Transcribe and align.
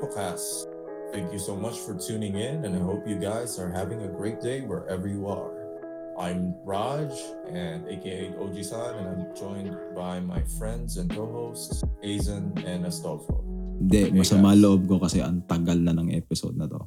Gripocast. 0.00 0.64
Thank 1.12 1.32
you 1.32 1.38
so 1.38 1.54
much 1.56 1.76
for 1.78 1.92
tuning 1.94 2.36
in, 2.40 2.64
and 2.64 2.74
I 2.74 2.80
hope 2.80 3.06
you 3.06 3.18
guys 3.18 3.58
are 3.58 3.68
having 3.70 4.00
a 4.02 4.08
great 4.08 4.40
day 4.40 4.62
wherever 4.62 5.04
you 5.08 5.26
are. 5.28 5.52
I'm 6.16 6.54
Raj, 6.64 7.12
and 7.48 7.84
aka 7.88 8.32
Oji-san, 8.40 8.96
and 8.96 9.06
I'm 9.08 9.36
joined 9.36 9.76
by 9.94 10.20
my 10.20 10.40
friends 10.56 10.96
and 10.96 11.10
co-hosts, 11.12 11.84
Azen 12.04 12.56
and 12.64 12.84
Astolfo. 12.88 13.44
Hindi, 13.80 14.08
Hey, 14.08 14.10
masama 14.12 14.52
guys. 14.56 14.60
loob 14.64 14.88
ko 14.88 14.96
kasi 15.00 15.20
ang 15.20 15.44
tagal 15.44 15.76
na 15.80 15.92
ng 15.92 16.12
episode 16.16 16.56
na 16.56 16.64
to. 16.68 16.80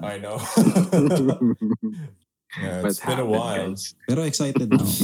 I 0.00 0.16
know. 0.20 0.36
yeah, 2.60 2.80
What 2.84 2.92
it's 2.92 3.00
been 3.00 3.20
a 3.20 3.24
while. 3.28 3.72
Guys? 3.72 3.94
Pero 4.08 4.24
excited 4.28 4.68
na 4.68 4.76
ako. 4.76 4.92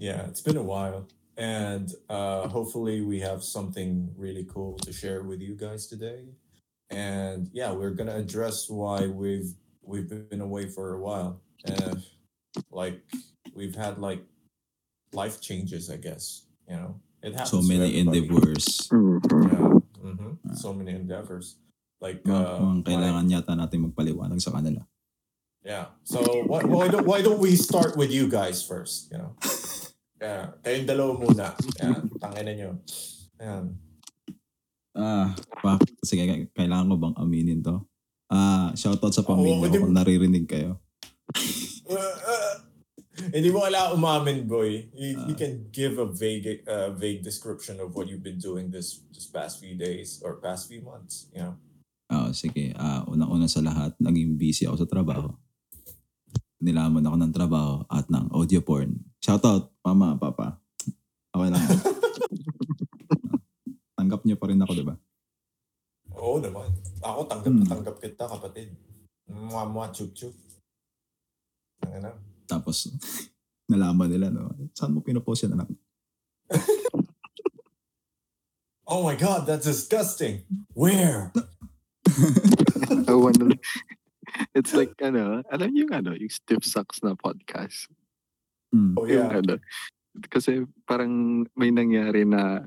Yeah, 0.00 0.24
it's 0.32 0.40
been 0.40 0.56
a 0.56 0.64
while. 0.64 1.04
And 1.40 1.88
uh, 2.12 2.52
hopefully 2.52 3.00
we 3.00 3.24
have 3.24 3.40
something 3.40 4.12
really 4.20 4.44
cool 4.44 4.76
to 4.84 4.92
share 4.92 5.24
with 5.24 5.40
you 5.40 5.56
guys 5.56 5.88
today. 5.88 6.28
And 6.92 7.48
yeah, 7.56 7.72
we're 7.72 7.96
gonna 7.96 8.14
address 8.20 8.68
why 8.68 9.08
we've 9.08 9.56
we've 9.80 10.04
been 10.04 10.44
away 10.44 10.68
for 10.68 10.92
a 10.92 11.00
while. 11.00 11.40
Uh, 11.64 11.96
like 12.68 13.00
we've 13.56 13.72
had 13.72 13.96
like 13.96 14.20
life 15.16 15.40
changes, 15.40 15.88
I 15.88 15.96
guess. 15.96 16.44
You 16.68 16.76
know, 16.76 17.00
it 17.24 17.32
happens. 17.32 17.56
So 17.56 17.64
many 17.64 17.96
endeavors. 17.96 18.84
Mhm. 18.92 19.24
Yeah. 19.24 19.80
hmm 19.96 20.32
So 20.52 20.76
many 20.76 20.92
endeavors. 20.92 21.56
Like 22.04 22.20
Mga, 22.24 22.36
uh, 22.36 22.60
mga 22.84 23.16
my- 23.16 23.32
yata 23.32 23.52
natin 23.56 23.88
magpaliwanag 23.88 24.44
sa 24.44 24.52
kanila. 24.52 24.84
Yeah. 25.64 25.96
So 26.04 26.20
why, 26.44 26.64
why 26.68 26.88
don't 26.92 27.08
why 27.08 27.24
don't 27.24 27.40
we 27.40 27.56
start 27.56 27.96
with 27.96 28.12
you 28.12 28.28
guys 28.28 28.60
first? 28.60 29.08
You 29.08 29.24
know. 29.24 29.32
Yeah. 30.20 30.52
Kayong 30.60 30.86
dalawa 30.86 31.12
muna. 31.16 31.46
Yeah. 31.80 31.96
Tangina 32.20 32.52
nyo. 32.52 32.70
Ayan. 33.40 33.64
Ah, 34.92 35.32
pa, 35.64 35.80
sige, 36.04 36.50
kailangan 36.52 36.92
ko 36.92 36.96
bang 37.00 37.16
aminin 37.16 37.60
to? 37.64 37.80
Ah, 38.28 38.68
shoutout 38.76 39.16
sa 39.16 39.24
pamilya 39.24 39.56
Oo, 39.56 39.72
ko 39.72 39.88
kung 39.88 39.96
naririnig 39.96 40.44
kayo. 40.44 40.76
Uh, 41.88 41.96
uh, 42.30 42.52
hindi 43.32 43.48
mo 43.48 43.64
wala 43.64 43.96
umamin, 43.96 44.44
boy. 44.44 44.92
You, 44.92 45.24
you 45.30 45.34
Ah. 45.34 45.40
can 45.40 45.72
give 45.72 45.96
a 45.96 46.06
vague 46.06 46.62
uh, 46.68 46.92
vague 46.92 47.24
description 47.24 47.80
of 47.80 47.96
what 47.96 48.06
you've 48.06 48.22
been 48.22 48.38
doing 48.38 48.68
this 48.68 49.00
this 49.14 49.24
past 49.26 49.56
few 49.62 49.72
days 49.74 50.20
or 50.20 50.36
past 50.38 50.68
few 50.68 50.84
months. 50.84 51.30
You 51.32 51.48
know. 51.48 51.54
Ah, 52.10 52.30
sige. 52.34 52.74
Ah, 52.76 53.06
unang-una 53.06 53.46
sa 53.46 53.62
lahat, 53.62 53.94
naging 53.96 54.34
busy 54.36 54.66
ako 54.66 54.84
sa 54.84 54.90
trabaho. 54.90 55.30
Nilaman 56.60 57.02
ako 57.02 57.16
ng 57.16 57.32
trabaho 57.32 57.74
at 57.88 58.04
ng 58.06 58.28
audio 58.30 58.60
porn. 58.60 59.00
Shoutout, 59.18 59.72
mama, 59.80 60.14
papa. 60.14 60.60
Okay 61.32 61.48
lang. 61.48 61.64
Tanggap 63.96 64.20
niyo 64.24 64.36
pa 64.36 64.48
rin 64.48 64.60
ako, 64.60 64.72
di 64.74 64.84
ba? 64.84 64.94
Oo 66.16 66.36
naman. 66.36 66.68
Ako 67.00 67.20
tanggap 67.24 67.48
Hmm. 67.48 67.60
na 67.60 67.66
tanggap 67.66 67.96
kita, 67.96 68.24
kapatid. 68.28 68.68
Mwa 69.24 69.64
mwa 69.64 69.88
chup 69.88 70.12
chup. 70.12 70.34
Tangina. 71.80 72.12
Tapos, 72.44 72.92
nalaman 73.70 74.10
nila, 74.10 74.28
no? 74.28 74.52
Saan 74.74 74.92
mo 74.92 75.00
pinopost 75.00 75.48
yan, 75.48 75.56
anak? 75.56 75.68
Oh 78.84 79.06
my 79.06 79.14
god, 79.14 79.46
that's 79.46 79.64
disgusting. 79.64 80.42
Where? 80.74 81.30
I 83.06 83.14
wanna, 83.14 83.54
it's 84.56 84.72
like, 84.74 84.94
ano, 85.02 85.42
alam 85.50 85.68
niyo 85.72 85.88
yung 85.88 85.94
ano, 85.94 86.10
yung 86.16 86.32
Stiff 86.32 86.64
Sucks 86.64 87.02
na 87.02 87.14
podcast. 87.14 87.90
Hmm. 88.70 88.94
Oh 88.98 89.06
Yung 89.06 89.30
yeah. 89.30 89.40
ano, 89.42 89.58
kasi 90.30 90.66
parang 90.86 91.46
may 91.54 91.70
nangyari 91.70 92.26
na, 92.26 92.66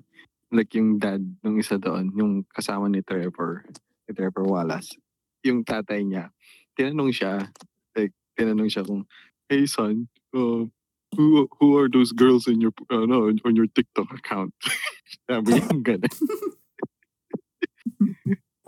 like 0.53 0.71
yung 0.77 1.01
dad 1.01 1.23
nung 1.41 1.57
isa 1.57 1.81
doon, 1.81 2.13
yung 2.13 2.45
kasama 2.53 2.85
ni 2.87 3.01
Trevor, 3.01 3.65
ni 4.05 4.11
Trevor 4.13 4.45
Wallace, 4.45 4.93
yung 5.41 5.65
tatay 5.65 6.05
niya, 6.05 6.29
tinanong 6.77 7.11
siya, 7.11 7.49
like, 7.97 8.13
tinanong 8.37 8.69
siya 8.69 8.85
kung, 8.85 9.03
hey 9.49 9.65
son, 9.65 10.07
uh, 10.33 10.65
who 11.13 11.45
who 11.59 11.77
are 11.77 11.89
those 11.89 12.11
girls 12.11 12.47
in 12.47 12.61
your 12.61 12.73
uh, 12.89 13.05
no, 13.05 13.29
on 13.29 13.55
your 13.55 13.69
TikTok 13.69 14.09
account? 14.13 14.53
Sabi 15.29 15.61
yung 15.61 15.85
ganun. 15.85 16.09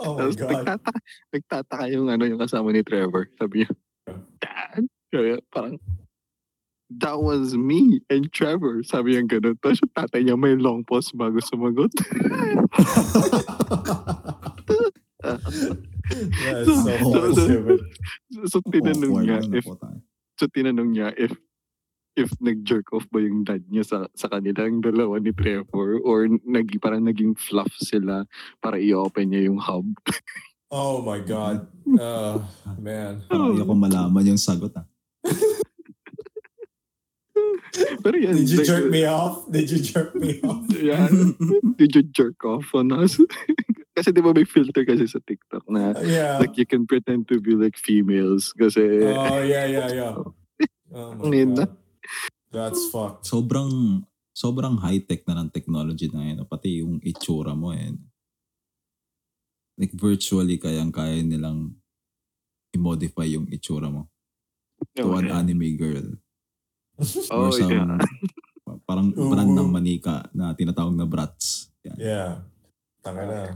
Oh 0.05 0.13
my 0.13 0.19
Tapos 0.21 0.35
god. 0.37 0.49
nagtataka, 0.53 0.99
nagtataka 1.33 1.85
yung 1.89 2.07
ano 2.07 2.23
yung 2.23 2.37
kasama 2.37 2.69
ni 2.69 2.85
Trevor. 2.85 3.25
Sabi 3.35 3.65
niya, 3.65 3.71
Dad? 4.37 4.83
Kaya 5.09 5.41
parang, 5.49 5.81
that 6.93 7.17
was 7.17 7.57
me 7.57 7.99
and 8.13 8.29
Trevor. 8.29 8.85
Sabi 8.85 9.17
niya 9.17 9.25
gano'n. 9.25 9.57
Tapos 9.57 9.81
yung 9.81 9.93
tatay 9.93 10.21
niya 10.21 10.37
may 10.37 10.53
long 10.53 10.85
pause 10.85 11.09
bago 11.11 11.41
sumagot. 11.41 11.89
That's 15.25 16.69
so 16.69 16.85
Oh, 16.85 16.85
fucking 16.85 17.33
so- 17.33 17.45
stupid. 17.49 17.79
so 18.45 18.57
tinanong 18.69 19.25
niya 19.25 19.37
if, 19.49 19.65
so 20.37 20.45
tinanong 20.53 20.89
niya 20.93 21.09
if 21.17 21.33
if 22.15 22.31
nag-jerk 22.39 22.91
off 22.95 23.03
ba 23.11 23.19
yung 23.19 23.43
dad 23.43 23.63
niya 23.67 23.83
sa, 23.83 23.97
sa 24.15 24.31
kanilang 24.31 24.79
dalawa 24.79 25.19
ni 25.19 25.35
Trevor 25.35 25.99
or 26.01 26.27
nag, 26.27 26.71
parang 26.79 27.03
naging 27.03 27.35
fluff 27.35 27.71
sila 27.79 28.23
para 28.63 28.79
i-open 28.79 29.29
niya 29.29 29.51
yung 29.51 29.59
hub. 29.59 29.85
Oh 30.71 31.03
my 31.03 31.19
god. 31.19 31.67
Uh, 31.85 32.39
man. 32.79 33.21
Parang 33.27 33.53
ayoko 33.53 33.75
malaman 33.75 34.33
yung 34.33 34.41
sagot, 34.41 34.73
ah. 34.79 34.87
Pero 37.75 38.15
yan. 38.15 38.35
Did 38.39 38.49
you 38.49 38.59
like, 38.63 38.67
jerk 38.71 38.87
me 38.87 39.03
off? 39.03 39.43
Did 39.51 39.67
you 39.67 39.79
jerk 39.83 40.15
me 40.15 40.39
off? 40.41 40.63
Yeah. 40.75 41.09
Did 41.75 41.95
you 41.95 42.03
jerk 42.13 42.39
off 42.45 42.71
on 42.75 42.91
us? 42.91 43.19
kasi 43.95 44.11
di 44.11 44.19
ba 44.19 44.35
may 44.35 44.43
filter 44.43 44.83
kasi 44.83 45.07
sa 45.07 45.23
TikTok 45.23 45.63
na 45.71 45.95
Yeah. 46.03 46.37
like 46.43 46.59
you 46.59 46.67
can 46.67 46.83
pretend 46.83 47.31
to 47.31 47.39
be 47.39 47.55
like 47.55 47.79
females 47.79 48.51
kasi 48.51 48.83
Oh 49.07 49.39
yeah, 49.39 49.65
yeah, 49.65 49.87
yeah. 49.87 50.13
Oh 50.95 51.15
my 51.15 51.31
god. 51.31 51.71
That's 52.53 52.87
fucked. 52.93 53.27
sobrang 53.27 54.03
sobrang 54.31 54.75
high-tech 54.79 55.23
na 55.27 55.43
ng 55.43 55.51
technology 55.51 56.11
na 56.11 56.23
yun. 56.23 56.43
Pati 56.43 56.83
yung 56.83 56.99
itsura 56.99 57.55
mo 57.55 57.71
eh. 57.71 57.95
Like 59.75 59.91
virtually 59.95 60.55
kayang-kaya 60.55 61.19
nilang 61.19 61.75
i-modify 62.71 63.27
yung 63.27 63.47
itsura 63.47 63.87
mo 63.87 64.07
to 64.95 65.07
Oh, 65.07 65.19
an 65.19 65.31
yeah. 65.31 65.39
anime 65.39 65.75
girl. 65.75 66.07
Oh, 67.31 67.47
Or 67.47 67.51
some, 67.51 67.71
yeah. 67.71 67.99
parang 68.87 69.11
Ooh. 69.15 69.31
brand 69.31 69.51
ng 69.51 69.71
manika 69.71 70.27
na 70.31 70.55
tinatawag 70.55 70.95
na 70.95 71.07
brats. 71.07 71.71
Yan. 71.83 71.97
Yeah. 71.99 72.31
Tangina. 73.03 73.55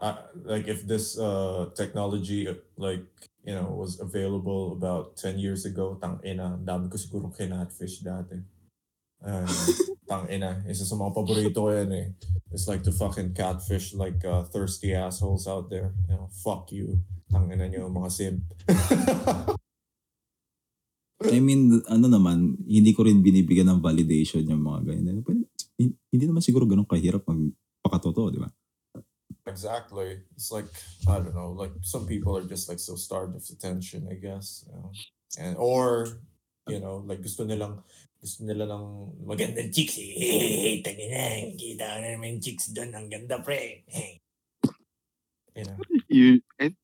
Uh, 0.00 0.16
like 0.48 0.64
if 0.64 0.88
this 0.88 1.20
uh 1.20 1.68
technology 1.76 2.48
uh, 2.48 2.56
like 2.80 3.04
you 3.44 3.52
know 3.52 3.68
was 3.68 4.00
available 4.00 4.72
about 4.72 5.16
10 5.20 5.36
years 5.36 5.68
ago, 5.68 6.00
tang 6.00 6.16
ina, 6.24 6.56
dami 6.56 6.88
ko 6.88 6.96
siguro 6.96 7.28
kinatfish 7.28 8.00
dati. 8.00 8.40
Uh, 9.20 9.44
tang 10.08 10.24
ina, 10.32 10.64
isa 10.64 10.88
sa 10.88 10.96
mga 10.96 11.12
paborito 11.12 11.60
ko 11.60 11.68
yan 11.68 11.92
eh. 11.92 12.06
It's 12.48 12.64
like 12.64 12.80
to 12.88 12.92
fucking 12.96 13.36
catfish 13.36 13.92
like 13.92 14.24
uh, 14.24 14.48
thirsty 14.48 14.96
assholes 14.96 15.44
out 15.44 15.68
there. 15.68 15.92
You 16.08 16.16
know, 16.16 16.32
fuck 16.32 16.72
you. 16.72 17.04
Tang 17.28 17.52
ina 17.52 17.68
nyo, 17.68 17.92
mga 17.92 18.10
simp. 18.10 18.40
I 21.20 21.36
mean, 21.44 21.84
ano 21.84 22.08
naman, 22.08 22.56
hindi 22.64 22.96
ko 22.96 23.04
rin 23.04 23.20
binibigyan 23.20 23.68
ng 23.68 23.84
validation 23.84 24.40
yung 24.48 24.64
mga 24.64 24.96
ganyan. 24.96 25.20
Hin- 25.76 25.96
Hindi 26.08 26.24
naman 26.24 26.40
siguro 26.40 26.64
ganun 26.64 26.88
kahirap 26.88 27.28
magpakatotoo, 27.28 28.32
di 28.32 28.40
ba? 28.40 28.48
Exactly. 29.46 30.20
It's 30.36 30.52
like 30.52 30.68
I 31.08 31.20
don't 31.20 31.34
know. 31.34 31.52
Like 31.52 31.72
some 31.82 32.06
people 32.06 32.36
are 32.36 32.44
just 32.44 32.68
like 32.68 32.78
so 32.78 32.96
starved 32.96 33.36
of 33.36 33.44
attention, 33.48 34.08
I 34.10 34.14
guess. 34.14 34.64
You 34.68 34.74
know? 34.76 34.92
And 35.38 35.54
or 35.56 36.20
you 36.68 36.80
know, 36.80 37.02
like 37.06 37.22
gusto 37.22 37.46
nilang 37.46 37.82
gusto 38.20 38.44
nila 38.44 38.68
lang 38.68 38.84
magandang 39.24 39.72
chicks 39.72 39.96
eh. 39.96 40.12
Hey, 40.12 40.84
tangina, 40.84 41.56
kita 41.56 41.84
ko 41.88 41.98
na 42.04 42.08
naman 42.12 42.36
yung 42.36 42.44
chicks 42.44 42.68
doon. 42.68 42.92
Ang 42.92 43.08
ganda, 43.08 43.40
pre. 43.40 43.80
Hey. 43.88 44.20
You 45.56 45.64
know? 45.64 45.80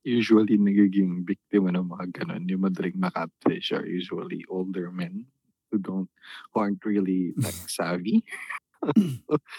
usually 0.07 0.57
nagiging 0.57 1.27
biktima 1.29 1.75
ng 1.77 1.93
mga 1.93 2.07
ganun, 2.15 2.49
yung 2.49 2.65
madaling 2.65 2.97
makatfish 2.97 3.75
are 3.75 3.85
usually 3.85 4.43
older 4.49 4.89
men 4.91 5.27
who 5.71 5.79
don't, 5.79 6.09
who 6.51 6.57
aren't 6.61 6.83
really 6.87 7.35
like 7.37 7.59
savvy. 7.69 8.25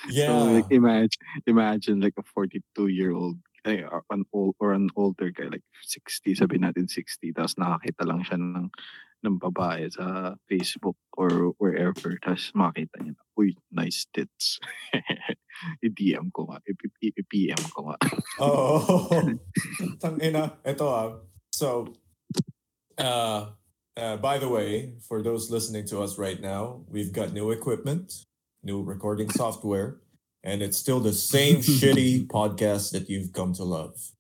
So 0.08 0.48
Yeah. 0.48 0.60
like 0.60 0.70
imagine, 0.70 1.22
imagine 1.48 1.98
like 2.02 2.16
a 2.18 2.24
42 2.24 2.88
year 2.88 3.12
old 3.12 3.38
ay, 3.66 3.84
or 3.84 4.04
an 4.12 4.24
old 4.32 4.56
or 4.60 4.72
an 4.74 4.90
older 4.96 5.30
guy 5.32 5.52
like 5.52 5.66
60 5.84 6.36
sabi 6.36 6.58
natin 6.60 6.88
60 6.88 7.36
tapos 7.36 7.60
nakakita 7.60 8.04
lang 8.08 8.24
siya 8.24 8.38
ng 8.40 8.72
ng 9.26 9.36
babae 9.42 9.90
sa 9.92 10.38
Facebook 10.48 10.96
or 11.18 11.52
wherever 11.60 12.16
tapos 12.24 12.54
makita 12.56 12.96
niya 13.02 13.18
uy 13.36 13.58
nice 13.74 14.06
tits 14.16 14.62
i-DM 15.86 16.32
ko 16.32 16.48
nga 16.48 16.62
i-PM 16.70 17.60
ko 17.76 17.92
nga 17.92 17.98
Oh, 18.40 19.10
tangina. 20.02 20.62
Ito 20.62 20.86
ah. 20.86 21.10
So, 21.50 21.90
uh, 23.02 23.58
uh, 23.98 24.18
by 24.22 24.38
the 24.38 24.46
way, 24.50 24.94
for 25.02 25.26
those 25.26 25.50
listening 25.50 25.90
to 25.90 26.02
us 26.06 26.18
right 26.22 26.38
now, 26.40 26.86
we've 26.86 27.10
got 27.12 27.34
new 27.34 27.50
equipment, 27.50 28.14
new 28.68 28.84
recording 28.84 29.32
software. 29.32 29.98
and 30.48 30.62
it's 30.62 30.78
still 30.78 31.00
the 31.00 31.14
same 31.14 31.58
shitty 31.58 32.28
podcast 32.38 32.92
that 32.92 33.10
you've 33.10 33.34
come 33.34 33.54
to 33.54 33.64
love. 33.64 34.12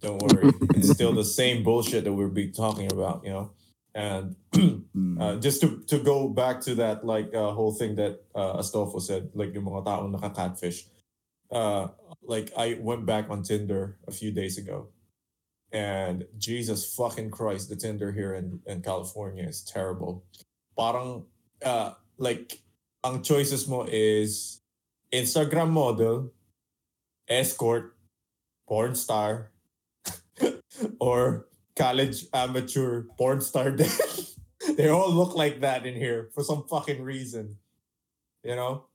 Don't 0.00 0.22
worry, 0.22 0.52
it's 0.76 0.90
still 0.90 1.12
the 1.12 1.24
same 1.24 1.64
bullshit 1.64 2.04
that 2.04 2.12
we'll 2.12 2.28
be 2.28 2.50
talking 2.52 2.90
about, 2.92 3.24
you 3.24 3.30
know. 3.30 3.50
And 3.94 4.36
uh, 5.20 5.36
just 5.36 5.60
to 5.62 5.82
to 5.88 5.98
go 5.98 6.28
back 6.28 6.60
to 6.62 6.74
that 6.76 7.04
like 7.04 7.34
uh, 7.34 7.50
whole 7.50 7.74
thing 7.74 7.96
that 7.96 8.22
uh, 8.34 8.62
Astolfo 8.62 9.02
said, 9.02 9.30
like 9.34 9.52
yung 9.54 9.66
mga 9.66 9.84
taong 9.84 10.14
nakakatfish. 10.14 10.86
Uh, 11.50 11.88
like 12.22 12.54
I 12.56 12.78
went 12.80 13.04
back 13.04 13.28
on 13.28 13.42
Tinder 13.42 13.98
a 14.06 14.12
few 14.12 14.30
days 14.30 14.56
ago, 14.56 14.88
and 15.72 16.24
Jesus 16.38 16.94
fucking 16.94 17.30
Christ, 17.30 17.68
the 17.68 17.76
Tinder 17.76 18.12
here 18.12 18.32
in, 18.38 18.60
in 18.64 18.80
California 18.80 19.44
is 19.44 19.60
terrible. 19.60 20.24
Parang 20.78 21.26
uh, 21.60 21.92
like 22.16 22.62
ang 23.02 23.22
choices 23.22 23.66
mo 23.66 23.82
is 23.90 24.62
Instagram 25.10 25.70
model, 25.74 26.30
escort, 27.26 27.98
porn 28.66 28.94
star, 28.94 29.50
or 31.02 31.50
college 31.74 32.26
amateur 32.32 33.10
porn 33.18 33.42
star. 33.42 33.74
they 34.78 34.88
all 34.88 35.10
look 35.10 35.34
like 35.34 35.60
that 35.60 35.84
in 35.84 35.98
here 35.98 36.30
for 36.32 36.46
some 36.46 36.62
fucking 36.70 37.02
reason. 37.02 37.58
You 38.46 38.54
know? 38.56 38.86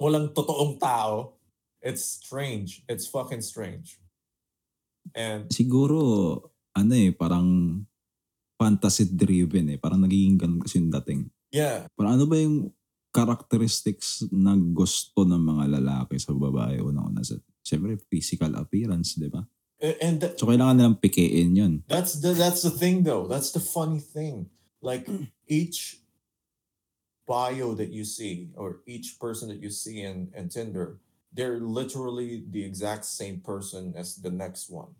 Walang 0.00 0.32
totoong 0.34 0.78
tao. 0.78 1.34
It's 1.82 2.02
strange. 2.02 2.82
It's 2.88 3.06
fucking 3.06 3.42
strange. 3.42 3.98
And 5.14 5.46
Siguro, 5.50 6.50
ano 6.74 6.92
eh, 6.94 7.14
parang 7.14 7.82
fantasy 8.58 9.06
driven 9.10 9.70
eh. 9.74 9.78
Parang 9.78 10.02
nagiging 10.02 10.38
ganun 10.38 10.62
kasi 10.62 10.82
yung 10.82 10.90
dating. 10.90 11.30
yeah, 11.54 11.86
Parang 11.94 12.18
ano 12.18 12.24
ba 12.26 12.36
yung 12.36 12.74
characteristics 13.16 14.06
na 14.28 14.52
gusto 14.52 15.24
ng 15.24 15.40
mga 15.40 15.64
lalaki 15.80 16.16
sa 16.16 16.30
babae 16.30 16.78
una-una 16.78 17.24
sa 17.24 17.34
Siyempre, 17.60 17.98
physical 18.06 18.54
appearance, 18.54 19.18
di 19.18 19.26
ba? 19.26 19.42
and 19.82 20.22
th- 20.22 20.38
So, 20.38 20.46
kailangan 20.46 20.78
nilang 20.78 20.96
pikein 20.96 21.50
yun. 21.52 21.72
that's 21.84 22.22
the 22.22 22.30
that's 22.30 22.62
the 22.62 22.70
thing 22.70 23.02
though. 23.02 23.26
That's 23.26 23.50
the 23.50 23.60
funny 23.60 23.98
thing. 23.98 24.46
Like 24.78 25.04
each 25.50 25.98
bio 27.26 27.74
that 27.74 27.90
you 27.90 28.04
see 28.06 28.54
or 28.54 28.80
each 28.86 29.18
person 29.18 29.50
that 29.50 29.58
you 29.58 29.70
see 29.70 30.02
in, 30.02 30.30
in 30.32 30.48
Tinder, 30.48 31.02
they're 31.34 31.58
literally 31.58 32.46
the 32.48 32.62
exact 32.62 33.04
same 33.04 33.42
person 33.42 33.92
as 33.98 34.14
the 34.16 34.30
next 34.30 34.70
one 34.70 34.94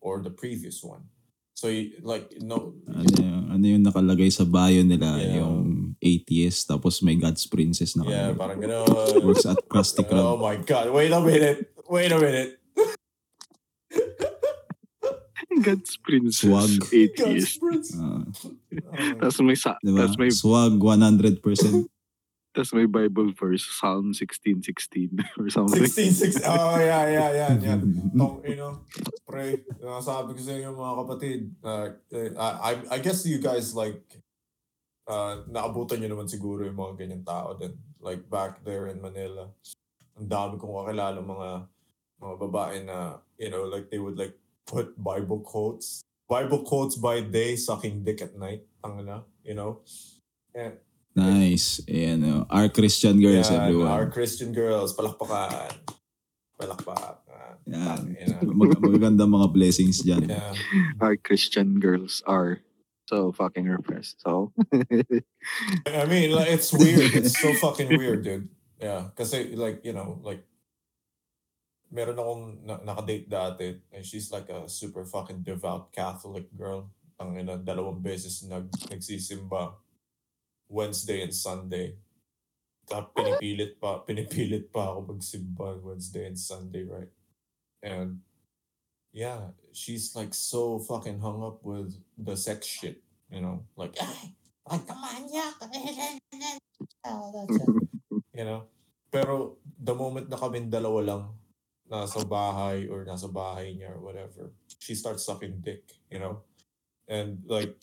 or 0.00 0.20
the 0.20 0.30
previous 0.30 0.84
one. 0.84 1.08
So 1.56 1.72
you, 1.72 1.96
like 2.04 2.36
no 2.44 2.76
Ano, 2.86 3.08
yung- 3.16 3.48
ano 3.50 3.64
yung 3.64 3.82
nakalagay 3.82 4.28
sa 4.28 4.44
bio 4.44 4.84
nila, 4.84 5.16
Yeah. 5.16 5.40
yung 5.40 5.75
atheist, 5.98 6.66
tapos 6.66 7.00
may 7.00 7.14
God's 7.14 7.44
princess 7.46 7.94
na 7.94 8.04
yeah, 8.04 8.30
parang 8.32 8.58
gano'n. 8.58 9.22
Works 9.22 9.46
at 9.46 9.60
Krusty 9.66 10.02
Oh 10.06 10.36
Krab. 10.36 10.40
my 10.40 10.56
god! 10.58 10.90
Wait 10.90 11.10
a 11.10 11.20
minute! 11.20 11.72
Wait 11.88 12.10
a 12.10 12.18
minute! 12.18 12.58
God's 15.62 15.96
princess. 15.96 16.44
Swag. 16.44 16.68
God's 16.80 16.92
Atheist. 16.92 17.60
prince. 17.60 17.88
Ah, 17.96 18.20
Oh 18.76 18.92
my 18.92 19.16
Tapos 19.24 19.40
may, 19.40 19.56
sa, 19.56 19.72
di 19.80 19.88
ba? 19.88 20.04
tas 20.04 20.14
may, 20.20 20.28
Swag 20.28 20.76
100%. 20.76 21.40
tas 22.52 22.72
may 22.76 22.84
Bible 22.84 23.32
verse, 23.32 23.64
Psalm 23.64 24.12
16:16 24.12 25.16
or 25.40 25.48
something. 25.48 25.80
16, 25.88 26.40
16. 26.40 26.44
Oh, 26.44 26.76
yeah, 26.76 27.04
yeah, 27.08 27.30
yeah, 27.32 27.52
yeah. 27.56 27.78
Tong, 28.20 28.44
you 28.44 28.56
know, 28.56 28.84
pre, 29.24 29.64
uh, 29.80 30.00
sabi 30.00 30.36
ko 30.36 30.40
sa 30.44 30.52
inyo 30.60 30.76
mga 30.76 30.94
kapatid, 31.00 31.40
uh, 31.64 31.88
I, 32.36 32.48
I, 32.60 32.72
I 32.96 32.98
guess 33.00 33.24
you 33.24 33.40
guys 33.40 33.72
like, 33.72 34.04
uh, 35.06 35.42
naabutan 35.48 36.02
nyo 36.02 36.14
naman 36.14 36.28
siguro 36.28 36.66
yung 36.66 36.78
mga 36.78 36.94
ganyan 36.98 37.24
tao 37.24 37.54
din. 37.54 37.74
Like 38.02 38.26
back 38.30 38.62
there 38.62 38.90
in 38.90 39.02
Manila, 39.02 39.50
ang 40.18 40.26
dami 40.28 40.54
kong 40.58 40.86
kakilala 40.86 41.18
mga 41.22 41.48
mga 42.16 42.34
babae 42.40 42.76
na, 42.86 43.20
you 43.36 43.50
know, 43.50 43.64
like 43.66 43.90
they 43.90 43.98
would 43.98 44.18
like 44.18 44.34
put 44.66 44.92
Bible 44.98 45.40
quotes. 45.40 46.02
Bible 46.26 46.66
quotes 46.66 46.98
by 46.98 47.22
day, 47.22 47.54
sucking 47.54 48.02
dick 48.02 48.18
at 48.18 48.34
night. 48.34 48.66
Ang 48.82 49.06
na, 49.06 49.22
you 49.46 49.54
know? 49.54 49.86
And, 50.50 50.74
nice. 51.14 51.78
Ayan, 51.86 52.26
oh. 52.26 52.42
Our 52.50 52.66
Christian 52.66 53.22
girls, 53.22 53.46
yeah, 53.46 53.62
everyone. 53.62 53.90
our 53.94 54.08
Christian 54.10 54.50
girls, 54.50 54.90
palakpakan. 54.96 55.70
Palakpakan. 56.58 57.22
Yan. 57.66 58.14
Mag- 58.42 58.78
magaganda 58.78 59.26
mga 59.26 59.50
blessings 59.50 60.02
dyan. 60.02 60.30
Yeah. 60.30 60.54
Our 61.02 61.18
Christian 61.18 61.78
girls 61.78 62.22
are 62.26 62.62
so 63.06 63.32
fucking 63.32 63.64
repressed. 63.64 64.20
So, 64.20 64.52
I 65.86 66.04
mean, 66.06 66.32
like, 66.32 66.50
it's 66.50 66.72
weird. 66.72 67.14
It's 67.14 67.38
so 67.38 67.54
fucking 67.54 67.96
weird, 67.96 68.24
dude. 68.24 68.48
Yeah. 68.80 69.14
Kasi, 69.16 69.54
like, 69.54 69.84
you 69.84 69.92
know, 69.92 70.18
like, 70.22 70.44
meron 71.90 72.18
akong 72.18 72.44
na- 72.66 72.82
nakadate 72.82 73.30
dati 73.30 73.78
and 73.94 74.02
she's 74.02 74.34
like 74.34 74.50
a 74.50 74.66
super 74.68 75.06
fucking 75.06 75.42
devout 75.46 75.94
Catholic 75.94 76.50
girl. 76.52 76.90
Ang 77.16 77.38
ina, 77.38 77.56
dalawang 77.56 78.02
beses 78.02 78.42
nag, 78.44 78.68
nagsisimba 78.90 79.72
Wednesday 80.68 81.22
and 81.22 81.32
Sunday. 81.32 81.96
Tapos 82.86 83.14
pinipilit 83.14 83.78
pa, 83.78 84.02
pinipilit 84.02 84.68
pa 84.70 84.92
ako 84.94 85.14
magsimba 85.14 85.78
Wednesday 85.80 86.26
and 86.26 86.38
Sunday, 86.38 86.84
right? 86.84 87.10
And 87.82 88.25
yeah, 89.16 89.56
she's 89.72 90.12
like 90.12 90.36
so 90.36 90.78
fucking 90.78 91.24
hung 91.24 91.42
up 91.42 91.64
with 91.64 91.96
the 92.20 92.36
sex 92.36 92.68
shit, 92.68 93.00
you 93.32 93.40
know? 93.40 93.64
Like, 93.74 93.96
ay, 94.00 94.36
pagkamanyak. 94.68 95.56
Oh, 97.08 97.32
that's 97.32 97.56
it. 97.56 97.70
you 98.36 98.44
know? 98.44 98.68
Pero 99.08 99.56
the 99.80 99.94
moment 99.94 100.28
na 100.28 100.36
kami 100.36 100.68
dalawa 100.68 101.00
lang 101.00 101.22
nasa 101.88 102.20
bahay 102.28 102.90
or 102.90 103.06
nasa 103.08 103.30
bahay 103.32 103.72
niya 103.72 103.96
or 103.96 104.02
whatever, 104.04 104.52
she 104.82 104.92
starts 104.92 105.24
sucking 105.24 105.64
dick, 105.64 105.86
you 106.12 106.18
know? 106.20 106.44
And 107.08 107.40
like, 107.48 107.78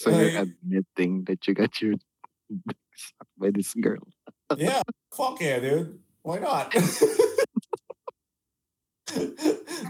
so 0.00 0.08
you're 0.08 0.46
admitting 0.48 1.28
that 1.28 1.44
you 1.44 1.52
got 1.52 1.76
your 1.82 2.00
sucked 2.96 3.34
by 3.36 3.50
this 3.52 3.74
girl. 3.76 4.00
yeah, 4.56 4.80
fuck 5.12 5.36
yeah, 5.42 5.58
dude. 5.60 6.00
Why 6.22 6.38
not? 6.38 6.72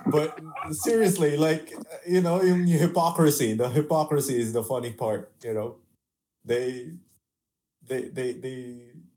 But 0.06 0.38
seriously, 0.72 1.36
like, 1.36 1.72
you 2.06 2.20
know, 2.20 2.42
yung 2.42 2.66
hypocrisy, 2.66 3.54
the 3.54 3.68
hypocrisy 3.68 4.38
is 4.40 4.52
the 4.52 4.62
funny 4.62 4.92
part, 4.92 5.32
you 5.42 5.54
know? 5.54 5.76
They, 6.44 6.92
they, 7.86 8.08
they, 8.08 8.32
they 8.32 8.76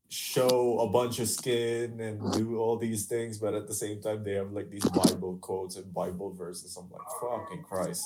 show 0.09 0.79
a 0.79 0.87
bunch 0.89 1.19
of 1.19 1.29
skin 1.29 1.99
and 1.99 2.31
do 2.33 2.57
all 2.57 2.77
these 2.77 3.05
things, 3.05 3.37
but 3.37 3.53
at 3.53 3.67
the 3.67 3.73
same 3.73 4.01
time, 4.01 4.23
they 4.23 4.33
have 4.33 4.51
like 4.51 4.69
these 4.69 4.85
Bible 4.85 5.37
quotes 5.41 5.75
and 5.75 5.93
Bible 5.93 6.33
verses. 6.33 6.75
I'm 6.77 6.89
like, 6.89 7.01
fucking 7.21 7.63
Christ. 7.63 8.05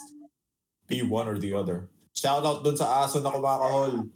Be 0.88 1.02
one 1.02 1.28
or 1.28 1.38
the 1.38 1.54
other. 1.54 1.90
Shout 2.14 2.46
out 2.46 2.64
dun 2.64 2.78
sa 2.78 3.08
aso 3.08 3.24
na 3.24 3.32
kumakahol. 3.32 4.10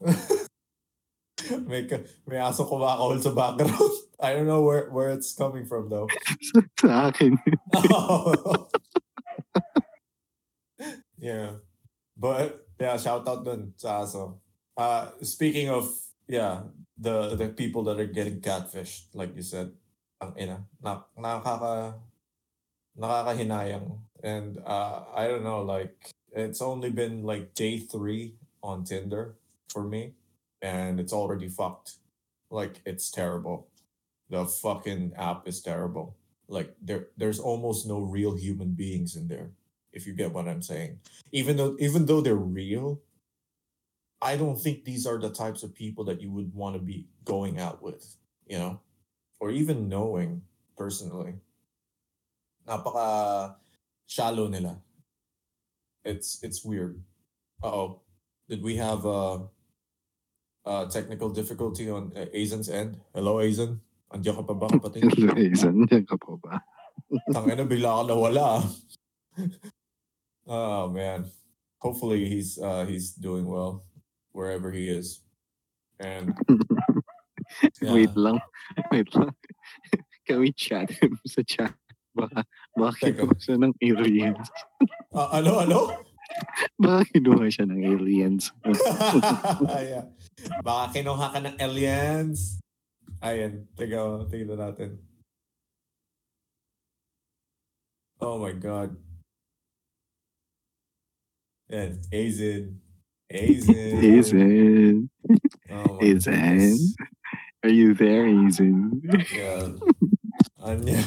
may, 1.66 1.82
may 2.26 2.38
aso 2.38 2.64
kumakahol 2.64 3.20
sa 3.20 3.34
background. 3.34 4.01
I 4.22 4.34
don't 4.34 4.46
know 4.46 4.62
where, 4.62 4.88
where 4.90 5.10
it's 5.10 5.34
coming 5.34 5.66
from 5.66 5.90
though. 5.90 6.08
Akin. 6.84 7.38
yeah. 11.18 11.50
But 12.16 12.64
yeah, 12.78 12.96
shout 12.96 13.26
out 13.26 13.44
dun 13.44 13.74
sa 13.76 14.06
aso. 14.06 14.38
Uh, 14.78 15.10
speaking 15.22 15.68
of, 15.68 15.90
yeah, 16.30 16.62
the 16.96 17.34
the 17.34 17.48
people 17.50 17.82
that 17.90 17.98
are 17.98 18.06
getting 18.06 18.40
catfished, 18.40 19.10
like 19.12 19.34
you 19.34 19.42
said, 19.42 19.74
ang 20.22 20.38
ina, 20.38 20.62
na, 20.78 21.02
nakaka, 21.18 21.98
nakakahinayang. 22.94 23.98
And 24.22 24.62
uh, 24.62 25.02
I 25.10 25.26
don't 25.26 25.42
know, 25.42 25.66
like, 25.66 26.14
it's 26.30 26.62
only 26.62 26.94
been 26.94 27.26
like 27.26 27.58
day 27.58 27.82
three 27.82 28.38
on 28.62 28.86
Tinder 28.86 29.34
for 29.68 29.82
me, 29.82 30.14
and 30.62 31.00
it's 31.02 31.12
already 31.12 31.50
fucked. 31.50 31.98
Like, 32.50 32.78
it's 32.86 33.10
terrible. 33.10 33.66
The 34.32 34.46
fucking 34.48 35.12
app 35.20 35.46
is 35.46 35.60
terrible. 35.60 36.16
Like, 36.48 36.72
there, 36.80 37.08
there's 37.20 37.38
almost 37.38 37.86
no 37.86 38.00
real 38.00 38.32
human 38.34 38.72
beings 38.72 39.14
in 39.14 39.28
there 39.28 39.52
if 39.92 40.06
you 40.06 40.14
get 40.14 40.32
what 40.32 40.48
I'm 40.48 40.62
saying. 40.64 41.00
Even 41.32 41.60
though 41.60 41.76
even 41.78 42.06
though 42.06 42.22
they're 42.24 42.34
real, 42.34 43.02
I 44.22 44.36
don't 44.40 44.56
think 44.56 44.84
these 44.84 45.06
are 45.06 45.20
the 45.20 45.28
types 45.28 45.62
of 45.62 45.74
people 45.74 46.04
that 46.08 46.22
you 46.22 46.32
would 46.32 46.54
want 46.54 46.76
to 46.76 46.80
be 46.80 47.08
going 47.24 47.60
out 47.60 47.82
with, 47.82 48.16
you 48.48 48.56
know, 48.56 48.80
or 49.38 49.50
even 49.50 49.88
knowing 49.92 50.40
personally. 50.78 51.34
Napaka 52.66 53.56
shallow 54.06 54.48
nila. 54.48 54.80
It's 56.04 56.42
it's 56.42 56.64
weird. 56.64 57.02
Uh-oh. 57.62 58.00
Did 58.48 58.62
we 58.62 58.76
have 58.76 59.04
a, 59.04 59.44
a 60.64 60.88
technical 60.90 61.28
difficulty 61.28 61.90
on 61.90 62.12
uh, 62.16 62.26
Aizen's 62.34 62.70
end? 62.70 62.96
Hello, 63.14 63.36
Aizen? 63.36 63.80
Andiyan 64.12 64.34
ka 64.38 64.44
pa 64.44 64.54
ba, 64.54 64.66
kapatid? 64.68 65.08
Reason, 65.38 65.74
yan 65.88 66.04
ka 66.04 66.16
po 66.20 66.36
ba? 66.36 66.60
Tangina, 67.34 67.64
bigla 67.64 68.00
ka 68.00 68.02
nawala. 68.08 68.44
ah. 68.60 68.62
oh 70.52 70.84
man. 70.92 71.28
Hopefully 71.80 72.28
he's 72.28 72.60
uh 72.62 72.84
he's 72.86 73.10
doing 73.16 73.48
well 73.48 73.82
wherever 74.36 74.70
he 74.70 74.86
is. 74.88 75.20
And 75.98 76.36
Wait 77.82 78.12
Yeah. 78.12 78.16
lang. 78.16 78.38
Wait 78.92 79.10
lang. 79.12 79.34
Can 80.24 80.40
we 80.40 80.52
chat 80.54 80.88
him 80.88 81.18
sa 81.26 81.42
chat? 81.44 81.74
Baka, 82.14 82.44
baka 82.76 83.08
kinuha 83.12 83.34
siya 83.40 83.56
ng 83.60 83.74
aliens. 83.80 84.46
Ah, 85.12 85.40
ano, 85.40 85.60
ano? 85.60 85.80
Baka 86.80 87.02
kinuha 87.12 87.48
siya 87.52 87.64
ng 87.68 87.80
aliens. 87.82 88.52
yeah. 89.84 90.06
Baka 90.64 90.96
kinuha 90.96 91.26
ka 91.28 91.38
ng 91.44 91.56
aliens. 91.60 92.61
Ayan, 93.22 93.70
tiga, 93.78 94.26
tignan 94.26 94.58
natin. 94.58 94.98
Oh 98.18 98.38
my 98.38 98.50
God. 98.50 98.98
Yan, 101.70 102.02
Azin. 102.10 102.82
Azin. 103.30 103.94
Hazen. 104.02 104.96
Oh 105.70 105.98
goodness. 106.02 106.94
Are 107.62 107.70
you 107.70 107.94
there, 107.94 108.26
Hazen? 108.26 109.00
Yeah. 109.30 109.70
Anya. 110.58 110.98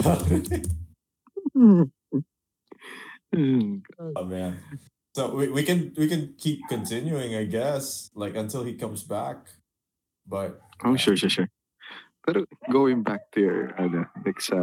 Oh 3.99 4.23
man. 4.23 4.59
So 5.15 5.35
we, 5.35 5.47
we 5.51 5.63
can 5.63 5.91
we 5.97 6.07
can 6.07 6.35
keep 6.39 6.63
continuing, 6.67 7.35
I 7.35 7.43
guess, 7.43 8.11
like 8.15 8.35
until 8.35 8.63
he 8.63 8.75
comes 8.75 9.03
back. 9.03 9.47
But 10.27 10.59
Oh, 10.83 10.95
sure, 10.95 11.15
sure, 11.15 11.29
sure. 11.29 11.49
Pero 12.25 12.45
going 12.73 13.03
back 13.05 13.29
to 13.33 13.39
your, 13.39 13.61
ano, 13.77 14.09
like 14.25 14.41
sa, 14.41 14.57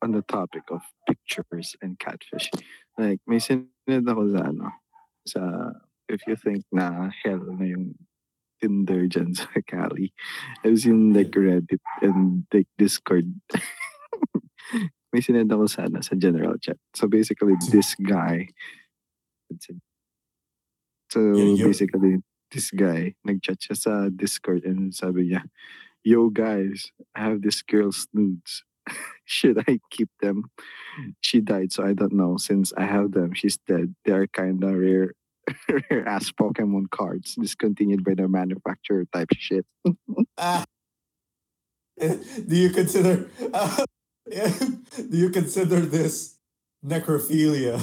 on 0.00 0.12
the 0.12 0.22
topic 0.24 0.64
of 0.72 0.80
pictures 1.04 1.76
and 1.82 1.98
catfish, 2.00 2.50
like, 2.96 3.20
may 3.28 3.36
sinunod 3.36 4.08
ako 4.08 4.32
sa, 4.32 4.40
ano, 4.48 4.68
sa, 5.28 5.40
if 6.08 6.24
you 6.26 6.36
think 6.36 6.64
na 6.72 7.12
hell 7.24 7.44
na 7.52 7.68
yung 7.68 7.94
Tinder 8.56 9.04
dyan 9.04 9.36
sa 9.36 9.52
Cali, 9.68 10.16
as 10.64 10.88
in 10.88 11.12
like 11.12 11.36
Reddit 11.36 11.84
and 12.00 12.48
like 12.48 12.68
Discord. 12.80 13.28
may 15.12 15.20
sinunod 15.20 15.52
ako 15.52 15.68
sa, 15.68 15.84
ano, 15.84 16.00
sa 16.00 16.16
general 16.16 16.56
chat. 16.56 16.80
So 16.96 17.08
basically, 17.12 17.60
this 17.68 17.92
guy, 18.00 18.48
so 21.12 21.20
basically, 21.60 22.24
this 22.48 22.70
guy, 22.72 23.12
nag-chat 23.24 23.60
siya 23.60 23.76
sa 23.76 23.92
Discord 24.08 24.64
and 24.64 24.94
sabi 24.96 25.34
niya, 25.34 25.44
Yo 26.06 26.30
guys, 26.30 26.92
I 27.16 27.24
have 27.24 27.42
this 27.42 27.62
girl's 27.62 28.06
nudes. 28.14 28.62
Should 29.24 29.58
I 29.66 29.80
keep 29.90 30.08
them? 30.22 30.44
She 31.20 31.40
died, 31.40 31.72
so 31.72 31.84
I 31.84 31.94
don't 31.94 32.12
know. 32.12 32.36
Since 32.36 32.72
I 32.76 32.84
have 32.84 33.10
them, 33.10 33.34
she's 33.34 33.58
dead. 33.66 33.92
They 34.04 34.12
are 34.12 34.28
kind 34.28 34.62
of 34.62 34.74
rare, 34.76 35.14
rare 35.90 36.06
ass 36.06 36.30
Pokemon 36.30 36.90
cards, 36.90 37.34
discontinued 37.34 38.04
by 38.04 38.14
the 38.14 38.28
manufacturer 38.28 39.04
type 39.12 39.30
shit. 39.34 39.66
Ah. 40.38 40.64
do 41.98 42.54
you 42.54 42.70
consider 42.70 43.28
uh, 43.54 43.84
do 44.30 45.16
you 45.16 45.30
consider 45.30 45.80
this 45.80 46.36
necrophilia 46.84 47.80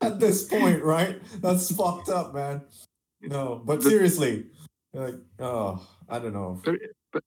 at 0.00 0.20
this 0.20 0.44
point 0.44 0.84
right 0.84 1.20
that's 1.42 1.74
fucked 1.74 2.08
up 2.08 2.32
man 2.32 2.62
no 3.20 3.60
But- 3.64 3.82
seriously 3.82 4.46
like 4.94 5.16
oh 5.40 5.84
i 6.14 6.18
don't 6.20 6.34
know 6.34 6.60
But 7.12 7.24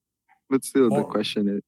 but 0.49 0.63
still, 0.63 0.89
the 0.89 1.03
question 1.03 1.43
is, 1.57 1.63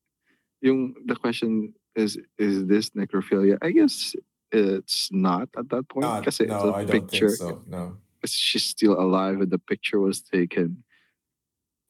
yung 0.62 0.94
the 1.10 1.16
question 1.16 1.74
is, 1.96 2.12
is 2.38 2.56
this 2.72 2.92
necrophilia? 2.92 3.58
I 3.68 3.72
guess 3.72 4.14
it's 4.52 5.10
not 5.12 5.50
at 5.58 5.68
that 5.74 5.90
point 5.90 6.06
Not- 6.06 6.28
it's 6.28 6.40
no 6.40 6.70
a 6.70 6.74
i 6.74 6.86
don't 6.86 7.10
picture. 7.10 7.30
think 7.34 7.42
so 7.42 7.62
no 7.68 7.98
She's 8.26 8.64
still 8.76 8.96
alive 9.00 9.38
and 9.44 9.50
the 9.56 9.62
picture 9.72 10.00
was 10.08 10.18
taken. 10.22 10.84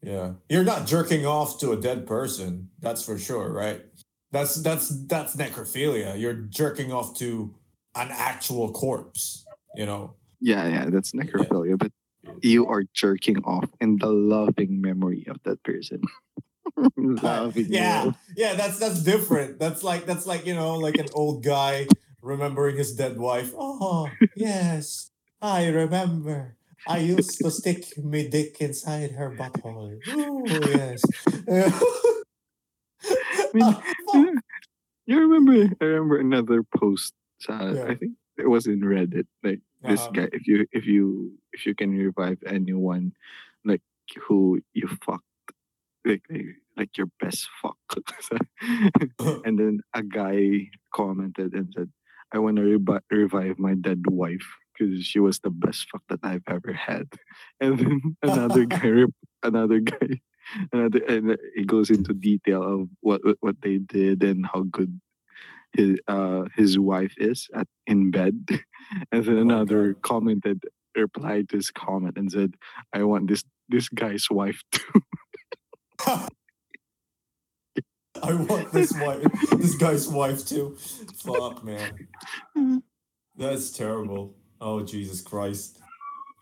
yeah 0.01 0.33
you're 0.51 0.63
not 0.73 0.85
jerking 0.93 1.25
off 1.25 1.59
to 1.61 1.71
a 1.75 1.77
dead 1.87 1.99
person 2.15 2.69
that's 2.79 3.03
for 3.07 3.17
sure 3.27 3.47
right 3.63 3.81
that's 4.31 4.53
that's 4.67 4.85
that's 5.11 5.35
necrophilia 5.35 6.09
you're 6.21 6.39
jerking 6.61 6.89
off 6.97 7.09
to 7.21 7.29
an 7.95 8.09
actual 8.31 8.67
corpse 8.71 9.45
you 9.75 9.85
know 9.89 10.13
Yeah, 10.39 10.63
yeah, 10.75 10.85
that's 10.93 11.11
necrophilia. 11.17 11.75
But 11.83 11.91
you 12.41 12.67
are 12.67 12.83
jerking 12.93 13.37
off 13.43 13.65
in 13.81 13.97
the 13.97 14.07
loving 14.11 14.81
memory 14.81 15.25
of 15.29 15.37
that 15.43 15.61
person. 15.63 16.01
loving 16.97 17.65
yeah 17.69 18.03
love. 18.03 18.15
yeah 18.35 18.53
that's 18.53 18.77
that's 18.77 19.01
different 19.01 19.57
that's 19.57 19.83
like 19.83 20.05
that's 20.05 20.27
like 20.27 20.45
you 20.45 20.53
know 20.53 20.75
like 20.75 20.97
an 20.97 21.07
old 21.13 21.41
guy 21.43 21.87
remembering 22.21 22.75
his 22.75 22.93
dead 22.93 23.17
wife 23.17 23.53
oh 23.57 24.09
yes 24.35 25.09
i 25.41 25.65
remember 25.67 26.57
i 26.85 26.97
used 26.99 27.39
to 27.39 27.49
stick 27.49 27.85
my 28.03 28.27
dick 28.29 28.57
inside 28.59 29.11
her 29.11 29.31
butthole 29.31 29.97
oh 30.09 30.43
yes 30.45 31.01
mean, 33.53 33.75
Ah. 34.13 34.31
You 35.05 35.19
remember? 35.21 35.73
I 35.79 35.85
remember 35.85 36.19
another 36.19 36.63
post. 36.63 37.13
Sa, 37.39 37.71
Yeah. 37.71 37.85
I 37.85 37.95
think 37.95 38.13
it 38.37 38.49
was 38.49 38.67
in 38.67 38.81
Reddit. 38.81 39.25
Like 39.43 39.61
this 39.81 40.07
Uh-huh. 40.07 40.11
guy, 40.13 40.29
if 40.33 40.47
you 40.47 40.65
if 40.71 40.85
you 40.85 41.37
if 41.53 41.65
you 41.65 41.75
can 41.75 41.91
revive 41.91 42.39
anyone, 42.47 43.13
like 43.65 43.81
who 44.27 44.61
you 44.73 44.87
fucked, 45.03 45.25
like 46.05 46.23
like, 46.77 46.97
your 46.97 47.07
best 47.19 47.49
fuck. 47.61 47.77
and 49.45 49.59
then 49.59 49.81
a 49.93 50.03
guy 50.03 50.69
commented 50.93 51.53
and 51.53 51.73
said, 51.75 51.89
"I 52.31 52.39
want 52.39 52.57
to 52.57 52.63
revi- 52.63 53.01
revive 53.11 53.59
my 53.59 53.73
dead 53.75 54.03
wife." 54.09 54.45
Because 54.77 55.05
she 55.05 55.19
was 55.19 55.39
the 55.39 55.49
best 55.49 55.87
fuck 55.91 56.03
that 56.09 56.19
I've 56.23 56.45
ever 56.47 56.71
had, 56.73 57.07
and 57.61 57.79
then 57.79 58.17
another 58.21 58.65
guy, 58.69 59.05
another 59.43 59.79
guy 59.79 60.21
another 60.71 61.03
and 61.09 61.35
it 61.55 61.67
goes 61.67 61.89
into 61.89 62.13
detail 62.13 62.63
of 62.63 62.89
what- 63.01 63.21
what 63.41 63.59
they 63.61 63.79
did 63.79 64.23
and 64.23 64.45
how 64.45 64.63
good 64.63 64.99
his 65.73 65.99
uh 66.07 66.43
his 66.55 66.77
wife 66.79 67.13
is 67.17 67.47
at 67.53 67.67
in 67.87 68.11
bed 68.11 68.47
and 69.11 69.25
then 69.25 69.37
Oh 69.37 69.41
another 69.41 69.93
God. 69.93 70.01
commented 70.01 70.63
replied 70.95 71.49
to 71.49 71.57
his 71.57 71.69
comment 71.71 72.17
and 72.17 72.31
said 72.31 72.55
i 72.93 73.03
want 73.03 73.27
this 73.27 73.43
this 73.69 73.87
guy's 73.89 74.27
wife 74.31 74.63
too 74.71 75.01
i 78.23 78.33
want 78.33 78.71
this 78.71 78.91
wife 78.93 79.21
this 79.57 79.75
guy's 79.75 80.07
wife 80.07 80.45
too 80.45 80.75
fuck 81.15 81.63
man 81.63 82.07
That's 83.37 83.69
terrible. 83.69 84.33
Oh 84.59 84.81
Jesus 84.81 85.21
Christ. 85.21 85.77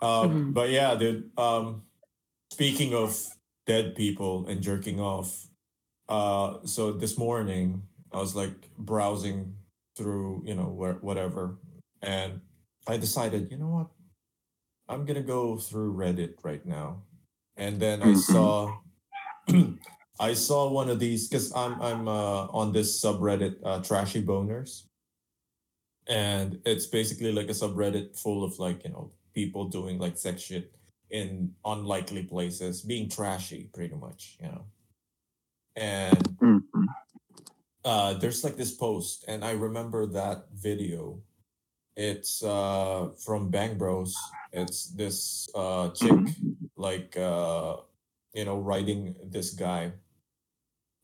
Um, 0.01 0.07
Mhm. 0.31 0.53
but 0.53 0.69
yeah, 0.69 0.95
dude. 0.95 1.29
Um, 1.37 1.83
speaking 2.51 2.93
of 2.93 3.19
dead 3.67 3.95
people 3.95 4.47
and 4.47 4.61
jerking 4.63 5.01
off, 5.01 5.47
uh, 6.07 6.59
so 6.63 6.93
this 6.93 7.17
morning 7.17 7.83
I 8.15 8.19
was 8.19 8.35
like 8.35 8.69
browsing 8.77 9.55
through, 9.97 10.43
you 10.45 10.55
know, 10.55 10.69
where 10.69 10.93
whatever, 10.95 11.57
and 12.01 12.39
I 12.87 12.97
decided, 12.97 13.51
you 13.51 13.57
know 13.57 13.67
what, 13.67 13.87
I'm 14.87 15.05
gonna 15.05 15.21
go 15.21 15.57
through 15.57 15.95
Reddit 15.95 16.35
right 16.43 16.65
now, 16.65 17.03
and 17.57 17.79
then 17.81 18.01
I 18.01 18.13
Mhm. 18.13 18.21
saw. 18.21 18.79
I 20.19 20.33
saw 20.33 20.69
one 20.71 20.89
of 20.89 20.99
these 20.99 21.27
because 21.27 21.53
I'm 21.53 21.81
I'm 21.81 22.07
uh, 22.07 22.47
on 22.47 22.71
this 22.71 23.03
subreddit, 23.03 23.57
uh, 23.65 23.81
Trashy 23.83 24.23
Boners, 24.23 24.83
and 26.07 26.61
it's 26.65 26.87
basically 26.87 27.33
like 27.33 27.47
a 27.49 27.53
subreddit 27.53 28.17
full 28.17 28.43
of 28.45 28.57
like 28.59 28.85
you 28.85 28.91
know 28.91 29.11
people 29.33 29.65
doing 29.67 29.99
like 29.99 30.17
sex 30.17 30.41
shit 30.43 30.71
in 31.11 31.53
unlikely 31.65 32.23
places 32.23 32.81
being 32.81 33.09
trashy 33.09 33.69
pretty 33.73 33.95
much 33.95 34.37
you 34.41 34.47
know 34.47 34.65
and 35.75 36.37
Mhm. 36.41 36.63
Uh 37.85 38.13
there's 38.15 38.43
like 38.43 38.57
this 38.57 38.73
post 38.73 39.23
and 39.27 39.45
i 39.45 39.51
remember 39.51 40.05
that 40.07 40.47
video. 40.53 41.19
It's 41.97 42.43
uh 42.43 43.09
from 43.25 43.51
bang 43.51 43.77
bros. 43.77 44.15
It's 44.51 44.87
this 44.91 45.47
uh 45.55 45.89
chick 45.91 46.11
Mhm. 46.11 46.57
like 46.75 47.15
uh 47.17 47.77
you 48.33 48.45
know 48.45 48.59
riding 48.59 49.15
this 49.23 49.53
guy 49.53 49.93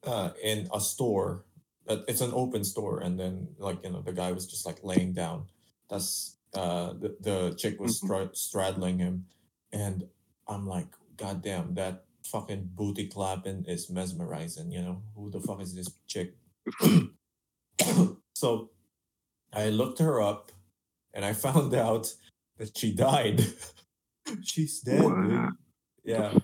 uh 0.04 0.32
in 0.44 0.68
a 0.74 0.80
store. 0.80 1.46
It's 1.88 2.22
an 2.22 2.32
open 2.34 2.64
store 2.64 3.00
and 3.00 3.20
then 3.20 3.50
like 3.58 3.84
you 3.84 3.92
know 3.92 4.02
the 4.02 4.14
guy 4.14 4.32
was 4.32 4.48
just 4.48 4.66
like 4.66 4.84
laying 4.84 5.14
down. 5.14 5.48
That's 5.90 6.38
uh 6.54 6.94
the, 6.94 7.16
the 7.22 7.38
chick 7.58 7.80
was 7.80 8.00
Mhm. 8.02 8.06
stra- 8.06 8.36
straddling 8.36 9.00
him 9.00 9.26
and 9.72 10.04
i'm 10.50 10.68
like 10.68 10.92
god 11.16 11.42
damn 11.42 11.76
that 11.76 12.04
fucking 12.28 12.72
booty 12.76 13.08
clapping 13.08 13.64
is 13.72 13.90
mesmerizing 13.90 14.70
you 14.70 14.82
know? 14.82 15.02
Who 15.16 15.30
the 15.32 15.40
fuck 15.40 15.62
is 15.62 15.74
this 15.74 15.88
chick 16.08 16.36
so 18.36 18.70
i 19.54 19.70
looked 19.70 20.00
her 20.00 20.22
up 20.22 20.52
and 21.14 21.26
i 21.26 21.34
found 21.34 21.74
out 21.74 22.14
that 22.58 22.78
she 22.78 22.94
died 22.94 23.44
she's 24.44 24.82
dead 24.82 25.02
dude. 25.02 25.32
Wow. 25.32 25.50
yeah 26.04 26.30
The 26.30 26.42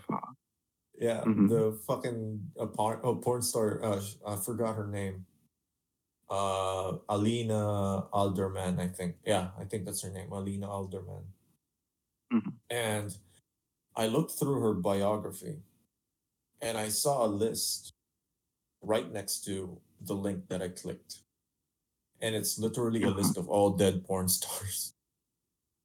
yeah, 0.99 1.21
Mhm. 1.25 1.47
the 1.49 1.77
fucking 1.85 2.41
uh, 2.59 2.65
porn, 2.65 2.99
oh, 3.03 3.15
porn 3.17 3.43
star. 3.43 3.83
Uh, 3.85 4.01
I 4.25 4.35
forgot 4.35 4.75
her 4.75 4.87
name. 4.87 5.27
Uh, 6.27 6.97
Alina 7.07 8.09
Alderman, 8.11 8.79
I 8.79 8.87
think. 8.87 9.15
Yeah, 9.23 9.51
I 9.59 9.65
think 9.65 9.85
that's 9.85 10.01
her 10.01 10.09
name, 10.09 10.31
Alina 10.31 10.67
Alderman. 10.67 11.21
Mhm. 12.33 12.53
And 12.71 13.15
I 13.95 14.07
looked 14.07 14.31
through 14.39 14.59
her 14.59 14.73
biography, 14.73 15.61
and 16.61 16.79
I 16.79 16.89
saw 16.89 17.23
a 17.23 17.29
list 17.29 17.93
right 18.81 19.05
next 19.11 19.45
to 19.45 19.79
the 20.01 20.13
link 20.15 20.47
that 20.49 20.61
I 20.61 20.69
clicked. 20.69 21.21
And 22.21 22.35
it's 22.35 22.57
literally 22.59 23.03
a 23.03 23.07
Uh-huh. 23.09 23.17
list 23.17 23.37
of 23.37 23.47
all 23.49 23.71
dead 23.77 24.05
porn 24.05 24.27
stars. 24.29 24.93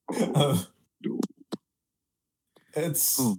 It's 2.74 3.18
oh 3.20 3.36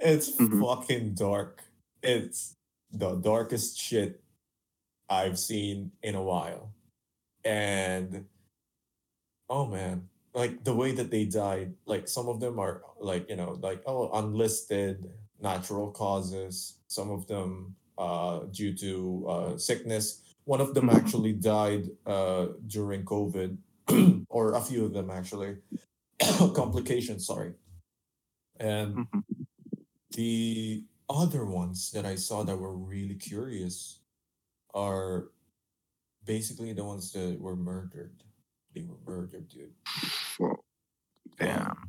it's 0.00 0.30
Mhm. 0.36 0.60
fucking 0.62 1.14
dark. 1.14 1.64
It's 2.02 2.54
the 2.92 3.16
darkest 3.16 3.76
shit 3.78 4.22
I've 5.08 5.38
seen 5.38 5.92
in 6.02 6.14
a 6.14 6.22
while. 6.22 6.72
And 7.44 8.28
oh 9.48 9.66
man, 9.66 10.08
like 10.34 10.62
the 10.64 10.74
way 10.74 10.92
that 10.92 11.10
they 11.10 11.24
died, 11.24 11.74
like 11.86 12.06
some 12.08 12.28
of 12.28 12.40
them 12.40 12.58
are 12.58 12.82
like, 13.00 13.28
you 13.28 13.36
know, 13.36 13.58
like 13.60 13.82
oh 13.86 14.10
unlisted 14.12 15.10
natural 15.40 15.90
causes, 15.90 16.78
some 16.86 17.10
of 17.10 17.26
them 17.26 17.74
uh 17.98 18.46
due 18.50 18.74
to 18.74 19.26
uh 19.28 19.58
sickness. 19.58 20.22
One 20.44 20.60
of 20.62 20.72
them 20.74 20.88
Mhm. 20.88 20.94
actually 20.96 21.32
died 21.34 21.90
uh 22.06 22.48
during 22.66 23.04
COVID, 23.04 23.58
or 24.28 24.54
a 24.54 24.60
few 24.62 24.84
of 24.86 24.92
them 24.94 25.10
actually. 25.10 25.56
Complications, 26.54 27.26
sorry. 27.26 27.54
And 28.60 28.96
Mhm. 28.96 29.22
the 30.12 30.84
other 31.08 31.44
ones 31.46 31.90
that 31.92 32.04
I 32.06 32.16
saw 32.16 32.42
that 32.44 32.56
were 32.58 32.76
really 32.76 33.14
curious 33.16 34.00
are 34.74 35.30
basically 36.24 36.72
the 36.72 36.84
ones 36.84 37.12
that 37.12 37.40
were 37.40 37.56
murdered. 37.56 38.22
They 38.74 38.82
were 38.82 39.00
murdered, 39.06 39.48
dude. 39.48 39.72
Um, 40.40 40.56
Damn. 41.38 41.88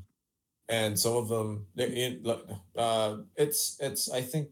and 0.69 0.97
some 0.99 1.17
of 1.17 1.27
them, 1.27 1.67
they 1.75 2.19
uh, 2.77 3.17
it's 3.35 3.77
it's 3.81 4.09
I 4.11 4.21
think, 4.21 4.49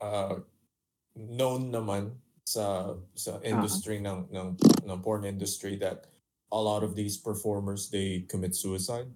uh, 0.00 0.36
known 1.16 1.72
naman 1.72 2.12
sa 2.46 2.94
sa 3.14 3.40
industry 3.44 4.00
ng 4.00 4.28
ng 4.32 4.56
ng 4.88 5.00
porn 5.02 5.24
industry 5.24 5.76
that 5.76 6.06
a 6.52 6.56
lot 6.60 6.82
of 6.82 6.96
these 6.96 7.18
performers 7.20 7.90
they 7.90 8.24
commit 8.28 8.56
suicide 8.56 9.08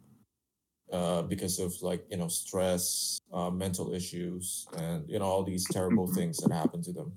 uh, 0.93 1.23
because 1.23 1.59
of 1.59 1.73
like 1.81 2.05
you 2.11 2.17
know 2.17 2.29
stress, 2.29 3.19
uh, 3.33 3.49
mental 3.51 3.95
issues, 3.95 4.69
and 4.77 5.09
you 5.09 5.19
know 5.19 5.25
all 5.25 5.43
these 5.43 5.65
terrible 5.65 6.07
Mhm. 6.07 6.15
things 6.15 6.37
that 6.39 6.53
happen 6.53 6.83
to 6.83 6.93
them. 6.93 7.17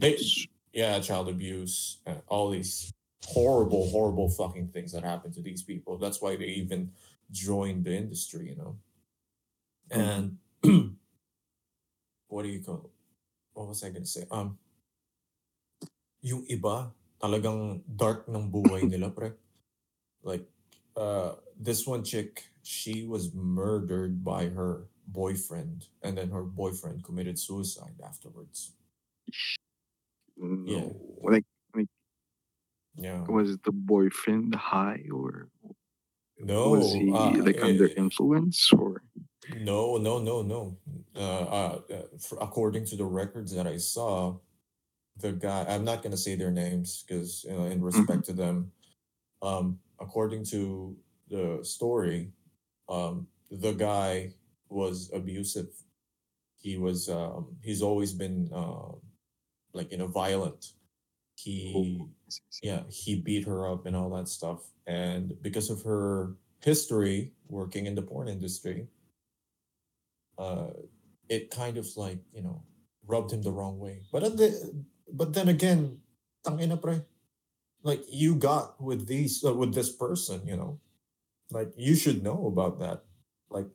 They, 0.00 0.14
abuse. 0.14 0.46
yeah, 0.72 1.00
child 1.00 1.28
abuse, 1.28 1.98
and 2.04 2.20
all 2.28 2.50
these 2.50 2.92
horrible, 3.24 3.88
horrible 3.90 4.28
fucking 4.30 4.68
things 4.68 4.92
that 4.92 5.02
happen 5.02 5.32
to 5.32 5.40
these 5.42 5.62
people. 5.62 5.96
That's 5.98 6.20
why 6.20 6.36
they 6.36 6.52
even 6.60 6.92
joined 7.32 7.84
the 7.84 7.96
industry, 7.96 8.48
you 8.52 8.56
know. 8.56 8.76
And 9.90 10.38
what 12.28 12.44
do 12.44 12.48
you 12.48 12.60
call? 12.60 12.90
What 13.52 13.68
was 13.68 13.82
I 13.82 13.90
gonna 13.90 14.06
say? 14.06 14.24
Um, 14.30 14.58
yung 16.22 16.46
iba 16.46 16.92
talagang 17.20 17.82
dark 17.88 18.28
ng 18.28 18.50
buhay 18.52 18.86
nila, 18.88 19.10
pre. 19.16 19.32
Like, 20.22 20.46
uh, 20.96 21.36
this 21.58 21.86
one 21.86 22.04
chick, 22.04 22.50
she 22.62 23.04
was 23.06 23.34
murdered 23.34 24.22
by 24.22 24.48
her 24.50 24.86
boyfriend, 25.08 25.88
and 26.02 26.18
then 26.18 26.30
her 26.30 26.42
boyfriend 26.42 27.02
committed 27.02 27.38
suicide 27.38 27.96
afterwards. 28.04 28.72
No. 30.36 30.94
Like, 31.22 31.44
Yeah. 32.98 33.22
was 33.30 33.50
it 33.54 33.62
the 33.62 33.70
boyfriend 33.70 34.54
high 34.58 35.06
or 35.14 35.46
No, 36.38 36.70
was 36.70 36.92
he 36.94 37.10
uh, 37.14 37.42
like 37.46 37.62
under 37.62 37.86
eh, 37.86 37.94
influence 37.94 38.72
or? 38.74 39.02
No, 39.54 39.98
no, 39.98 40.18
no, 40.18 40.42
no. 40.42 40.74
Uh, 41.18 41.20
uh, 41.20 41.78
according 42.40 42.84
to 42.86 42.96
the 42.96 43.04
records 43.04 43.52
that 43.52 43.66
I 43.66 43.76
saw, 43.76 44.36
the 45.18 45.32
guy, 45.32 45.66
I'm 45.68 45.84
not 45.84 46.02
going 46.02 46.12
to 46.12 46.16
say 46.16 46.36
their 46.36 46.52
names 46.52 47.04
because, 47.06 47.44
you 47.44 47.56
know, 47.56 47.64
in 47.64 47.82
respect 47.82 48.24
to 48.26 48.32
them, 48.32 48.70
um, 49.42 49.80
according 50.00 50.44
to 50.46 50.96
the 51.28 51.58
story, 51.62 52.30
um, 52.88 53.26
the 53.50 53.72
guy 53.72 54.32
was 54.68 55.10
abusive. 55.12 55.68
He 56.60 56.78
was, 56.78 57.08
um, 57.08 57.56
he's 57.62 57.82
always 57.82 58.12
been, 58.12 58.48
uh, 58.54 58.92
like, 59.72 59.90
you 59.90 59.98
know, 59.98 60.06
violent. 60.06 60.72
He, 61.34 61.72
Oh, 61.76 62.04
I 62.06 62.30
see, 62.30 62.40
I 62.40 62.50
see. 62.50 62.66
yeah, 62.68 62.82
he 62.90 63.16
beat 63.20 63.44
her 63.44 63.66
up 63.68 63.86
and 63.86 63.96
all 63.96 64.10
that 64.10 64.28
stuff. 64.28 64.60
And 64.86 65.34
because 65.42 65.68
of 65.68 65.82
her 65.82 66.34
history 66.62 67.32
working 67.48 67.86
in 67.86 67.96
the 67.96 68.02
porn 68.02 68.28
industry, 68.28 68.86
uh, 70.38 70.68
it 71.28 71.50
kind 71.50 71.76
of 71.76 71.86
like 71.96 72.18
you 72.32 72.42
know 72.42 72.62
rubbed 73.06 73.32
him 73.32 73.42
the 73.42 73.52
wrong 73.52 73.78
way. 73.78 74.02
But 74.12 74.22
at 74.22 74.36
the, 74.36 74.84
but 75.12 75.32
then 75.32 75.48
again, 75.48 75.98
tangina 76.44 76.80
pre, 76.80 77.00
like 77.82 78.04
you 78.08 78.34
got 78.36 78.80
with 78.80 79.06
these 79.06 79.44
uh, 79.44 79.54
with 79.54 79.74
this 79.74 79.90
person, 79.90 80.46
you 80.46 80.56
know, 80.56 80.80
like 81.50 81.72
you 81.76 81.96
should 81.96 82.22
know 82.22 82.46
about 82.46 82.78
that. 82.80 83.04
Like, 83.50 83.68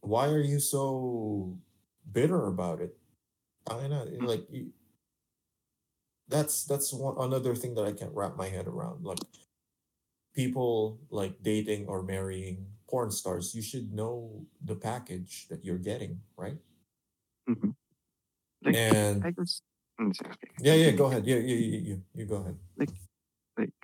why 0.00 0.28
are 0.28 0.42
you 0.42 0.60
so 0.60 1.56
bitter 2.10 2.46
about 2.46 2.80
it? 2.80 2.96
Tangina, 3.66 4.22
like 4.22 4.46
you, 4.50 4.72
that's 6.28 6.64
that's 6.64 6.92
one 6.92 7.16
another 7.18 7.54
thing 7.54 7.74
that 7.74 7.84
I 7.84 7.92
can't 7.92 8.14
wrap 8.14 8.36
my 8.36 8.48
head 8.48 8.66
around. 8.66 9.04
Like 9.04 9.18
people 10.34 11.00
like 11.10 11.42
dating 11.42 11.86
or 11.86 12.02
marrying 12.02 12.66
porn 12.88 13.10
stars, 13.10 13.54
you 13.54 13.62
should 13.62 13.92
know 13.92 14.46
the 14.64 14.74
package 14.74 15.46
that 15.48 15.64
you're 15.64 15.78
getting, 15.78 16.20
right? 16.36 16.56
Mhm. 17.50 17.74
Like, 18.62 18.76
And 18.76 19.24
I 19.24 19.30
guess. 19.32 19.62
yeah, 20.60 20.74
yeah, 20.74 20.90
go 20.92 21.06
ahead. 21.06 21.26
Yeah, 21.26 21.36
yeah, 21.36 21.56
you, 21.56 21.78
you, 21.78 22.02
you 22.14 22.24
go 22.26 22.36
ahead. 22.36 22.56
like 22.76 22.90
like, 23.58 23.74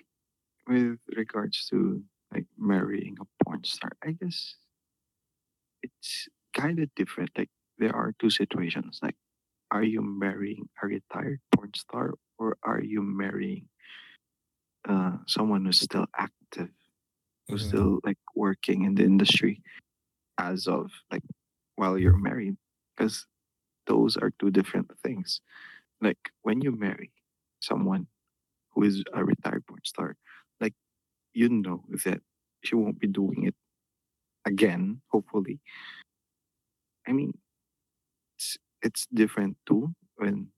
with 0.69 0.99
regards 1.17 1.67
to 1.71 2.03
like 2.33 2.47
marrying 2.59 3.17
a 3.21 3.27
porn 3.45 3.65
star, 3.65 3.93
I 4.05 4.13
guess 4.13 4.57
it's 5.83 6.29
kind 6.55 6.79
of 6.81 6.95
different. 6.95 7.31
Like 7.37 7.51
there 7.79 7.95
are 7.95 8.13
two 8.19 8.31
situations. 8.31 9.01
Like, 9.03 9.17
are 9.71 9.83
you 9.85 10.03
marrying 10.03 10.69
a 10.83 10.87
retired 10.87 11.41
porn 11.55 11.73
star 11.75 12.15
or 12.39 12.59
are 12.63 12.83
you 12.83 13.03
marrying 13.03 13.69
uh, 14.89 15.19
someone 15.27 15.65
who's 15.65 15.81
still 15.81 16.07
active, 16.17 16.71
who's 17.49 17.65
Mhm. 17.65 17.69
still 17.69 18.01
like 18.05 18.19
working 18.35 18.85
in 18.85 18.95
the 18.95 19.05
industry 19.05 19.63
as 20.39 20.69
of 20.69 20.93
like 21.11 21.25
while 21.77 21.99
you're 21.99 22.17
married? 22.19 22.57
Because 22.97 23.27
those 23.87 24.17
are 24.17 24.33
two 24.39 24.51
different 24.51 24.91
things. 25.03 25.41
Like 26.01 26.19
when 26.43 26.61
you 26.61 26.73
marry 26.73 27.11
someone 27.61 28.07
who 28.75 28.85
is 28.85 29.03
a 29.15 29.25
retired 29.25 29.67
porn 29.67 29.81
star, 29.85 30.17
like 30.61 30.75
you 31.35 31.49
know 31.49 31.85
that 32.05 32.21
she 32.65 32.75
won't 32.75 32.99
be 33.01 33.09
doing 33.09 33.45
it 33.47 33.55
again, 34.47 35.01
hopefully. 35.11 35.61
I 37.07 37.13
mean, 37.13 37.33
it's 38.37 38.59
it's 38.83 39.07
different 39.13 39.57
too 39.67 39.95
when 40.17 40.49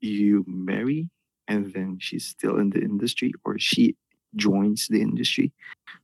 you 0.00 0.44
marry 0.46 1.10
and 1.48 1.72
then 1.72 1.98
she's 2.00 2.26
still 2.26 2.58
in 2.58 2.70
the 2.70 2.80
industry 2.80 3.32
or 3.44 3.58
she 3.58 3.96
joins 4.36 4.86
the 4.88 5.00
industry 5.00 5.52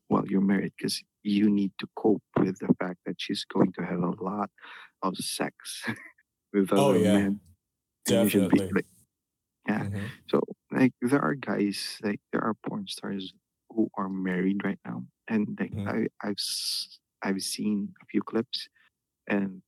while 0.08 0.24
you're 0.26 0.40
married 0.40 0.72
because 0.76 1.02
you 1.22 1.48
need 1.50 1.72
to 1.78 1.86
cope 1.96 2.22
with 2.38 2.58
the 2.58 2.72
fact 2.80 2.98
that 3.06 3.16
she's 3.18 3.44
going 3.44 3.72
to 3.72 3.82
have 3.82 4.00
a 4.02 4.22
lot 4.22 4.50
of 5.02 5.16
sex 5.16 5.84
with 6.54 6.72
other 6.72 6.86
Oh 6.86 6.94
yeah, 6.94 7.26
men. 7.26 7.42
And 8.08 8.22
you 8.22 8.28
should 8.28 8.48
be 8.48 8.60
definitely. 8.60 8.74
like 8.74 8.86
yeah. 9.68 9.88
Mhm. 9.88 10.14
so 10.28 10.42
like 10.72 10.92
there 11.02 11.22
are 11.22 11.34
guys 11.36 11.98
like 12.02 12.20
there 12.32 12.42
are 12.42 12.54
porn 12.54 12.86
stars 12.88 13.34
who 13.70 13.90
are 13.96 14.08
married 14.10 14.64
right 14.64 14.80
now. 14.86 15.04
And 15.28 15.56
like 15.60 15.72
Mhm. 15.72 15.86
I, 15.86 16.08
I've 16.22 16.36
I've 17.22 17.42
seen 17.42 17.94
a 18.02 18.06
few 18.06 18.22
clips. 18.22 18.68
And 19.28 19.62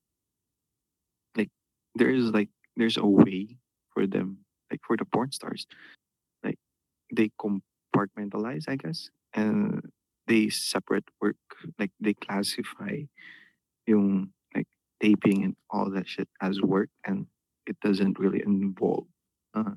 like 1.37 1.51
there's 1.95 2.31
like 2.31 2.51
there's 2.77 2.97
a 2.97 3.07
way 3.07 3.59
for 3.93 4.07
them 4.07 4.45
like 4.71 4.81
for 4.87 4.97
the 4.97 5.05
porn 5.05 5.33
stars. 5.33 5.67
Like 6.45 6.59
they 7.15 7.31
compartmentalize 7.41 8.69
I 8.69 8.77
guess. 8.77 9.11
And 9.35 9.83
they 10.27 10.51
separate 10.51 11.05
work 11.21 11.37
like 11.79 11.93
they 12.01 12.15
classify 12.15 13.03
yung 13.87 14.33
taping 15.03 15.45
and 15.45 15.57
all 15.71 15.91
that 15.91 16.09
shit 16.09 16.29
as 16.41 16.61
work 16.61 16.89
and 17.05 17.27
it 17.67 17.77
doesn't 17.81 18.19
really 18.19 18.43
involve 18.43 19.07
uh, 19.55 19.75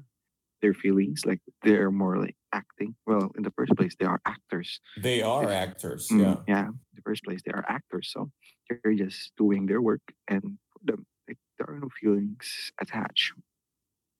their 0.61 0.73
feelings 0.73 1.25
like 1.25 1.39
they're 1.63 1.91
more 1.91 2.17
like 2.17 2.35
acting 2.53 2.95
well 3.07 3.31
in 3.37 3.43
the 3.43 3.51
first 3.51 3.71
place 3.75 3.95
they 3.99 4.05
are 4.05 4.21
actors 4.25 4.79
They 4.97 5.21
are 5.21 5.43
If- 5.43 5.49
actors. 5.49 6.07
Mm, 6.11 6.19
Yeah. 6.19 6.35
yeah 6.47 6.67
in 6.67 6.95
the 6.95 7.01
first 7.03 7.23
place 7.23 7.41
they 7.45 7.51
are 7.51 7.65
actors 7.67 8.09
so 8.13 8.31
they're 8.69 8.93
just 8.93 9.31
doing 9.37 9.65
their 9.65 9.81
work 9.81 10.01
and 10.27 10.57
them 10.83 11.05
like 11.27 11.37
there 11.57 11.69
are 11.69 11.79
no 11.79 11.89
feelings 11.99 12.71
attached 12.79 13.33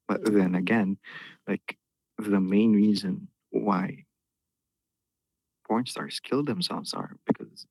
but 0.08 0.24
then 0.26 0.56
again 0.56 0.98
like 1.48 1.78
the 2.18 2.42
main 2.42 2.74
reason 2.74 3.28
why 3.52 4.04
porn 5.68 5.86
stars 5.86 6.20
kill 6.20 6.44
themselves 6.44 6.94
are 6.94 7.16
because 7.28 7.66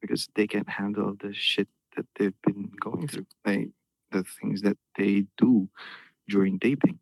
because 0.00 0.28
they 0.34 0.46
can't 0.46 0.68
handle 0.68 1.14
the 1.18 1.32
shit 1.32 1.68
that 1.96 2.06
they've 2.18 2.40
been 2.44 2.70
going 2.80 3.08
through, 3.08 3.26
like 3.44 3.70
the 4.12 4.24
things 4.40 4.62
that 4.62 4.76
they 4.96 5.26
do 5.38 5.68
during 6.28 6.58
dating. 6.58 7.00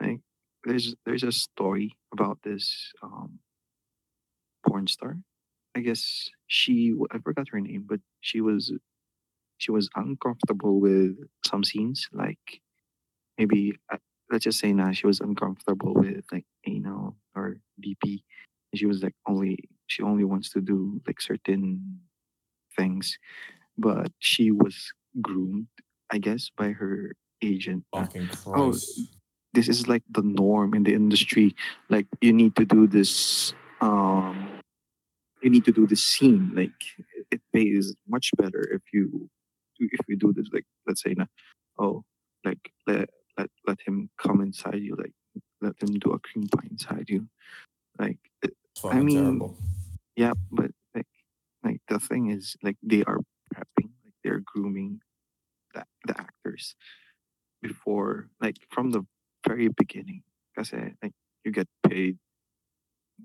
Like 0.00 0.20
there's 0.64 0.94
there's 1.06 1.24
a 1.24 1.32
story 1.32 1.96
about 2.12 2.40
this 2.44 2.92
um 3.02 3.40
porn 4.66 4.86
star. 4.86 5.16
I 5.74 5.80
guess 5.80 6.28
she 6.46 6.94
I 7.10 7.18
forgot 7.18 7.48
her 7.52 7.60
name, 7.60 7.86
but 7.88 8.00
she 8.20 8.40
was 8.40 8.72
she 9.58 9.72
was 9.72 9.88
uncomfortable 9.96 10.80
with 10.80 11.16
some 11.46 11.64
scenes, 11.64 12.08
like 12.12 12.62
maybe 13.38 13.74
uh, 13.92 13.98
let's 14.30 14.44
just 14.44 14.58
say 14.60 14.72
now 14.72 14.92
she 14.92 15.06
was 15.06 15.20
uncomfortable 15.20 15.94
with 15.94 16.24
like 16.32 16.46
anal 16.66 17.16
or 17.36 17.58
DP. 17.80 18.24
And 18.72 18.78
she 18.78 18.86
was 18.86 19.02
like 19.02 19.14
only 19.28 19.58
she 19.86 20.02
only 20.02 20.24
wants 20.24 20.50
to 20.50 20.60
do 20.60 21.00
like 21.06 21.20
certain 21.20 22.00
things, 22.76 23.18
but 23.78 24.12
she 24.18 24.50
was 24.50 24.92
groomed, 25.20 25.68
I 26.10 26.18
guess, 26.18 26.50
by 26.56 26.70
her 26.72 27.14
agent. 27.42 27.84
Fucking 27.94 28.28
Oh, 28.46 28.74
this 29.52 29.68
is 29.68 29.88
like 29.88 30.02
the 30.10 30.22
norm 30.22 30.74
in 30.74 30.84
the 30.84 30.94
industry. 30.94 31.54
Like 31.88 32.06
you 32.20 32.32
need 32.32 32.56
to 32.56 32.64
do 32.64 32.86
this. 32.86 33.52
Um, 33.80 34.48
you 35.42 35.50
need 35.50 35.64
to 35.64 35.72
do 35.72 35.86
this 35.86 36.02
scene. 36.02 36.52
Like 36.54 36.78
it 37.30 37.40
pays 37.52 37.94
much 38.08 38.30
better 38.36 38.62
if 38.72 38.82
you 38.92 39.28
if 39.78 40.00
you 40.08 40.16
do 40.16 40.32
this. 40.32 40.48
Like 40.52 40.64
let's 40.86 41.02
say, 41.02 41.14
oh, 41.78 42.04
like 42.44 42.72
let 42.86 43.10
let 43.36 43.50
let 43.66 43.78
him 43.84 44.08
come 44.18 44.40
inside 44.40 44.80
you. 44.80 44.96
Like 44.96 45.12
let 45.60 45.74
him 45.82 45.98
do 45.98 46.12
a 46.12 46.18
cream 46.18 46.48
pie 46.48 46.68
inside 46.70 47.06
you. 47.08 47.28
Like 47.98 48.18
it, 48.42 48.54
fucking 48.78 49.04
mean, 49.04 49.22
terrible. 49.22 49.56
yeah, 50.16 50.32
but 50.50 50.70
like 50.94 51.06
like 51.64 51.80
the 51.88 51.98
thing 51.98 52.30
is 52.30 52.56
like 52.62 52.76
they 52.82 53.04
are 53.04 53.20
they're 54.24 54.42
grooming 54.44 55.00
the, 55.74 55.84
the 56.06 56.20
actors 56.20 56.74
before 57.62 58.28
like 58.40 58.56
from 58.70 58.90
the 58.90 59.02
very 59.46 59.68
beginning. 59.68 60.22
Because 60.54 60.72
like 61.02 61.12
you 61.44 61.52
get 61.52 61.68
paid 61.88 62.18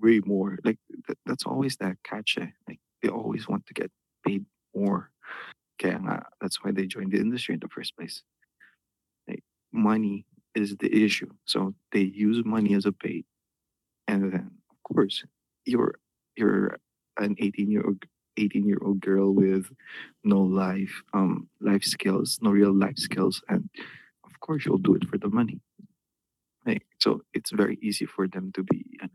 way 0.00 0.20
more. 0.24 0.58
Like 0.64 0.78
th- 1.06 1.18
that's 1.26 1.44
always 1.44 1.76
that 1.76 1.96
catch. 2.04 2.38
Eh? 2.40 2.46
Like 2.68 2.80
they 3.02 3.08
always 3.08 3.48
want 3.48 3.66
to 3.66 3.74
get 3.74 3.90
paid 4.26 4.44
more. 4.74 5.10
Kaya 5.80 5.98
nga, 5.98 6.26
that's 6.40 6.62
why 6.62 6.72
they 6.72 6.86
joined 6.86 7.12
the 7.12 7.20
industry 7.20 7.54
in 7.54 7.60
the 7.60 7.68
first 7.68 7.96
place. 7.96 8.22
Like 9.28 9.44
money 9.72 10.26
is 10.54 10.76
the 10.76 10.90
issue. 11.04 11.30
So 11.44 11.74
they 11.92 12.00
use 12.00 12.42
money 12.44 12.74
as 12.74 12.86
a 12.86 12.92
bait. 12.92 13.26
And 14.06 14.32
then 14.32 14.50
of 14.70 14.76
course 14.82 15.24
you're 15.64 15.96
you're 16.36 16.78
an 17.18 17.36
18 17.38 17.70
year 17.70 17.84
old 17.84 18.04
18 18.38 18.66
year 18.66 18.78
old 18.82 19.00
girl 19.00 19.34
with 19.34 19.66
no 20.24 20.40
life 20.42 21.02
um 21.14 21.48
life 21.60 21.84
skills 21.84 22.38
no 22.42 22.50
real 22.50 22.74
life 22.74 22.98
skills 22.98 23.42
and 23.48 23.68
of 24.24 24.40
course 24.40 24.64
you'll 24.66 24.78
do 24.88 24.94
it 24.94 25.04
for 25.08 25.18
the 25.18 25.28
money 25.30 25.60
like 26.66 26.82
so 27.00 27.22
it's 27.34 27.50
very 27.50 27.78
easy 27.82 28.06
for 28.06 28.28
them 28.28 28.52
to 28.52 28.62
be 28.62 28.98
uh, 29.02 29.08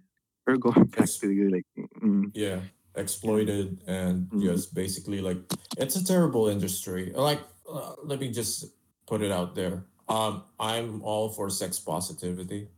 or 0.47 0.57
going 0.57 0.85
back 0.85 0.99
Yes. 0.99 1.17
to 1.19 1.27
the, 1.27 1.49
like 1.49 1.65
mm, 2.01 2.31
yeah 2.33 2.61
exploited 2.95 3.81
and 3.87 4.29
Mhm. 4.31 4.41
just 4.43 4.73
basically 4.73 5.21
like 5.21 5.37
it's 5.77 5.95
a 5.95 6.05
terrible 6.05 6.47
industry 6.47 7.11
like 7.15 7.41
uh, 7.69 7.95
let 8.03 8.19
me 8.19 8.31
just 8.31 8.65
put 9.07 9.21
it 9.21 9.31
out 9.31 9.55
there 9.55 9.85
um 10.09 10.43
i'm 10.59 11.01
all 11.01 11.29
for 11.29 11.49
sex 11.49 11.79
positivity 11.79 12.69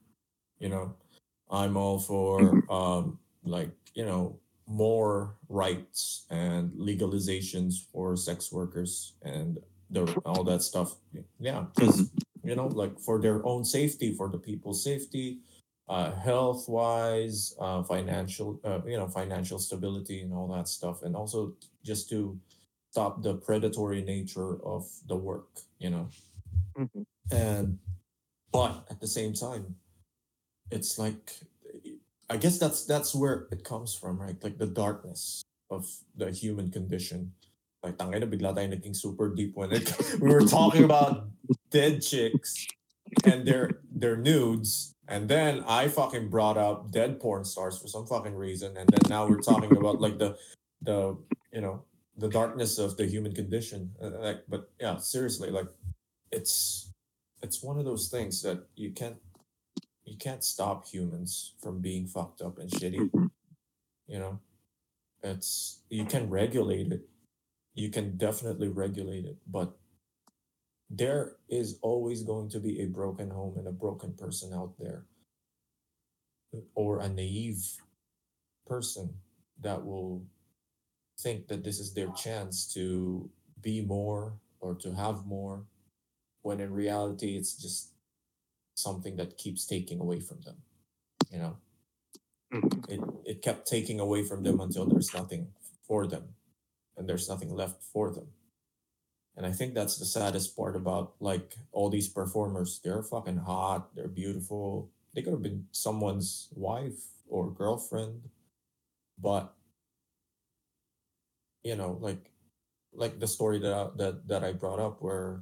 you 0.60 0.70
know 0.70 0.96
i'm 1.50 1.78
all 1.78 2.00
for 2.00 2.40
Mhm. 2.42 2.70
um 2.72 3.20
like 3.44 3.72
you 3.94 4.06
know 4.06 4.40
more 4.68 5.36
rights 5.50 6.26
and 6.30 6.72
legalizations 6.72 7.76
for 7.92 8.16
sex 8.16 8.52
workers 8.52 9.14
and 9.22 9.60
the 9.92 10.04
all 10.26 10.44
that 10.44 10.64
stuff 10.64 10.96
yeah 11.40 11.66
because 11.76 12.10
you 12.44 12.56
know 12.56 12.68
like 12.68 13.00
for 13.00 13.22
their 13.22 13.46
own 13.46 13.64
safety 13.64 14.14
for 14.14 14.28
the 14.30 14.40
people's 14.40 14.84
safety 14.84 15.38
uh, 15.88 16.12
health 16.16 16.68
wise, 16.68 17.56
uh, 17.60 17.84
financial, 17.84 18.60
uh, 18.64 18.80
you 18.86 18.98
know, 18.98 19.08
financial 19.08 19.60
stability 19.60 20.22
and 20.22 20.34
all 20.34 20.48
that 20.48 20.68
stuff, 20.68 21.04
and 21.04 21.16
also 21.16 21.54
just 21.84 22.10
to 22.10 22.40
stop 22.92 23.22
the 23.22 23.36
predatory 23.36 24.02
nature 24.02 24.64
of 24.66 24.88
the 25.08 25.16
work, 25.16 25.48
you 25.80 25.90
know. 25.90 26.10
mhm. 26.78 27.06
And 27.32 27.78
but 28.52 28.88
at 28.90 29.00
the 29.00 29.08
same 29.08 29.34
time, 29.34 29.76
it's 30.72 30.98
like 30.98 31.34
I 32.30 32.38
guess 32.38 32.58
that's 32.58 32.86
that's 32.86 33.14
where 33.14 33.48
it 33.52 33.64
comes 33.64 33.94
from, 33.94 34.20
right? 34.20 34.36
Like 34.42 34.58
the 34.58 34.66
darkness 34.66 35.44
of 35.70 35.88
the 36.16 36.32
human 36.32 36.72
condition. 36.72 37.34
Like 37.84 37.98
tangina 37.98 38.26
bigla 38.26 38.58
tayo 38.58 38.74
naging 38.74 38.96
super 38.96 39.30
deep 39.30 39.54
when 39.56 39.72
it, 39.72 39.94
we 40.20 40.34
were 40.34 40.42
talking 40.42 40.84
about 40.84 41.30
dead 41.70 42.02
chicks 42.02 42.66
and 43.24 43.46
their 43.46 43.82
their 43.94 44.18
nudes 44.18 44.96
and 45.08 45.30
then 45.30 45.64
I 45.68 45.88
fucking 45.88 46.30
brought 46.30 46.58
up 46.58 46.90
dead 46.90 47.20
porn 47.20 47.46
stars 47.46 47.78
for 47.78 47.88
some 47.88 48.08
fucking 48.08 48.34
reason 48.34 48.76
and 48.78 48.90
then 48.90 49.10
now 49.10 49.28
we're 49.28 49.42
talking 49.42 49.76
about 49.78 50.02
like 50.02 50.18
the 50.18 50.36
the 50.82 51.18
you 51.54 51.62
know 51.62 51.84
the 52.18 52.30
darkness 52.30 52.80
of 52.80 52.98
the 52.98 53.06
human 53.06 53.34
condition 53.34 53.92
Uh, 54.02 54.10
like 54.20 54.42
but 54.50 54.72
yeah 54.80 54.98
seriously 54.98 55.52
like 55.52 55.68
it's 56.32 56.90
it's 57.44 57.62
one 57.62 57.78
of 57.78 57.86
those 57.86 58.10
things 58.10 58.42
that 58.42 58.66
you 58.76 58.92
can't 58.92 59.18
you 60.06 60.18
can't 60.18 60.44
stop 60.44 60.88
humans 60.88 61.54
from 61.62 61.82
being 61.82 62.08
fucked 62.08 62.42
up 62.42 62.58
and 62.60 62.70
shitty 62.70 63.10
Mhm. 63.10 63.32
you 64.08 64.20
know 64.20 64.40
it's 65.24 65.82
you 65.90 66.06
can 66.06 66.30
regulate 66.30 66.92
it 66.92 67.10
you 67.74 67.90
can 67.90 68.18
definitely 68.18 68.68
regulate 68.70 69.26
it 69.26 69.38
but 69.48 69.78
there 70.90 71.38
is 71.50 71.80
always 71.82 72.24
going 72.24 72.48
to 72.50 72.60
be 72.60 72.82
a 72.82 72.86
broken 72.88 73.30
home 73.32 73.58
and 73.58 73.68
a 73.68 73.72
broken 73.72 74.14
person 74.14 74.54
out 74.54 74.78
there 74.78 75.06
or 76.76 77.00
a 77.00 77.10
naive 77.10 77.82
person 78.68 79.20
that 79.62 79.84
will 79.84 80.24
think 81.20 81.48
that 81.48 81.64
this 81.64 81.80
is 81.80 81.94
their 81.94 82.12
chance 82.12 82.72
to 82.74 83.30
be 83.62 83.82
more 83.82 84.40
or 84.60 84.76
to 84.76 84.94
have 84.94 85.26
more 85.26 85.66
when 86.44 86.60
in 86.60 86.72
reality 86.72 87.36
it's 87.36 87.56
just 87.56 87.95
something 88.76 89.16
that 89.18 89.38
keeps 89.38 89.66
taking 89.66 90.00
away 90.00 90.20
from 90.20 90.42
them 90.42 90.58
you 91.32 91.40
know? 91.40 91.58
Mhm. 92.54 92.90
it, 92.90 93.02
it 93.26 93.42
kept 93.42 93.68
taking 93.68 94.00
away 94.00 94.24
from 94.24 94.44
them 94.44 94.60
until 94.62 94.86
there's 94.86 95.14
nothing 95.14 95.54
for 95.88 96.08
them 96.08 96.36
and 96.98 97.10
there's 97.10 97.28
nothing 97.28 97.54
left 97.54 97.84
for 97.84 98.12
them. 98.12 98.28
And 99.36 99.46
i 99.46 99.52
think 99.52 99.74
that's 99.74 99.98
the 99.98 100.06
saddest 100.06 100.56
part 100.56 100.76
about 100.76 101.16
like 101.20 101.56
all 101.72 101.90
these 101.90 102.08
performers. 102.08 102.80
They're 102.84 103.04
fucking 103.04 103.38
hot 103.38 103.96
they're 103.96 104.08
beautiful. 104.08 104.92
They 105.14 105.22
could 105.22 105.34
have 105.34 105.44
been 105.44 105.68
someone's 105.72 106.50
wife 106.56 107.02
or 107.28 107.52
girlfriend 107.52 108.30
but 109.18 109.54
you 111.64 111.76
know 111.76 111.98
like 112.02 112.32
like 112.94 113.20
the 113.20 113.28
story 113.28 113.60
that 113.60 113.74
I, 113.74 113.88
that 113.98 114.28
that 114.28 114.44
i 114.44 114.52
brought 114.52 114.80
up 114.80 115.02
where 115.02 115.42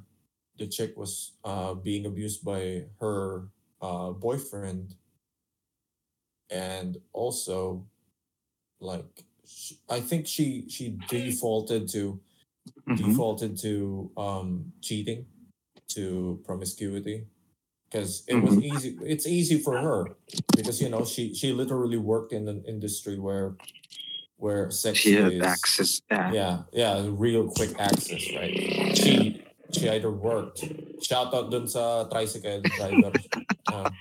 the 0.58 0.66
chick 0.66 0.96
was 0.96 1.32
uh 1.44 1.74
being 1.74 2.06
abused 2.06 2.44
by 2.44 2.84
her 3.00 3.48
uh 3.82 4.10
boyfriend 4.10 4.94
and 6.50 6.98
also 7.12 7.84
like 8.80 9.24
sh 9.46 9.74
I 9.90 10.00
think 10.00 10.26
she 10.26 10.66
she 10.68 10.96
defaulted 11.08 11.88
to 11.90 12.20
Mhm. 12.88 12.96
defaulted 12.96 13.58
to 13.60 14.10
um 14.16 14.72
cheating 14.80 15.26
to 15.88 16.40
promiscuity 16.44 17.26
because 17.90 18.24
it 18.28 18.36
was 18.36 18.56
Mhm. 18.56 18.64
easy 18.64 18.98
it's 19.02 19.26
easy 19.26 19.58
for 19.58 19.80
her 19.80 20.16
because 20.56 20.80
you 20.82 20.88
know 20.88 21.04
she 21.04 21.34
she 21.34 21.52
literally 21.52 21.98
worked 21.98 22.32
in 22.32 22.48
an 22.48 22.64
industry 22.66 23.18
where 23.18 23.56
where 24.38 24.70
sex 24.70 24.98
She 24.98 25.12
had 25.14 25.32
is 25.32 25.42
access. 25.42 26.02
Yeah. 26.10 26.32
yeah 26.32 26.62
yeah 26.72 27.06
real 27.10 27.48
quick 27.48 27.72
access 27.78 28.32
right 28.34 28.54
she 28.96 29.43
she 29.74 29.88
either 29.90 30.10
worked. 30.10 30.62
Shout 31.02 31.34
out 31.34 31.50
dun 31.50 31.66
sa 31.66 32.04
tricycle 32.04 32.62
driver. 32.62 33.12
Um, 33.72 33.96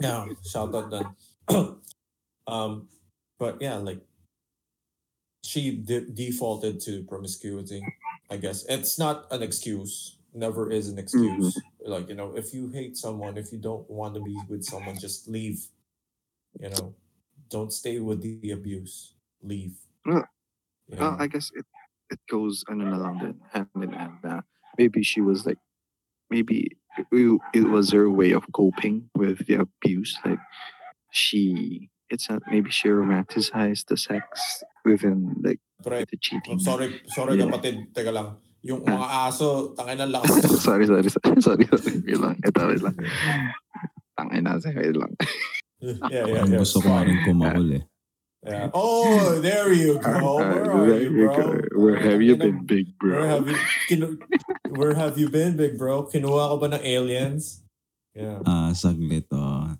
yeah 0.00 0.24
shout 0.42 0.74
out 0.74 0.90
dun. 0.90 1.06
Um 2.48 2.88
but 3.38 3.62
yeah 3.62 3.76
like 3.76 4.00
she 5.44 5.76
de- 5.76 6.10
defaulted 6.10 6.80
to 6.88 7.04
promiscuity 7.04 7.84
i 8.32 8.36
guess. 8.36 8.64
It's 8.66 8.98
not 8.98 9.28
an 9.30 9.42
excuse. 9.42 10.16
Never 10.34 10.72
is 10.72 10.88
an 10.88 10.98
excuse. 10.98 11.60
Like 11.84 12.08
you 12.08 12.16
know 12.16 12.32
if 12.34 12.54
you 12.54 12.72
hate 12.72 12.96
someone 12.96 13.36
if 13.36 13.52
you 13.52 13.58
don't 13.58 13.88
want 13.90 14.14
to 14.14 14.20
be 14.24 14.34
with 14.48 14.64
someone 14.64 14.98
just 14.98 15.28
leave. 15.28 15.68
You 16.58 16.70
know 16.70 16.94
don't 17.52 17.72
stay 17.72 18.00
with 18.00 18.24
the 18.24 18.50
abuse. 18.50 19.12
Leave. 19.44 19.76
Yeah. 20.08 20.24
Well. 20.88 21.16
I 21.20 21.28
guess 21.28 21.52
it 21.54 21.66
it 22.10 22.20
goes 22.28 22.64
ano 22.68 22.84
na 22.88 22.96
lang 22.96 23.16
din, 23.20 23.36
hand 23.52 23.68
in 23.76 23.92
hand 23.92 24.16
na 24.24 24.40
maybe 24.78 25.02
she 25.02 25.20
was 25.20 25.46
like 25.46 25.58
maybe 26.30 26.76
it, 27.10 27.40
it 27.54 27.66
was 27.68 27.90
her 27.92 28.08
way 28.10 28.32
of 28.32 28.44
coping 28.52 29.08
with 29.16 29.46
the 29.46 29.64
abuse. 29.66 30.16
Like 30.24 30.40
she 31.10 31.88
it's 32.10 32.28
not 32.28 32.42
maybe 32.50 32.70
she 32.70 32.88
romanticized 32.88 33.86
the 33.88 33.96
sex 33.96 34.62
within 34.84 35.36
like 35.42 35.60
Pre, 35.82 36.04
the 36.04 36.16
cheating. 36.20 36.56
I'm 36.56 36.60
sorry 36.60 37.00
sorry 37.10 37.38
Yeah. 37.38 37.48
kapatid 37.50 37.90
teka 37.92 38.12
lang 38.12 38.36
Yung 38.62 38.86
mga 38.86 39.26
aso, 39.26 39.74
tangin 39.74 39.98
na 39.98 40.06
lakas. 40.06 40.38
sorry, 40.66 40.86
sorry, 40.86 41.10
sorry, 41.10 41.40
sorry, 41.42 41.66
sorry. 41.66 41.98
Wait 42.06 42.14
lang. 42.14 42.38
Ito, 42.46 42.70
wait 42.70 42.78
lang. 42.78 42.94
Tangin 44.18 44.46
na, 44.46 44.54
wait 44.62 44.94
lang. 44.94 45.12
yeah, 45.82 45.98
yeah, 46.06 46.24
Parang 46.30 46.52
yeah. 46.54 46.62
gusto 46.62 46.78
ko 46.78 46.94
nga 46.94 47.02
rin 47.02 47.18
kumakul 47.26 47.68
eh. 47.74 47.82
Yeah. 48.42 48.70
Oh, 48.74 49.38
there 49.38 49.70
you 49.72 49.98
go. 50.02 50.36
Where 50.42 50.98
are 50.98 50.98
you, 50.98 51.10
bro? 51.14 51.62
Where 51.78 51.98
have 51.98 52.20
you 52.22 52.34
been, 52.34 52.66
big 52.66 52.90
Where 52.98 53.22
bro? 53.22 53.28
have 53.28 53.46
you, 53.46 53.58
kinu- 53.88 54.18
where 54.74 54.94
have 54.94 55.14
you 55.18 55.28
been, 55.30 55.54
big 55.56 55.78
bro? 55.78 56.10
Kinuha 56.10 56.50
ka 56.50 56.56
ba 56.58 56.66
ng 56.74 56.82
aliens? 56.82 57.62
Yeah. 58.18 58.42
Ah, 58.42 58.74
saglit 58.74 59.30
oh. 59.30 59.78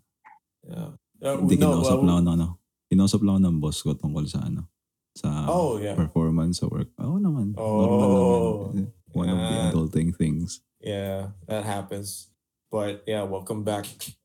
Yeah. 0.62 0.94
Uh, 1.18 1.42
Hindi 1.42 1.58
no, 1.58 1.82
kinausap 1.82 1.98
well, 2.00 2.06
lang 2.06 2.14
ako 2.14 2.22
ng 2.22 2.34
ano. 2.38 2.48
Kinausap 2.86 3.20
lang 3.26 3.32
ako 3.34 3.42
ng 3.42 3.58
boss 3.58 3.78
ko 3.82 3.90
tungkol 3.98 4.24
sa 4.30 4.46
ano. 4.46 4.70
Sa 5.18 5.28
Oh, 5.50 5.76
yeah. 5.82 5.98
performance 5.98 6.62
sa 6.62 6.70
work. 6.70 6.88
Oo 7.02 7.18
naman. 7.18 7.58
Oh. 7.58 7.82
Normal 7.82 8.08
naman. 8.14 8.86
One 9.12 9.28
of 9.28 9.38
the 9.42 9.56
adulting 9.68 10.14
things. 10.16 10.62
Yeah, 10.80 11.36
that 11.50 11.66
happens. 11.68 12.30
But 12.72 13.04
yeah, 13.04 13.26
welcome 13.28 13.66
back, 13.66 13.84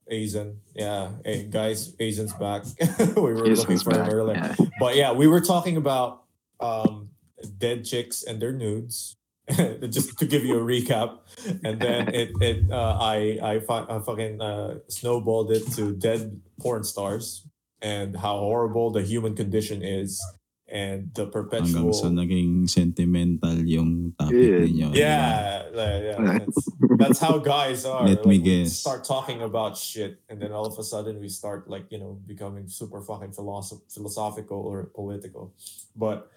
Asian. 0.10 0.62
Yeah, 0.76 1.12
hey 1.26 1.48
guys, 1.50 1.94
Asian's 2.00 2.34
back. 2.34 2.64
we 3.16 3.22
were 3.22 3.48
looking 3.48 3.80
for 3.80 3.94
him 3.94 4.10
earlier. 4.10 4.36
Yeah. 4.38 4.56
But 4.80 4.96
yeah, 4.96 5.12
we 5.12 5.28
were 5.28 5.42
talking 5.42 5.78
about 5.78 6.24
um 6.60 7.10
dead 7.58 7.86
chicks 7.86 8.24
and 8.24 8.42
their 8.42 8.52
nudes. 8.52 9.16
Just 9.90 10.18
to 10.20 10.26
give 10.26 10.44
you 10.44 10.60
a 10.60 10.62
recap, 10.62 11.20
and 11.64 11.80
then 11.80 12.08
it 12.14 12.32
it 12.42 12.70
uh, 12.72 12.98
I 13.00 13.40
I, 13.42 13.60
fu- 13.60 13.88
I 13.90 14.00
fucking 14.00 14.42
uh, 14.42 14.80
snowballed 14.90 15.52
it 15.52 15.72
to 15.74 15.96
dead 15.96 16.42
porn 16.60 16.84
stars 16.84 17.48
and 17.82 18.18
how 18.18 18.40
horrible 18.40 18.92
the 18.92 19.02
human 19.02 19.36
condition 19.36 19.84
is 19.84 20.22
and 20.68 21.08
the 21.16 21.24
Hanggang 21.24 21.32
perpetual 21.32 21.96
sa 21.96 22.12
naging 22.12 22.68
sentimental 22.68 23.56
yung 23.64 24.12
topic 24.20 24.36
Yeah. 24.36 24.60
ninyo. 24.68 24.88
yeah, 24.92 25.28
yeah 25.72 26.40
that's, 26.44 26.60
that's 27.00 27.20
how 27.24 27.40
guys 27.40 27.88
are. 27.88 28.04
Let 28.04 28.28
me 28.28 28.36
Like, 28.38 28.44
we 28.44 28.64
guess. 28.68 28.84
Start 28.84 29.08
talking 29.08 29.40
about 29.42 29.80
shit, 29.80 30.20
and 30.28 30.44
then 30.44 30.52
all 30.52 30.68
of 30.68 30.76
a 30.76 30.84
sudden 30.84 31.24
we 31.24 31.32
start 31.32 31.72
like 31.72 31.88
you 31.88 32.00
know 32.00 32.20
becoming 32.28 32.68
super 32.68 33.00
fucking 33.00 33.32
philosoph- 33.32 33.88
philosophical 33.88 34.60
or 34.60 34.92
political. 34.92 35.56
But 35.96 36.28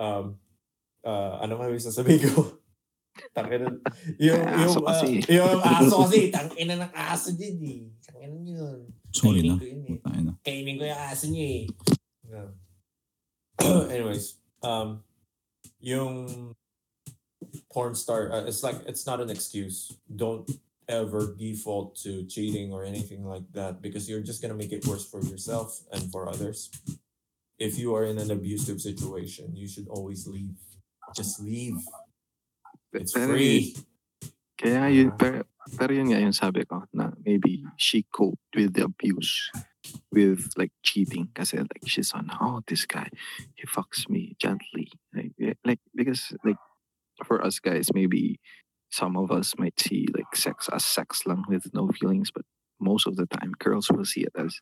um, 0.00 0.40
uh, 1.04 1.44
ano 1.44 1.60
yung 1.60 1.76
sasabihin 1.76 2.32
ko? 2.32 2.56
Tangina, 3.36 3.70
yung, 4.18 4.42
yung, 4.42 4.74
uh, 4.82 4.90
kasi. 4.90 5.22
yung 5.30 5.62
aso 5.62 6.02
kasi, 6.02 6.34
tangina 6.34 6.74
ng 6.82 6.92
aso 6.98 7.30
din 7.30 7.56
eh. 7.62 7.80
Tangina 8.02 8.42
yun. 8.42 8.90
Sorry 9.14 9.46
na. 9.46 9.54
Kainin 9.54 9.62
ko 9.62 9.66
yun 9.70 9.82
eh. 9.86 10.34
Kainin 10.42 10.74
ko 10.74 10.84
yung 10.90 11.02
aso 11.06 11.24
niya 11.30 11.46
eh. 11.46 11.64
Yeah. 12.26 12.50
Anyways, 13.90 14.34
um, 14.62 15.02
yung 15.80 16.54
porn 17.72 17.94
star, 17.94 18.32
uh, 18.32 18.44
it's 18.44 18.62
like, 18.62 18.76
it's 18.86 19.06
not 19.06 19.20
an 19.20 19.30
excuse. 19.30 19.92
Don't 20.14 20.50
ever 20.88 21.34
default 21.38 21.96
to 21.96 22.24
cheating 22.26 22.72
or 22.72 22.84
anything 22.84 23.24
like 23.24 23.44
that 23.52 23.80
because 23.80 24.08
you're 24.08 24.20
just 24.20 24.42
gonna 24.42 24.54
make 24.54 24.72
it 24.72 24.86
worse 24.86 25.04
for 25.08 25.20
yourself 25.22 25.80
and 25.92 26.10
for 26.10 26.28
others. 26.28 26.70
If 27.58 27.78
you 27.78 27.94
are 27.94 28.04
in 28.04 28.18
an 28.18 28.30
abusive 28.30 28.80
situation, 28.80 29.56
you 29.56 29.68
should 29.68 29.88
always 29.88 30.26
leave. 30.26 30.56
Just 31.14 31.40
leave. 31.40 31.78
It's 32.92 33.12
free. 33.12 33.76
Kaya 34.58 34.88
yun, 34.88 35.12
pero, 35.18 35.42
pero 35.78 35.92
yun 35.92 36.12
nga 36.12 36.20
yung 36.20 36.36
sabi 36.36 36.64
ko 36.64 36.84
na 36.92 37.10
maybe 37.24 37.64
she 37.76 38.04
coped 38.12 38.52
with 38.54 38.74
the 38.74 38.84
abuse 38.84 39.50
with 40.12 40.52
like 40.56 40.72
cheating 40.82 41.28
kasi 41.34 41.58
like 41.58 41.84
she's 41.86 42.12
on 42.12 42.28
oh 42.40 42.60
this 42.68 42.84
guy 42.86 43.08
he 43.56 43.64
fucks 43.66 44.08
me 44.08 44.36
gently. 44.40 44.88
Like 45.12 45.32
eh, 45.40 45.56
like 45.64 45.80
because 45.94 46.32
like 46.44 46.60
for 47.24 47.44
us 47.44 47.58
guys 47.58 47.92
maybe 47.94 48.40
some 48.90 49.16
of 49.16 49.32
us 49.32 49.54
might 49.58 49.78
see 49.78 50.06
like 50.14 50.30
sex 50.36 50.68
as 50.72 50.84
sex 50.84 51.26
lang 51.26 51.44
with 51.48 51.66
no 51.74 51.88
feelings 51.88 52.30
but 52.30 52.44
most 52.80 53.06
of 53.06 53.16
the 53.16 53.26
time 53.26 53.52
girls 53.58 53.90
will 53.90 54.04
see 54.04 54.22
it 54.22 54.34
as 54.36 54.56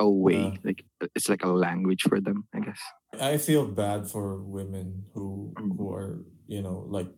a 0.00 0.08
way 0.08 0.56
Yeah. 0.56 0.64
like 0.64 0.84
it's 1.14 1.28
like 1.28 1.44
a 1.44 1.52
language 1.52 2.02
for 2.08 2.20
them 2.20 2.48
I 2.54 2.60
guess. 2.60 2.80
I 3.20 3.36
feel 3.36 3.66
bad 3.66 4.08
for 4.08 4.40
women 4.40 5.04
who 5.14 5.52
who 5.56 5.68
mm-hmm. 5.76 5.94
are 5.94 6.24
you 6.48 6.62
know 6.62 6.86
like 6.88 7.08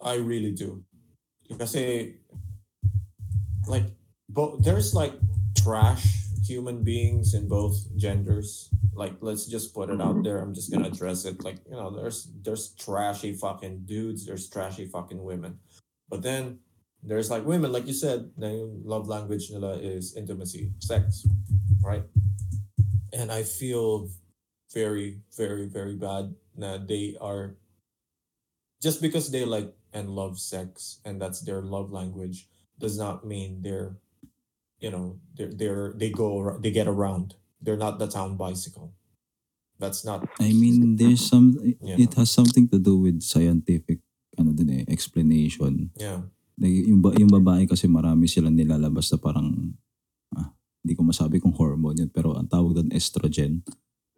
I 0.00 0.16
really 0.16 0.52
do 0.52 0.82
kasi 1.58 2.14
like 3.66 3.86
both 4.28 4.62
there's 4.62 4.94
like 4.94 5.14
trash 5.58 6.06
human 6.46 6.82
beings 6.82 7.34
in 7.34 7.48
both 7.48 7.76
genders. 7.96 8.70
Like 8.94 9.14
let's 9.20 9.46
just 9.46 9.74
put 9.74 9.90
it 9.90 10.00
out 10.00 10.18
Mhm. 10.18 10.24
there. 10.24 10.38
I'm 10.42 10.54
just 10.54 10.70
gonna 10.70 10.88
address 10.88 11.24
it. 11.24 11.42
Like 11.44 11.58
you 11.66 11.76
know 11.76 11.90
there's 11.94 12.30
there's 12.42 12.74
trashy 12.74 13.34
fucking 13.34 13.86
dudes. 13.86 14.26
There's 14.26 14.48
trashy 14.48 14.86
fucking 14.86 15.22
women. 15.22 15.58
But 16.08 16.22
then 16.22 16.58
there's 17.02 17.30
like 17.30 17.46
women 17.46 17.72
like 17.72 17.86
you 17.86 17.96
said 17.96 18.28
love 18.36 19.08
language 19.08 19.48
nila 19.48 19.80
is 19.80 20.12
intimacy 20.16 20.68
sex 20.84 21.24
right? 21.80 22.04
And 23.12 23.32
I 23.32 23.42
feel 23.42 24.12
very, 24.74 25.24
very, 25.32 25.66
very 25.66 25.96
bad. 25.96 26.34
Na 26.54 26.76
they 26.76 27.16
are 27.20 27.56
just 28.82 29.00
because 29.00 29.30
they 29.32 29.44
like 29.48 29.72
and 29.92 30.10
love 30.10 30.38
sex 30.38 30.98
and 31.04 31.20
that's 31.20 31.40
their 31.42 31.60
love 31.62 31.90
language 31.90 32.46
does 32.78 32.96
not 32.96 33.26
mean 33.26 33.60
they're, 33.62 33.96
you 34.80 34.90
know, 34.90 35.18
they're 35.36 35.52
they're 35.52 35.92
they 35.96 36.08
go 36.10 36.56
they 36.62 36.70
get 36.70 36.88
around. 36.88 37.34
They're 37.60 37.76
not 37.76 37.98
the 38.00 38.08
town 38.08 38.36
bicycle. 38.40 38.94
That's 39.80 40.04
not. 40.04 40.28
I 40.40 40.52
mean, 40.52 40.96
there's 40.96 41.24
some, 41.24 41.56
Yeah. 41.80 41.96
it 41.96 42.12
has 42.16 42.28
something 42.30 42.68
to 42.68 42.76
do 42.78 43.00
with 43.00 43.24
scientific, 43.24 44.00
ano 44.36 44.52
din 44.52 44.68
eh, 44.68 44.84
explanation. 44.88 45.88
Yeah. 45.96 46.28
Like, 46.60 46.84
yung, 46.84 47.00
ba- 47.00 47.16
yung 47.16 47.32
babae 47.32 47.64
kasi 47.64 47.88
marami 47.88 48.28
silang 48.28 48.56
nilalabas 48.60 49.08
na 49.08 49.16
parang, 49.16 49.72
ah, 50.36 50.52
hindi 50.84 50.92
ko 50.92 51.00
masabi 51.04 51.40
kung 51.40 51.56
hormone 51.56 51.96
yun, 51.96 52.12
pero 52.12 52.36
ang 52.36 52.44
tawag 52.44 52.76
doon 52.76 52.92
estrogen. 52.92 53.64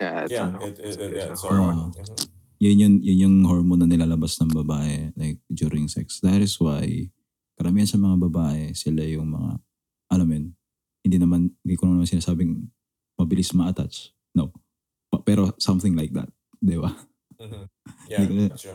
yeah 0.02 0.26
it's 0.26 0.34
Yeah. 0.34 0.50
It, 0.58 0.74
it, 0.82 0.98
it- 0.98 1.14
yeah. 1.14 1.30
it's 1.30 1.38
It's 1.38 1.42
a 1.42 1.46
hormone. 1.46 1.94
hormone. 1.94 1.94
Mhm. 1.94 2.41
Yun 2.62 2.78
yun, 2.78 2.94
yun 3.02 3.18
yung 3.18 3.36
hormone 3.42 3.82
na 3.82 3.90
nilalabas 3.90 4.38
ng 4.38 4.54
babae 4.54 5.10
like 5.18 5.42
during 5.50 5.90
sex. 5.90 6.22
That 6.22 6.38
is 6.38 6.54
why 6.62 7.10
karamihan 7.58 7.90
sa 7.90 7.98
mga 7.98 8.22
babae, 8.30 8.70
sila 8.70 9.02
yung 9.02 9.34
mga, 9.34 9.58
alam 10.08 10.26
mo 10.26 10.32
yun, 10.34 10.46
hindi 11.02 11.16
naman, 11.18 11.40
hindi 11.58 11.74
ko 11.74 11.90
naman 11.90 12.06
sinasabing 12.06 12.70
mabilis 13.18 13.50
ma-attach. 13.50 14.14
No. 14.30 14.54
Pa- 15.10 15.22
Pero 15.22 15.50
something 15.58 15.98
like 15.98 16.14
that. 16.14 16.30
Di 16.56 16.78
ba? 16.78 16.90
Mhm. 17.42 17.66
Yeah. 18.06 18.22
Ko- 18.22 18.54
Gotcha. 18.54 18.74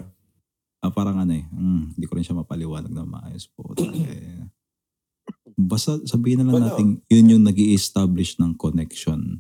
Ah, 0.84 0.92
parang 0.92 1.24
ano 1.24 1.32
eh, 1.32 1.48
mm, 1.48 1.96
hindi 1.96 2.04
ko 2.04 2.20
rin 2.20 2.26
siya 2.28 2.36
mapaliwanag 2.36 2.92
na 2.92 3.08
maayos 3.08 3.48
po. 3.48 3.72
eh, 3.80 4.44
basta 5.56 6.04
sabihin 6.04 6.44
na 6.44 6.52
lang 6.52 6.54
But 6.54 6.62
no. 6.62 6.68
natin, 6.68 6.88
yun 7.08 7.32
yung 7.32 7.44
nag 7.48 7.56
establish 7.56 8.36
ng 8.36 8.60
connection 8.60 9.40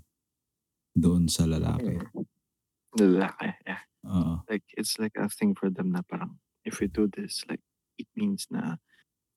doon 0.96 1.28
sa 1.28 1.44
lalaki. 1.44 2.00
lalaki 2.96 3.52
yeah 3.68 3.84
Oo. 4.08 4.42
like 4.50 4.64
it's 4.80 4.96
like 5.00 5.16
a 5.20 5.28
thing 5.28 5.54
for 5.54 5.70
them 5.70 5.92
na 5.92 6.02
parang 6.08 6.40
if 6.64 6.80
we 6.80 6.88
do 6.88 7.08
this 7.12 7.44
like 7.52 7.62
it 8.00 8.08
means 8.16 8.48
na 8.50 8.80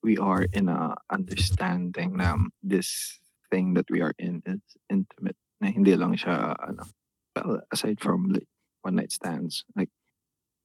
we 0.01 0.17
are 0.17 0.47
in 0.55 0.71
a 0.71 0.95
understanding 1.11 2.17
na 2.17 2.35
this 2.63 3.19
thing 3.51 3.75
that 3.75 3.87
we 3.91 3.99
are 4.01 4.15
in 4.17 4.39
is 4.47 4.63
intimate 4.87 5.37
na 5.59 5.69
hindi 5.69 5.93
lang 5.93 6.15
siya 6.15 6.55
ano 6.55 6.87
well 7.35 7.59
aside 7.75 7.99
from 7.99 8.31
like 8.31 8.47
one 8.81 8.95
night 8.95 9.11
stands 9.11 9.67
like 9.75 9.91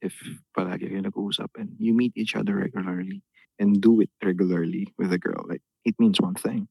if 0.01 0.15
palagi 0.55 0.87
kayo 0.87 1.03
nag-uusap 1.03 1.51
and 1.59 1.75
you 1.83 1.91
meet 1.93 2.15
each 2.15 2.39
other 2.39 2.57
regularly 2.57 3.27
and 3.59 3.83
do 3.83 3.99
it 4.01 4.13
regularly 4.23 4.95
with 4.97 5.11
a 5.11 5.21
girl 5.21 5.43
like 5.51 5.65
it 5.83 5.99
means 5.99 6.23
one 6.23 6.39
thing 6.39 6.71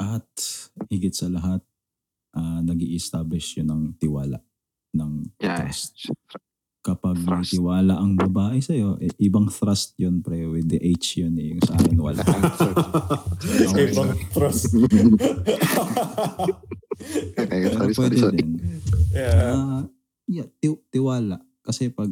At 0.00 0.28
higit 0.88 1.12
sa 1.12 1.28
lahat, 1.28 1.60
ah 2.32 2.64
nag 2.64 2.80
establish 2.80 3.60
yun 3.60 3.68
ng 3.68 3.82
tiwala, 4.00 4.40
ng 4.96 5.26
yeah 5.40 5.58
trust. 5.64 6.12
Kapag 6.82 7.14
may 7.14 7.46
Trust. 7.46 7.54
tiwala 7.54 7.94
ang 7.94 8.18
babae 8.18 8.58
sa'yo, 8.58 8.98
eh, 8.98 9.06
ibang 9.22 9.46
trust 9.46 9.94
yun 10.02 10.18
pre, 10.18 10.50
with 10.50 10.66
the 10.66 10.82
H 10.82 11.22
yun 11.22 11.38
eh, 11.38 11.54
yung 11.54 11.62
sa 11.62 11.78
akin 11.78 11.94
wala. 11.94 12.18
Ibang 13.86 14.10
trust. 14.34 14.74
okay, 17.38 17.62
sorry 17.70 17.94
sorry 17.94 18.16
sorry 18.18 18.34
din. 18.42 18.58
yeah. 19.14 19.54
Ah, 19.54 19.82
yeah, 20.26 20.50
ti- 20.58 20.82
tiwala. 20.90 21.38
Kasi 21.62 21.86
pag, 21.94 22.10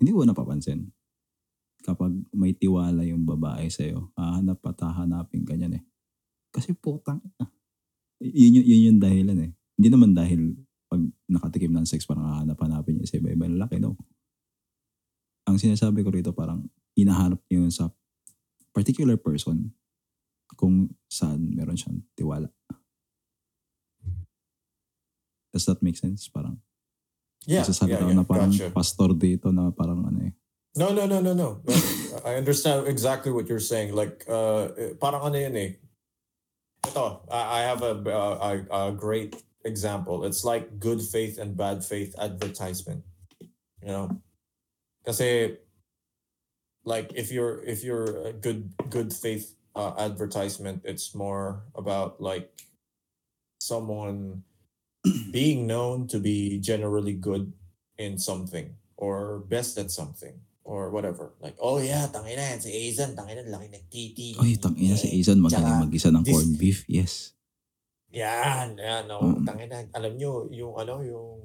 hindi 0.00 0.08
ko 0.08 0.24
napapansin. 0.24 0.88
Kapag 1.84 2.16
may 2.32 2.56
tiwala 2.56 3.04
yung 3.04 3.28
babae 3.28 3.68
sa'yo, 3.68 4.16
hahanap 4.16 4.64
at 4.72 4.88
hahanapin 4.88 5.44
ka 5.44 5.52
niyan 5.52 5.78
eh. 5.78 5.84
Kasi 6.48 6.72
putang, 6.72 7.20
ah, 7.36 7.52
yun, 8.24 8.56
yun, 8.56 8.64
yun 8.64 8.86
yung 8.88 9.00
dahilan 9.04 9.36
eh. 9.36 9.52
Hindi 9.76 9.88
naman 9.92 10.16
dahil 10.16 10.56
pag 10.88 11.00
nakatikim 11.28 11.72
ng 11.72 11.84
sex, 11.84 12.08
parang 12.08 12.24
hahanap-hanapin 12.24 12.98
niya 12.98 13.08
sa 13.08 13.16
iba-iba 13.20 13.44
lalaki, 13.44 13.76
no? 13.76 13.96
Ang 15.44 15.60
sinasabi 15.60 16.00
ko 16.04 16.08
rito, 16.12 16.32
parang 16.32 16.64
hinahanap 16.96 17.40
niyo 17.48 17.68
yun 17.68 17.72
sa 17.72 17.92
particular 18.72 19.16
person 19.20 19.72
kung 20.56 20.92
saan 21.08 21.52
meron 21.52 21.76
siyang 21.76 22.00
tiwala. 22.16 22.48
Does 25.52 25.64
that 25.68 25.80
make 25.80 25.96
sense? 25.96 26.28
Parang 26.28 26.60
Yeah. 27.48 27.64
Masasabi 27.64 27.96
yeah, 27.96 28.04
yeah. 28.04 28.18
na 28.18 28.28
parang 28.28 28.52
Gotcha. 28.52 28.68
pastor 28.68 29.16
dito 29.16 29.48
na 29.48 29.72
parang 29.72 30.04
ano 30.04 30.20
eh. 30.20 30.32
No, 30.76 30.92
no, 30.92 31.08
no, 31.08 31.24
no, 31.24 31.32
no. 31.32 31.64
I 32.28 32.36
understand 32.36 32.84
exactly 32.84 33.32
what 33.32 33.48
you're 33.48 33.62
saying. 33.62 33.96
Like, 33.96 34.20
uh, 34.28 34.68
eh, 34.76 34.92
parang 35.00 35.24
ano 35.24 35.40
yun 35.40 35.56
eh. 35.56 35.70
Ito, 36.84 37.24
I 37.32 37.40
I 37.40 37.60
have 37.64 37.80
a, 37.80 37.94
a, 38.04 38.50
a 38.68 38.82
great 38.92 39.32
example. 39.68 40.24
It's 40.24 40.42
like 40.42 40.80
good 40.80 41.04
faith 41.04 41.36
and 41.36 41.52
bad 41.56 41.84
faith 41.84 42.16
advertisement. 42.18 43.04
You 43.84 43.88
know? 43.92 44.06
Kasi, 45.04 45.60
like, 46.84 47.12
if 47.14 47.30
you're, 47.30 47.62
if 47.62 47.84
you're 47.84 48.26
a 48.26 48.32
good, 48.32 48.72
good 48.88 49.12
faith 49.12 49.54
uh, 49.76 49.92
advertisement, 50.00 50.82
it's 50.84 51.14
more 51.14 51.62
about 51.76 52.20
like 52.20 52.50
someone 53.60 54.42
being 55.30 55.66
known 55.66 56.08
to 56.08 56.18
be 56.18 56.58
generally 56.58 57.14
good 57.14 57.52
in 57.96 58.18
something 58.18 58.74
or 58.96 59.46
best 59.46 59.78
at 59.78 59.90
something 59.90 60.34
or 60.64 60.90
whatever. 60.90 61.32
Like, 61.40 61.56
oh 61.62 61.78
yeah, 61.78 62.06
tangina 62.12 62.44
yan, 62.44 62.60
si 62.60 62.70
Aizen, 62.74 63.14
tangina, 63.14 63.46
laki 63.46 63.72
nagtiti. 63.72 64.36
Ay, 64.36 64.58
tangina 64.60 64.98
si 64.98 65.08
Aizen 65.14 65.40
magaling 65.40 65.88
mag-isa 65.88 66.12
ng 66.12 66.26
corned 66.26 66.58
beef. 66.58 66.84
Yes. 66.90 67.37
Yan, 68.12 68.76
yan, 68.80 69.04
no. 69.04 69.20
Mm. 69.20 69.44
Tangina, 69.44 69.84
alam 69.92 70.12
nyo, 70.16 70.48
yung 70.48 70.74
ano, 70.80 71.04
yung 71.04 71.44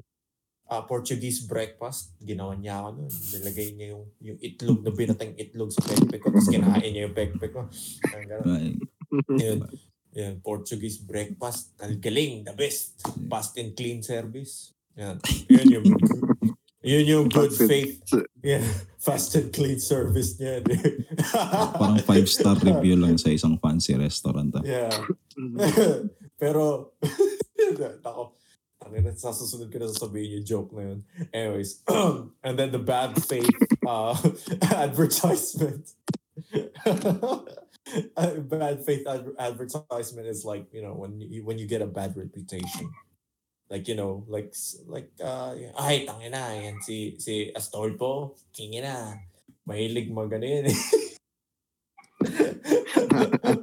ah, 0.71 0.83
Portuguese 0.87 1.43
breakfast, 1.43 2.15
ginawa 2.23 2.55
niya 2.55 2.79
ako 2.79 2.89
nun. 3.03 3.11
Nilagay 3.11 3.67
niya 3.75 3.87
yung, 3.97 4.05
yung 4.23 4.39
itlog 4.39 4.79
na 4.79 4.91
binatang 4.95 5.35
itlog 5.35 5.75
sa 5.75 5.83
pekpek 5.83 6.23
ko, 6.23 6.27
tapos 6.31 6.47
kinain 6.47 6.89
niya 6.89 7.11
yung 7.11 7.17
pekpek 7.17 7.51
ko. 7.51 7.67
Ang 8.15 8.25
ganun. 8.27 8.47
Ay, 8.47 8.67
Yun, 9.13 9.59
yun, 10.13 10.33
Portuguese 10.41 10.97
breakfast, 10.97 11.77
ang 11.77 12.01
galing, 12.01 12.41
the 12.47 12.53
best. 12.55 12.97
Fast 13.29 13.53
and 13.61 13.77
clean 13.77 14.01
service. 14.01 14.73
Yan. 14.97 15.21
Yun 15.51 15.67
yung, 15.69 15.85
yun 16.81 17.05
yung 17.05 17.25
good 17.29 17.53
Fast 17.53 17.61
and- 17.61 17.69
faith. 17.69 17.97
Yeah, 18.43 18.65
fast 18.99 19.35
and 19.39 19.53
clean 19.53 19.79
service 19.79 20.35
niya. 20.35 20.65
parang 21.79 22.01
five-star 22.03 22.59
review 22.59 22.97
lang 22.99 23.15
sa 23.15 23.31
isang 23.31 23.55
fancy 23.59 23.93
restaurant. 23.95 24.51
Ah. 24.57 24.63
Yeah. 24.63 24.91
Pero, 26.43 26.91
ako, 28.03 28.35
ano 28.83 28.95
na, 28.99 29.15
sasusunod 29.15 29.71
ko 29.71 29.79
na 29.79 29.87
sasabihin 29.87 30.43
yung 30.43 30.47
joke 30.47 30.75
na 30.75 30.91
yun. 30.91 30.99
Anyways, 31.31 31.79
and 32.43 32.59
then 32.59 32.75
the 32.75 32.83
bad 32.83 33.15
faith 33.23 33.47
uh, 33.87 34.11
advertisement. 34.75 35.87
Uh, 38.11 38.43
bad 38.43 38.83
faith 38.83 39.07
ad- 39.07 39.39
advertisement 39.39 40.27
is 40.27 40.43
like, 40.43 40.67
you 40.75 40.83
know, 40.83 40.91
when 40.91 41.23
you, 41.23 41.47
when 41.47 41.55
you 41.55 41.63
get 41.63 41.79
a 41.79 41.87
bad 41.87 42.11
reputation. 42.19 42.91
Like, 43.71 43.87
you 43.87 43.95
know, 43.95 44.27
like, 44.27 44.51
like, 44.83 45.15
uh, 45.23 45.55
ay, 45.79 46.03
tangina, 46.03 46.51
yan 46.59 46.83
si, 46.83 47.15
si 47.23 47.55
Astolfo, 47.55 48.35
kingina, 48.51 49.15
mahilig 49.63 50.11
maganin. 50.11 50.67
ano, 53.47 53.62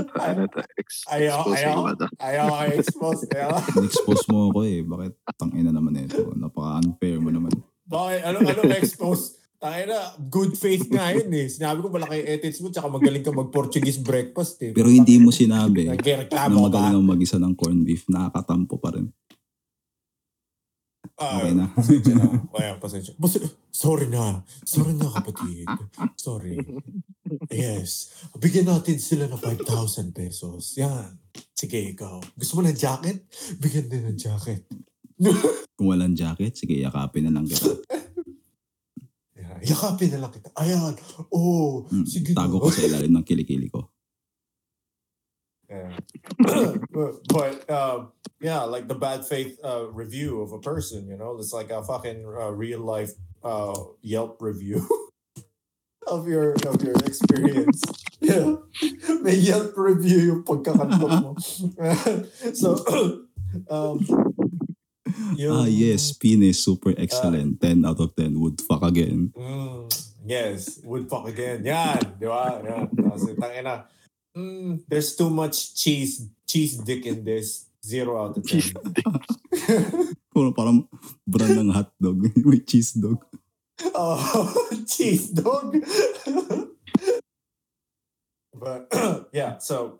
ano 0.00 0.40
ano 0.40 0.42
to, 0.48 0.60
ex- 0.76 1.06
Ayaw, 1.06 1.38
exposing 1.44 1.68
ayaw. 1.68 1.78
ba 1.82 1.92
to? 1.94 2.06
Ayaw 2.18 2.46
expose. 2.72 3.22
Ayaw. 3.30 3.50
Mo 4.30 4.50
ako 4.50 4.60
eh. 4.64 4.80
Bakit 4.82 5.12
tangina 5.36 5.70
naman 5.70 5.98
ito? 5.98 6.22
Napaka-unfair 6.34 7.18
mo 7.20 7.30
naman. 7.34 7.52
Bakit? 7.84 8.20
Ano, 8.24 8.36
ano 8.42 8.60
expose? 8.74 9.40
Tayo 9.60 9.92
na, 9.92 10.16
good 10.32 10.56
faith 10.56 10.88
nga 10.88 11.12
yun 11.12 11.28
eh. 11.36 11.44
Sinabi 11.44 11.84
ko 11.84 11.92
malaki 11.92 12.16
ethics 12.24 12.64
mo, 12.64 12.72
tsaka 12.72 12.88
magaling 12.88 13.20
ka 13.20 13.28
mag-Portuguese 13.28 14.00
breakfast 14.00 14.56
eh. 14.64 14.72
Pero 14.72 14.88
hindi 14.88 15.20
mo 15.20 15.28
sinabi 15.28 15.84
na 15.84 16.48
magaling 16.48 16.96
ang 16.96 17.04
mag-isa 17.04 17.36
ng 17.36 17.52
corned 17.52 17.84
beef. 17.84 18.08
Nakakatampo 18.08 18.80
pa 18.80 18.96
rin. 18.96 19.12
Ah, 21.20 21.36
Okay 21.36 21.52
na. 21.52 21.68
Pasensya 21.70 22.14
na. 22.14 22.24
Kaya, 22.56 22.72
pasensya. 22.76 23.12
Basta, 23.14 23.38
sorry 23.68 24.08
na. 24.08 24.40
Sorry 24.64 24.96
na 24.96 25.04
kapatid. 25.06 25.68
Sorry. 26.16 26.56
Yes. 27.46 28.08
Bigyan 28.34 28.66
natin 28.66 28.96
sila 28.96 29.28
ng 29.28 29.36
5,000 29.36 29.68
pesos. 30.10 30.74
Yan. 30.74 31.20
Sige, 31.52 31.76
ikaw. 31.86 32.24
Gusto 32.32 32.56
mo 32.56 32.64
ng 32.64 32.72
jacket? 32.72 33.20
Bigyan 33.54 33.86
din 33.86 34.02
ng 34.06 34.16
jacket. 34.16 34.64
Kung 35.76 35.88
walang 35.88 36.16
jacket, 36.16 36.56
sige, 36.56 36.80
yakapin 36.80 37.28
na 37.28 37.36
lang 37.36 37.44
kita. 37.44 37.68
Yan. 39.36 39.60
Yakapin 39.60 40.08
na 40.10 40.24
lang 40.24 40.32
kita. 40.32 40.48
Ayan. 40.56 40.96
Oh, 41.28 41.84
Mm, 41.86 42.08
sige 42.08 42.32
Tago 42.32 42.56
na. 42.56 42.62
ko 42.62 42.68
sa 42.70 42.80
ilalim 42.82 43.12
ng 43.12 43.24
kilikili 43.24 43.68
ko. 43.68 43.92
Yeah. 45.70 45.94
but 47.30 47.70
um, 47.70 48.12
yeah, 48.40 48.62
like 48.62 48.88
the 48.88 48.98
bad 48.98 49.24
faith 49.24 49.58
uh, 49.62 49.86
review 49.86 50.42
of 50.42 50.52
a 50.52 50.58
person, 50.58 51.06
you 51.06 51.16
know, 51.16 51.38
it's 51.38 51.52
like 51.52 51.70
a 51.70 51.82
fucking 51.82 52.26
uh, 52.26 52.50
real 52.50 52.80
life 52.80 53.12
uh, 53.44 53.78
Yelp 54.02 54.42
review 54.42 54.82
of 56.06 56.26
your 56.26 56.54
of 56.66 56.82
your 56.82 56.98
experience. 57.06 57.82
Yeah, 58.20 58.60
may 59.24 59.32
Yelp 59.32 59.72
review 59.80 60.20
yung 60.20 60.42
pagkakantok 60.44 61.08
mo. 61.24 61.32
so, 62.52 62.76
um, 63.72 63.96
yung, 65.40 65.64
Ah, 65.64 65.68
yes. 65.68 66.12
Penis, 66.12 66.60
super 66.60 66.92
excellent. 67.00 67.60
10 67.64 67.84
out 67.88 67.96
of 67.96 68.12
10. 68.12 68.36
Would 68.36 68.60
fuck 68.60 68.84
again. 68.84 69.32
Mm, 69.32 69.88
yes, 70.28 70.84
would 70.84 71.08
fuck 71.08 71.32
again. 71.32 71.64
Yan, 71.64 72.20
di 72.20 72.28
ba? 72.28 72.60
Yan. 72.60 72.92
Kasi 72.92 73.32
tangina, 73.40 73.88
mm, 74.36 74.82
there's 74.88 75.16
too 75.16 75.30
much 75.30 75.74
cheese 75.74 76.28
cheese 76.46 76.76
dick 76.76 77.06
in 77.06 77.24
this. 77.24 77.66
Zero 77.80 78.20
out 78.20 78.36
of 78.36 78.44
ten. 78.44 78.60
Cheese 78.60 78.76
Parang, 80.30 80.54
parang 80.54 80.78
brand 81.26 81.58
ng 81.58 81.74
hotdog. 81.74 82.22
May 82.46 82.62
cheese 82.62 82.94
dog. 82.94 83.18
oh, 83.96 84.52
cheese 84.90 85.32
dog. 85.34 85.74
but 88.54 88.86
yeah, 89.32 89.58
so 89.58 89.98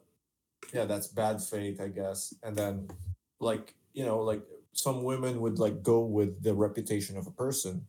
yeah, 0.70 0.84
that's 0.84 1.08
bad 1.08 1.42
faith, 1.42 1.80
I 1.80 1.88
guess. 1.88 2.34
And 2.44 2.54
then 2.54 2.88
like, 3.40 3.74
you 3.92 4.04
know, 4.04 4.20
like 4.20 4.44
some 4.70 5.02
women 5.02 5.40
would 5.40 5.58
like 5.58 5.82
go 5.82 6.04
with 6.04 6.42
the 6.44 6.54
reputation 6.54 7.16
of 7.16 7.26
a 7.26 7.34
person. 7.34 7.88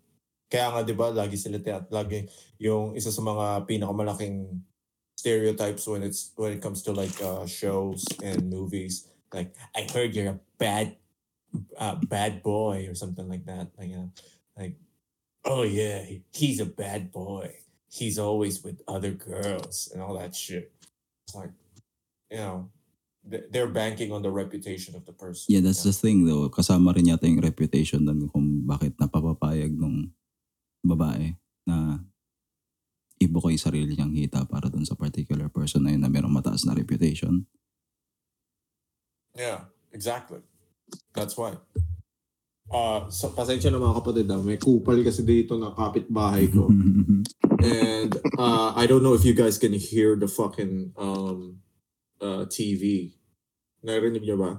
Kaya 0.51 0.71
nga 0.71 0.81
'di 0.83 0.95
ba, 0.97 1.13
lagi 1.13 1.37
sila 1.39 1.61
at 1.61 1.87
lagi 1.93 2.27
yung 2.59 2.97
isa 2.97 3.13
sa 3.13 3.21
mga 3.23 3.69
pinakamalaking 3.69 4.65
stereotypes 5.21 5.85
when 5.85 6.01
it's 6.01 6.33
when 6.33 6.57
it 6.57 6.61
comes 6.65 6.81
to 6.81 6.91
like 6.97 7.13
uh, 7.21 7.45
shows 7.45 8.01
and 8.25 8.49
movies. 8.49 9.05
Like 9.29 9.53
I 9.77 9.85
heard 9.85 10.17
you're 10.17 10.33
a 10.33 10.41
bad 10.57 10.97
uh, 11.77 12.01
bad 12.09 12.41
boy 12.41 12.89
or 12.89 12.97
something 12.97 13.29
like 13.29 13.45
that. 13.45 13.69
Like, 13.77 13.93
uh, 13.93 14.09
like 14.57 14.75
oh 15.45 15.61
yeah, 15.61 16.01
he's 16.33 16.57
a 16.57 16.65
bad 16.65 17.13
boy. 17.13 17.53
He's 17.93 18.17
always 18.17 18.65
with 18.65 18.81
other 18.89 19.13
girls 19.13 19.93
and 19.93 20.01
all 20.01 20.17
that 20.17 20.33
shit. 20.33 20.73
It's 21.27 21.35
like, 21.35 21.51
you 22.31 22.39
know, 22.39 22.71
they're 23.21 23.69
banking 23.69 24.09
on 24.15 24.23
the 24.23 24.31
reputation 24.31 24.95
of 24.95 25.05
the 25.05 25.13
person. 25.13 25.53
Yeah, 25.53 25.61
that's 25.61 25.83
the 25.83 25.93
thing 25.93 26.25
though. 26.25 26.49
Kasama 26.49 26.95
rin 26.95 27.13
yata 27.13 27.29
yung 27.29 27.45
reputation 27.45 28.09
doon 28.09 28.25
kung 28.31 28.65
bakit 28.65 28.97
napapapayag 28.97 29.75
nung 29.75 30.09
babae 30.81 31.37
na 31.67 32.01
ibo 33.21 33.37
ko 33.39 33.53
yung 33.53 33.61
sarili 33.61 33.93
niyang 33.93 34.13
hita 34.13 34.43
para 34.49 34.67
doon 34.67 34.85
sa 34.85 34.97
particular 34.97 35.47
person 35.47 35.85
na 35.85 35.93
yun 35.93 36.01
na 36.01 36.09
merong 36.09 36.33
mataas 36.33 36.65
na 36.65 36.73
reputation. 36.73 37.45
Yeah, 39.37 39.71
exactly. 39.93 40.43
That's 41.15 41.37
why. 41.39 41.55
Uh, 42.71 43.11
so, 43.11 43.31
pasensya 43.35 43.67
na 43.67 43.83
mga 43.83 43.99
kapatid, 43.99 44.31
ah. 44.31 44.39
may 44.39 44.55
kupal 44.55 44.99
kasi 45.03 45.27
dito 45.27 45.59
na 45.59 45.75
kapitbahay 45.75 46.47
ko. 46.47 46.71
and 47.91 48.11
uh, 48.39 48.71
I 48.75 48.87
don't 48.87 49.03
know 49.03 49.13
if 49.13 49.27
you 49.27 49.35
guys 49.35 49.59
can 49.59 49.75
hear 49.75 50.15
the 50.15 50.27
fucking 50.31 50.95
um, 50.95 51.59
uh, 52.23 52.47
TV. 52.47 53.11
Narinig 53.83 54.23
niyo 54.23 54.39
ba? 54.39 54.51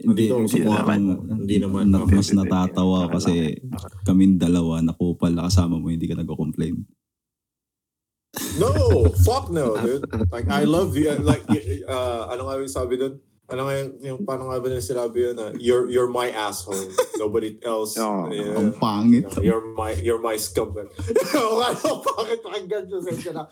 Hindi, 0.00 0.32
Hindi 0.32 0.64
kwarto 0.64 0.82
naman. 0.82 1.00
Hindi 1.46 1.56
naman. 1.60 1.84
Na, 1.92 2.02
mas 2.08 2.32
natatawa 2.32 3.06
kasi 3.12 3.60
kaming 4.02 4.40
dalawa 4.40 4.80
nakupal 4.80 5.30
na 5.30 5.46
kasama 5.46 5.76
mo 5.76 5.92
hindi 5.92 6.08
ka 6.08 6.16
nagko-complain. 6.16 6.80
No, 8.58 9.08
fuck 9.26 9.50
no, 9.50 9.74
dude. 9.76 10.06
Like, 10.30 10.46
I 10.50 10.62
love 10.62 10.94
you. 10.96 11.10
Like, 11.18 11.42
uh, 11.88 12.30
ano 12.30 12.46
nga 12.46 12.62
yung 12.62 12.70
sabi 12.70 12.94
doon? 12.94 13.18
Ano 13.50 13.66
nga 13.66 13.74
yung, 13.82 13.90
yung 13.98 14.18
paano 14.22 14.46
nga 14.46 14.62
ba 14.62 14.70
nila 14.70 14.78
sinabi 14.78 15.26
yun? 15.26 15.36
ah, 15.42 15.50
you're, 15.58 15.90
you're 15.90 16.06
my 16.06 16.30
asshole. 16.30 16.86
Nobody 17.18 17.58
else. 17.66 17.98
Oh, 18.00 18.30
yeah. 18.30 18.54
Ang 18.54 18.78
pangit. 18.78 19.26
No, 19.26 19.42
you're 19.42 19.66
my 19.74 19.90
you're 19.98 20.22
my 20.22 20.38
scum. 20.38 20.70
Oo 20.78 21.54
nga, 21.58 21.68
no, 21.74 21.98
bakit 21.98 22.38
pakinggan 22.46 22.86
nyo 22.86 23.02
sa 23.02 23.10
na? 23.34 23.42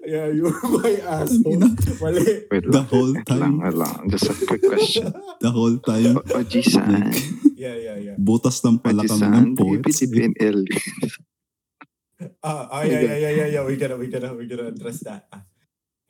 yeah, 0.06 0.30
you're 0.30 0.54
my 0.70 0.94
asshole. 1.02 1.58
Mali. 1.98 2.46
Wait 2.46 2.62
The 2.62 2.70
lang. 2.70 2.86
whole 2.86 3.12
lang, 3.18 3.26
time, 3.26 3.54
wait 3.58 3.74
lang. 3.74 3.98
Just 4.06 4.30
a 4.30 4.34
quick 4.46 4.62
question. 4.62 5.10
the 5.42 5.50
whole 5.50 5.74
time, 5.82 6.22
O, 6.22 6.38
Oji-san. 6.38 7.10
Yeah, 7.58 7.74
yeah, 7.74 7.96
yeah. 7.98 8.16
butas 8.16 8.62
ng 8.62 8.78
palakang 8.78 9.18
ng 9.20 9.58
poets. 9.58 10.06
believe 10.06 10.30
in 10.30 10.34
L? 12.20 12.36
Ah, 12.44 12.68
ah, 12.68 12.82
yeah, 12.84 13.00
yeah, 13.00 13.16
yeah, 13.16 13.32
yeah, 13.32 13.48
yeah. 13.48 13.62
We 13.64 13.80
gotta, 13.80 13.96
we 13.96 14.06
gotta, 14.12 14.34
we 14.36 14.44
gotta 14.44 14.68
address 14.68 15.00
that. 15.08 15.24
Ah. 15.32 15.42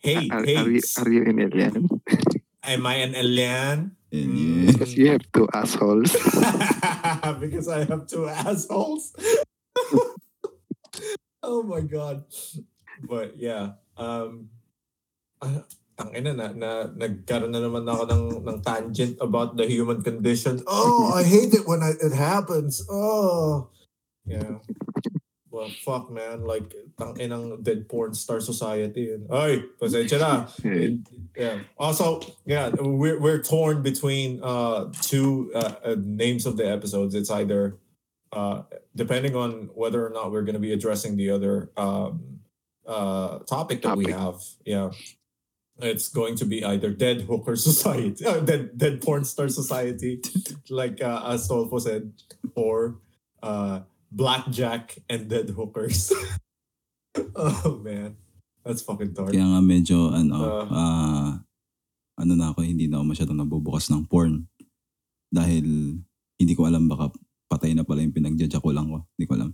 Hey, 0.02 0.26
Are, 0.32 0.42
hey. 0.42 0.56
are, 0.56 0.70
you, 0.70 0.80
are 0.82 1.10
you 1.12 1.22
in 1.22 1.38
alien? 1.38 1.86
Am 2.64 2.86
I 2.86 2.94
an 3.06 3.14
alien? 3.14 3.96
And. 4.10 4.66
Because 4.66 4.96
you 4.96 5.12
have 5.12 5.22
two 5.32 5.46
assholes. 5.54 6.12
because 7.40 7.68
I 7.68 7.84
have 7.84 8.08
two 8.08 8.26
assholes. 8.26 9.14
oh 11.42 11.62
my 11.62 11.80
god. 11.80 12.24
But 13.06 13.38
yeah, 13.38 13.78
um 13.96 14.50
ah, 15.38 15.62
ang 16.00 16.10
ina 16.16 16.32
na, 16.34 16.46
na 16.56 16.70
nagkaroon 16.90 17.52
na 17.54 17.62
naman 17.62 17.86
ako 17.86 18.02
ng 18.08 18.24
ng 18.50 18.58
tangent 18.64 19.14
about 19.20 19.54
the 19.54 19.68
human 19.68 20.02
condition. 20.02 20.58
Oh, 20.66 21.12
I 21.14 21.22
hate 21.22 21.54
it 21.54 21.68
when 21.68 21.84
I, 21.84 21.94
it 22.00 22.16
happens. 22.16 22.82
Oh. 22.90 23.70
Yeah. 24.26 24.58
Well, 25.50 25.68
fuck 25.84 26.10
man, 26.10 26.44
like 26.44 26.70
tang 26.96 27.14
inang 27.18 27.62
dead 27.62 27.88
porn 27.88 28.14
star 28.14 28.40
society. 28.40 29.10
And, 29.10 29.26
Ay, 29.32 29.64
pasensya 29.80 30.18
na. 30.20 30.46
Yeah. 31.36 31.60
Also, 31.78 32.20
yeah, 32.44 32.70
we're 32.78 33.18
we're 33.18 33.42
torn 33.42 33.82
between 33.82 34.42
uh 34.42 34.90
two 35.02 35.50
uh, 35.54 35.74
uh, 35.84 35.96
names 35.98 36.46
of 36.46 36.56
the 36.56 36.68
episodes. 36.68 37.14
It's 37.14 37.30
either 37.30 37.78
uh 38.32 38.62
depending 38.94 39.34
on 39.34 39.70
whether 39.74 40.06
or 40.06 40.10
not 40.10 40.30
we're 40.30 40.42
going 40.42 40.58
to 40.58 40.62
be 40.62 40.72
addressing 40.72 41.16
the 41.16 41.30
other 41.30 41.70
um 41.76 42.40
uh 42.86 43.38
topic 43.40 43.82
that 43.82 43.96
we 43.96 44.10
have. 44.10 44.42
Yeah. 44.64 44.90
It's 45.80 46.10
going 46.10 46.36
to 46.36 46.44
be 46.44 46.62
either 46.64 46.90
dead 46.90 47.22
hooker 47.22 47.56
society, 47.56 48.26
uh, 48.26 48.40
dead 48.40 48.76
dead 48.76 49.00
porn 49.00 49.24
star 49.24 49.48
society, 49.48 50.20
like 50.68 51.02
uh, 51.02 51.38
said, 51.38 52.12
or 52.54 53.00
uh 53.42 53.80
blackjack 54.10 54.98
and 55.06 55.30
dead 55.30 55.48
hookers. 55.50 56.10
oh 57.38 57.78
man, 57.80 58.18
that's 58.62 58.82
fucking 58.82 59.14
dark. 59.14 59.30
Kaya 59.30 59.46
nga 59.46 59.62
medyo 59.62 60.10
ano, 60.10 60.36
Ah. 60.36 60.66
ah 60.68 61.30
ano 62.20 62.32
na 62.36 62.52
ako, 62.52 62.60
hindi 62.62 62.84
na 62.84 63.00
ako 63.00 63.04
masyadong 63.06 63.38
nabubukas 63.40 63.88
ng 63.88 64.04
porn. 64.04 64.44
Dahil 65.30 65.96
hindi 66.36 66.52
ko 66.52 66.66
alam 66.66 66.90
baka 66.90 67.14
patay 67.46 67.72
na 67.72 67.86
pala 67.86 68.02
yung 68.02 68.12
pinagjajakulan 68.12 68.86
ko. 68.86 68.98
Hindi 69.16 69.24
ko 69.24 69.34
alam. 69.38 69.50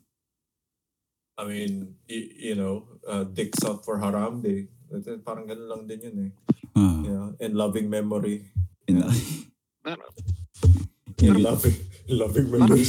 I 1.37 1.43
mean, 1.45 1.73
y- 2.09 2.53
you 2.53 2.57
know, 2.57 2.89
uh, 3.05 3.29
dicks 3.29 3.61
out 3.61 3.85
for 3.85 4.01
haram 4.01 4.41
day. 4.41 4.73
Parang 5.21 5.45
ganun 5.45 5.69
lang 5.69 5.83
din 5.85 6.01
yun 6.01 6.17
eh. 6.27 6.31
Ah, 6.73 7.01
Yeah. 7.05 7.27
And 7.45 7.53
loving 7.55 7.93
memory. 7.93 8.49
na. 8.89 9.05
Pero- 9.85 10.09
Imbis- 11.17 11.45
loving, 11.45 11.77
loving 12.09 12.49
memory. 12.51 12.85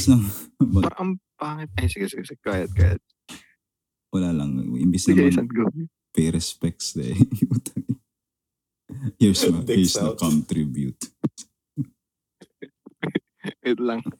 Parang 0.84 0.96
ang 0.96 1.12
pangit. 1.38 1.70
Ay, 1.78 1.86
sige, 1.86 2.10
sige, 2.10 2.26
sige. 2.26 2.42
Go 2.42 2.50
ahead, 2.50 2.74
go 2.74 2.82
ahead. 2.82 3.02
wala 4.08 4.32
lang. 4.32 4.56
Imbis 4.72 5.04
Sige, 5.04 5.28
naman 5.28 5.52
go. 5.52 5.68
pay 6.16 6.32
respects 6.32 6.96
eh. 6.96 7.12
here's 9.20 9.44
my, 9.52 9.60
here's 9.68 9.92
the 9.94 10.16
contribute. 10.16 10.96
Wait 13.64 13.80
lang. 13.80 14.02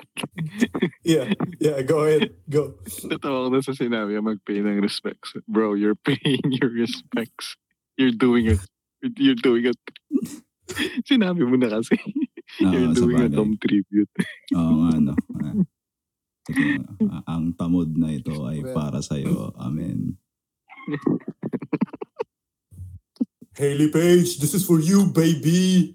Yeah. 1.09 1.33
Yeah. 1.57 1.81
Go 1.89 2.05
ahead. 2.05 2.37
Go. 2.53 2.77
Natawa 3.09 3.49
ko 3.49 3.51
na 3.57 3.65
sa 3.65 3.73
sinabi 3.73 4.21
yung 4.21 4.29
mag-pay 4.29 4.61
ng 4.61 4.77
respects. 4.85 5.33
Bro, 5.49 5.81
you're 5.81 5.97
paying 5.97 6.45
your 6.53 6.69
respects. 6.69 7.57
You're 7.97 8.13
doing 8.13 8.53
it. 8.53 8.61
You're 9.17 9.41
doing 9.41 9.73
it. 9.73 9.81
sinabi 11.09 11.49
mo 11.49 11.57
na 11.57 11.81
kasi. 11.81 11.97
you're 12.61 12.93
Oo, 12.93 12.95
sa 12.95 13.01
doing 13.09 13.25
a 13.25 13.33
contribute. 13.33 14.13
Oo 14.53 14.85
nga, 14.85 15.01
no. 15.01 15.15
Sige, 16.49 16.81
ah, 17.13 17.23
ang 17.37 17.53
tamod 17.53 17.93
na 17.93 18.09
ito 18.09 18.33
ay 18.49 18.65
para 18.73 19.05
sa'yo. 19.05 19.53
Amen. 19.61 20.17
Haley 23.59 23.91
Page, 23.93 24.39
this 24.41 24.55
is 24.55 24.65
for 24.65 24.81
you, 24.81 25.11
baby. 25.13 25.93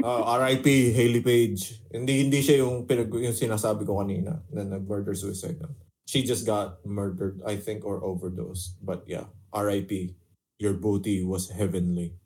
Uh, 0.00 0.24
R.I.P. 0.40 0.96
Haley 0.96 1.20
Page. 1.20 1.76
Hindi 1.92 2.24
hindi 2.24 2.40
siya 2.40 2.64
yung 2.64 2.88
pinag 2.88 3.12
yung 3.12 3.36
sinasabi 3.36 3.84
ko 3.84 4.00
kanina 4.00 4.40
na 4.48 4.64
nag-murder 4.64 5.12
suicide. 5.12 5.60
She 6.08 6.24
just 6.24 6.48
got 6.48 6.82
murdered, 6.82 7.38
I 7.44 7.60
think, 7.60 7.84
or 7.84 8.02
overdosed. 8.02 8.80
But 8.82 9.04
yeah, 9.06 9.28
R.I.P. 9.52 10.16
Your 10.58 10.74
booty 10.74 11.22
was 11.22 11.52
heavenly. 11.52 12.16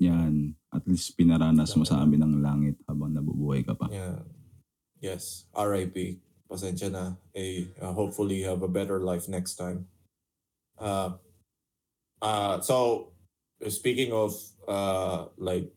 Yan. 0.00 0.56
At 0.72 0.86
least 0.88 1.18
pinaranas 1.18 1.76
mo 1.76 1.84
sa 1.84 2.00
amin 2.00 2.24
ang 2.24 2.40
langit 2.40 2.80
habang 2.88 3.12
nabubuhay 3.12 3.66
ka 3.66 3.76
pa. 3.76 3.92
Yeah. 3.92 4.24
Yes. 5.02 5.50
R.I.P. 5.50 6.22
Pasensya 6.46 6.86
na. 6.94 7.18
Eh, 7.34 7.74
uh, 7.82 7.90
hopefully 7.90 8.46
you 8.46 8.46
have 8.46 8.62
a 8.62 8.70
better 8.70 9.02
life 9.02 9.26
next 9.26 9.58
time. 9.58 9.90
Uh, 10.78 11.18
uh, 12.22 12.62
so, 12.62 13.10
speaking 13.66 14.14
of 14.14 14.38
uh, 14.70 15.26
like 15.36 15.74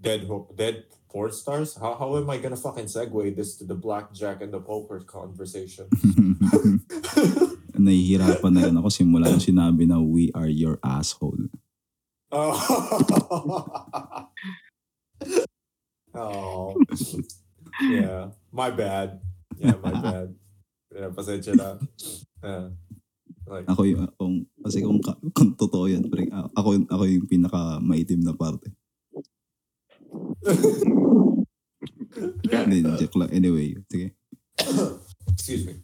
dead 0.00 0.24
dead 0.56 0.88
porn 1.12 1.32
stars, 1.36 1.76
how, 1.76 1.94
how 2.00 2.16
am 2.16 2.30
I 2.32 2.40
gonna 2.40 2.56
fucking 2.56 2.88
segue 2.88 3.36
this 3.36 3.60
to 3.60 3.68
the 3.68 3.76
blackjack 3.76 4.40
and 4.40 4.52
the 4.52 4.60
poker 4.60 5.04
conversation? 5.04 5.84
Nahihirapan 7.76 8.52
na 8.56 8.64
rin 8.64 8.80
ako 8.80 8.88
simula 8.88 9.28
nung 9.28 9.44
sinabi 9.44 9.84
na 9.84 10.00
we 10.00 10.32
are 10.32 10.48
your 10.48 10.80
asshole. 10.80 11.52
oh. 12.32 12.56
oh. 16.16 16.72
Yeah. 17.80 18.30
My 18.50 18.70
bad. 18.70 19.18
Yeah, 19.56 19.78
my 19.80 19.94
bad. 19.94 20.28
Yeah, 20.94 21.10
pasensya 21.10 21.58
na. 21.58 21.74
Yeah. 22.38 22.70
Like, 23.50 23.66
Ako 23.66 23.82
yung, 23.82 24.06
kung, 24.14 24.46
kasi 24.62 24.78
kung, 24.78 25.02
kung 25.34 25.50
totoo 25.52 25.90
yan, 25.90 26.06
pre, 26.06 26.30
ako, 26.30 26.86
ako 26.86 27.02
yung 27.04 27.26
pinaka 27.26 27.82
maitim 27.82 28.22
na 28.22 28.30
parte. 28.30 28.70
Hindi, 32.46 32.78
joke 33.00 33.18
lang. 33.18 33.30
Anyway, 33.32 33.74
sige. 33.90 34.14
Excuse 35.28 35.66
me. 35.66 35.74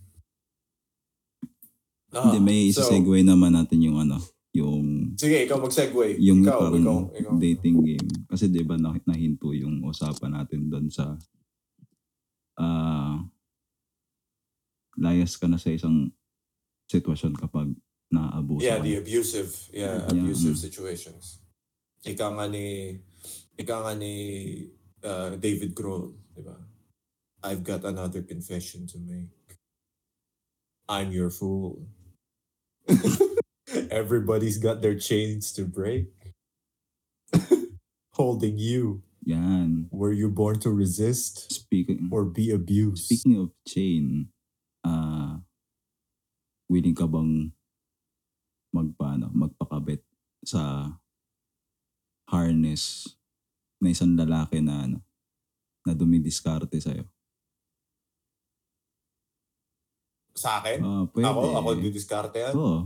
Hindi, 2.11 2.39
Ah, 2.39 2.43
may 2.43 2.71
so, 2.71 2.83
segue 2.83 3.23
naman 3.23 3.55
natin 3.55 3.83
yung 3.83 3.99
ano, 3.99 4.19
yung 4.51 5.15
Sige, 5.15 5.43
ikaw 5.43 5.59
mag-segue. 5.59 6.19
yung 6.19 6.43
ikaw, 6.43 6.59
parang 6.61 6.83
ikaw, 6.83 6.99
ikaw. 7.13 7.33
dating 7.35 7.83
game. 7.83 8.09
Kasi 8.27 8.47
di 8.47 8.63
ba 8.63 8.75
nah- 8.75 8.99
nahinto 9.05 9.51
yung 9.53 9.83
usapan 9.83 10.35
natin 10.35 10.67
doon 10.67 10.87
sa 10.87 11.15
ah 12.59 13.23
layas 15.01 15.37
ka 15.39 15.47
na 15.47 15.57
sa 15.57 15.71
isang 15.71 16.11
sitwasyon 16.91 17.39
kapag 17.39 17.73
naaabuso 18.11 18.67
Yeah, 18.67 18.83
the 18.83 18.99
abusive, 18.99 19.55
yeah, 19.71 20.03
Yeah, 20.03 20.11
abusive 20.11 20.59
mm. 20.59 20.65
situations. 20.67 21.39
Ika 22.03 22.27
nga 22.35 22.51
ni, 22.51 22.99
ika 23.55 23.77
nga 23.87 23.93
ni 23.95 24.15
uh, 25.07 25.39
David 25.39 25.73
Grohl, 25.73 26.11
di 26.35 26.43
ba? 26.43 26.59
I've 27.41 27.65
got 27.65 27.85
another 27.87 28.21
confession 28.21 28.87
to 28.93 28.99
make. 28.99 29.57
I'm 30.89 31.13
your 31.13 31.31
fool. 31.31 31.87
Everybody's 33.91 34.59
got 34.59 34.83
their 34.83 34.99
chains 34.99 35.53
to 35.55 35.65
break. 35.65 36.11
Holding 38.19 38.59
you. 38.59 39.03
Yan. 39.27 39.89
Were 39.93 40.13
you 40.13 40.29
born 40.31 40.59
to 40.61 40.71
resist 40.71 41.53
Speaking, 41.53 42.09
or 42.13 42.25
be 42.25 42.51
abused? 42.51 43.05
speaking 43.05 43.37
of 43.41 43.53
chain, 43.69 44.33
ah 44.85 45.45
willing 46.71 46.95
ka 46.95 47.05
bang 47.05 47.51
magpaano, 48.71 49.35
magpakabit 49.35 50.07
sa 50.47 50.95
harness 52.31 53.11
na 53.83 53.91
isang 53.91 54.15
lalaki 54.15 54.63
na 54.63 54.87
ano, 54.87 54.99
na 55.83 55.91
dumidiskarte 55.91 56.79
sa'yo? 56.79 57.03
Sa 60.39 60.63
akin? 60.63 60.79
Ah, 60.79 61.05
pwede. 61.11 61.27
Ako? 61.27 61.41
Ako 61.59 61.69
didiskarte 61.83 62.39
yan? 62.39 62.55
Oo. 62.55 62.81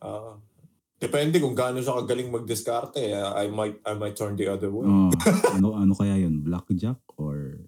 Ah. 0.00 0.40
Depende 1.00 1.40
kung 1.40 1.56
gaano 1.56 1.80
siya 1.80 1.96
kagaling 1.98 2.28
magdiskarte. 2.28 3.00
Uh, 3.10 3.32
I 3.34 3.48
might 3.48 3.80
I 3.82 3.96
might 3.96 4.12
turn 4.12 4.36
the 4.36 4.46
other 4.46 4.68
way. 4.68 4.84
Oh, 4.84 5.08
ano 5.56 5.74
ano 5.74 5.92
kaya 5.92 6.20
yun? 6.20 6.44
Blackjack 6.44 7.00
or 7.16 7.64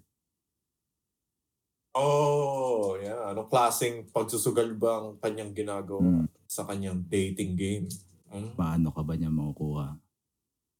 Oh, 1.93 2.97
yeah. 2.97 3.29
Ano 3.29 3.45
klaseng 3.45 4.09
pagsusugal 4.09 4.73
ba 4.73 4.97
ang 4.97 5.21
kanyang 5.21 5.53
ginagawa 5.53 6.01
Hmm. 6.01 6.25
sa 6.45 6.65
kanyang 6.65 7.05
dating 7.05 7.53
game? 7.53 7.85
Hmm? 8.33 8.57
paano 8.57 8.89
ka 8.89 9.05
ba 9.05 9.13
niya 9.13 9.29
makukuha? 9.29 9.93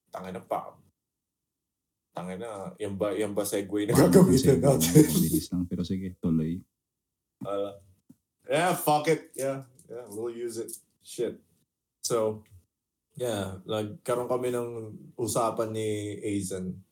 Tangina 0.09 0.41
pa. 0.41 0.73
Tangina, 2.09 2.73
yan 2.81 2.97
ba, 2.97 3.13
yan 3.13 3.29
ba 3.29 3.45
segue 3.45 3.85
na 3.85 3.93
gagamitin 3.93 4.57
natin? 4.57 4.89
Mabilis 5.13 5.53
lang. 5.53 5.69
Pero 5.69 5.85
sige, 5.85 6.17
tuloy. 6.17 6.57
Uh, 7.45 7.77
yeah, 8.49 8.73
fuck 8.73 9.05
it. 9.05 9.29
Yeah, 9.37 9.69
yeah, 9.85 10.05
we'll 10.09 10.33
use 10.33 10.57
it. 10.57 10.73
Shit. 11.05 11.37
So, 12.03 12.43
yeah, 13.15 13.63
nagkaroon 13.63 14.27
kami 14.27 14.51
ng 14.51 14.69
usapan 15.15 15.71
ni 15.71 16.19
Aizen 16.19 16.83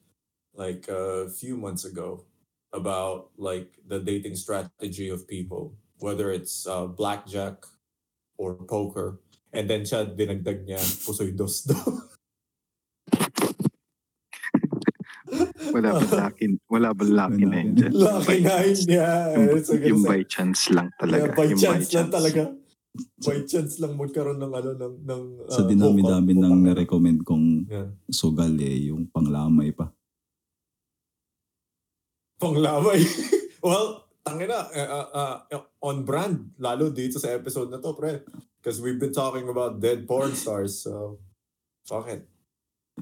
like 0.56 0.88
a 0.88 1.28
few 1.28 1.60
months 1.60 1.84
ago 1.84 2.24
about 2.72 3.36
like 3.36 3.76
the 3.88 4.00
dating 4.00 4.40
strategy 4.40 5.12
of 5.12 5.28
people, 5.28 5.76
whether 6.00 6.32
it's 6.32 6.64
uh, 6.64 6.88
blackjack 6.88 7.68
or 8.40 8.56
poker. 8.56 9.20
And 9.52 9.68
then 9.68 9.84
siya 9.84 10.08
dinagdag 10.16 10.64
niya 10.64 10.80
pusoy 11.04 11.36
dos 11.36 11.68
daw. 11.68 11.84
Wala 15.72 15.96
ba 15.96 16.28
lucky, 16.28 16.60
wala 16.68 16.92
ba 16.92 17.04
lucky 17.08 17.48
Wala. 17.48 17.56
nine 17.56 17.72
dyan? 17.72 17.92
Lucky 17.96 18.44
nine, 18.44 18.76
yeah. 18.92 19.32
Yung, 19.32 19.56
It's 19.56 19.72
yung 19.72 20.04
by 20.04 20.20
chance 20.28 20.68
lang 20.68 20.92
talaga. 21.00 21.32
Yeah, 21.32 21.36
by 21.36 21.46
yung 21.48 21.62
chance 21.64 21.88
lang 21.96 22.12
talaga. 22.12 22.52
By 23.24 23.48
chance 23.48 23.80
lang 23.80 23.96
magkaroon 23.96 24.36
ng 24.36 24.52
ano 24.52 24.72
ng 24.76 24.96
ng 25.08 25.22
Sa 25.48 25.64
uh, 25.64 25.68
dinami-dami 25.68 26.36
hook-up. 26.36 26.44
ng 26.44 26.56
na-recommend 26.68 27.20
kong 27.24 27.48
Yeah. 27.72 27.88
sugal 28.12 28.52
eh, 28.60 28.92
yung 28.92 29.08
panglamay 29.08 29.72
pa. 29.72 29.96
Panglamay. 32.36 33.00
well, 33.64 34.12
tangina 34.28 34.68
uh, 34.76 35.08
uh, 35.08 35.38
uh, 35.56 35.64
on 35.82 36.04
brand 36.04 36.52
lalo 36.60 36.92
dito 36.92 37.16
sa 37.16 37.32
episode 37.32 37.72
na 37.72 37.80
to, 37.80 37.96
pre. 37.96 38.22
Because 38.60 38.84
we've 38.84 39.00
been 39.00 39.16
talking 39.16 39.50
about 39.50 39.82
dead 39.82 40.06
porn 40.06 40.36
stars, 40.36 40.84
so 40.84 41.18
fuck 41.88 42.12
it. 42.12 42.28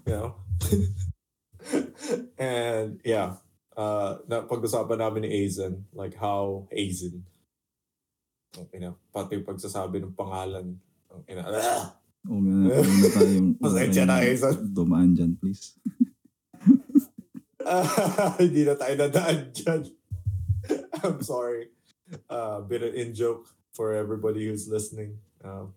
You 0.05 0.13
know? 0.15 0.29
and 2.39 3.01
yeah, 3.03 3.41
uh, 3.75 4.23
na 4.27 4.47
pag-usapan 4.47 4.99
namin 5.01 5.27
ni 5.27 5.29
Aizen, 5.43 5.83
like 5.91 6.15
how 6.15 6.67
Aizen, 6.71 7.27
you 8.73 8.81
know, 8.81 8.95
pati 9.13 9.37
yung 9.37 9.47
pagsasabi 9.47 10.01
ng 10.01 10.17
pangalan, 10.17 10.77
you 11.29 11.35
know, 11.39 11.45
ah! 11.45 11.99
O 12.27 12.35
huwag 12.43 12.99
na 12.99 13.09
tayong 13.15 13.49
Pasensya 13.55 14.03
na, 14.03 14.19
Hazel. 14.19 14.59
dumaan 14.75 15.15
dyan, 15.15 15.39
please. 15.39 15.79
Hindi 18.41 18.67
na 18.67 18.75
tayo 18.75 18.93
nadaan 18.99 19.55
dyan. 19.55 19.81
I'm 20.99 21.23
sorry. 21.23 21.71
Uh, 22.27 22.59
bit 22.67 22.83
of 22.83 22.91
in 22.91 23.15
joke 23.15 23.47
for 23.71 23.95
everybody 23.95 24.49
who's 24.49 24.67
listening. 24.67 25.15
Um, 25.45 25.71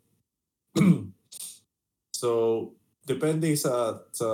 so, 2.22 2.72
depende 3.06 3.54
sa 3.54 4.02
sa 4.10 4.28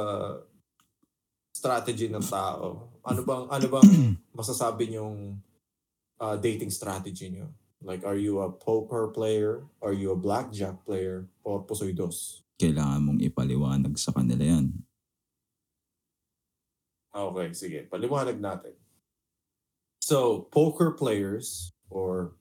strategy 1.53 2.09
ng 2.09 2.25
tao. 2.25 2.95
Ano 3.05 3.21
bang 3.27 3.45
ano 3.53 3.67
bang 3.69 3.89
masasabi 4.39 4.95
niyong 4.95 5.37
uh, 6.23 6.37
dating 6.41 6.73
strategy 6.73 7.29
niyo? 7.29 7.53
Like, 7.83 8.05
are 8.05 8.17
you 8.19 8.41
a 8.43 8.51
poker 8.51 9.09
player? 9.09 9.63
Are 9.83 9.93
you 9.93 10.11
a 10.11 10.19
blackjack 10.19 10.85
player? 10.85 11.27
Or 11.45 11.63
pusoy 11.63 11.95
dos? 11.95 12.43
Kailangan 12.59 13.07
mong 13.07 13.21
ipaliwanag 13.23 13.95
sa 13.95 14.11
kanila 14.11 14.43
yan. 14.43 14.75
Okay, 17.15 17.55
sige. 17.55 17.87
Paliwanag 17.87 18.43
natin. 18.43 18.75
So, 20.03 20.51
poker 20.51 20.93
players 20.93 21.71
or 21.91 22.35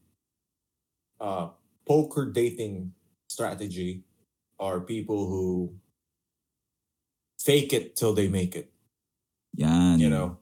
uh, 1.21 1.53
poker 1.85 2.25
dating 2.25 2.93
strategy 3.29 4.03
are 4.59 4.81
people 4.81 5.27
who 5.29 5.73
fake 7.39 7.73
it 7.73 7.95
till 7.95 8.13
they 8.13 8.27
make 8.27 8.55
it. 8.55 8.69
Yan. 9.55 9.99
You 9.99 10.09
know, 10.09 10.37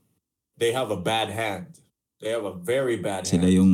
they 0.58 0.72
have 0.72 0.92
a 0.92 1.00
bad 1.00 1.30
hand. 1.30 1.80
They 2.22 2.32
have 2.32 2.46
a 2.46 2.54
very 2.56 2.98
bad 2.98 3.28
Sila 3.28 3.44
hand. 3.44 3.54
yung, 3.54 3.74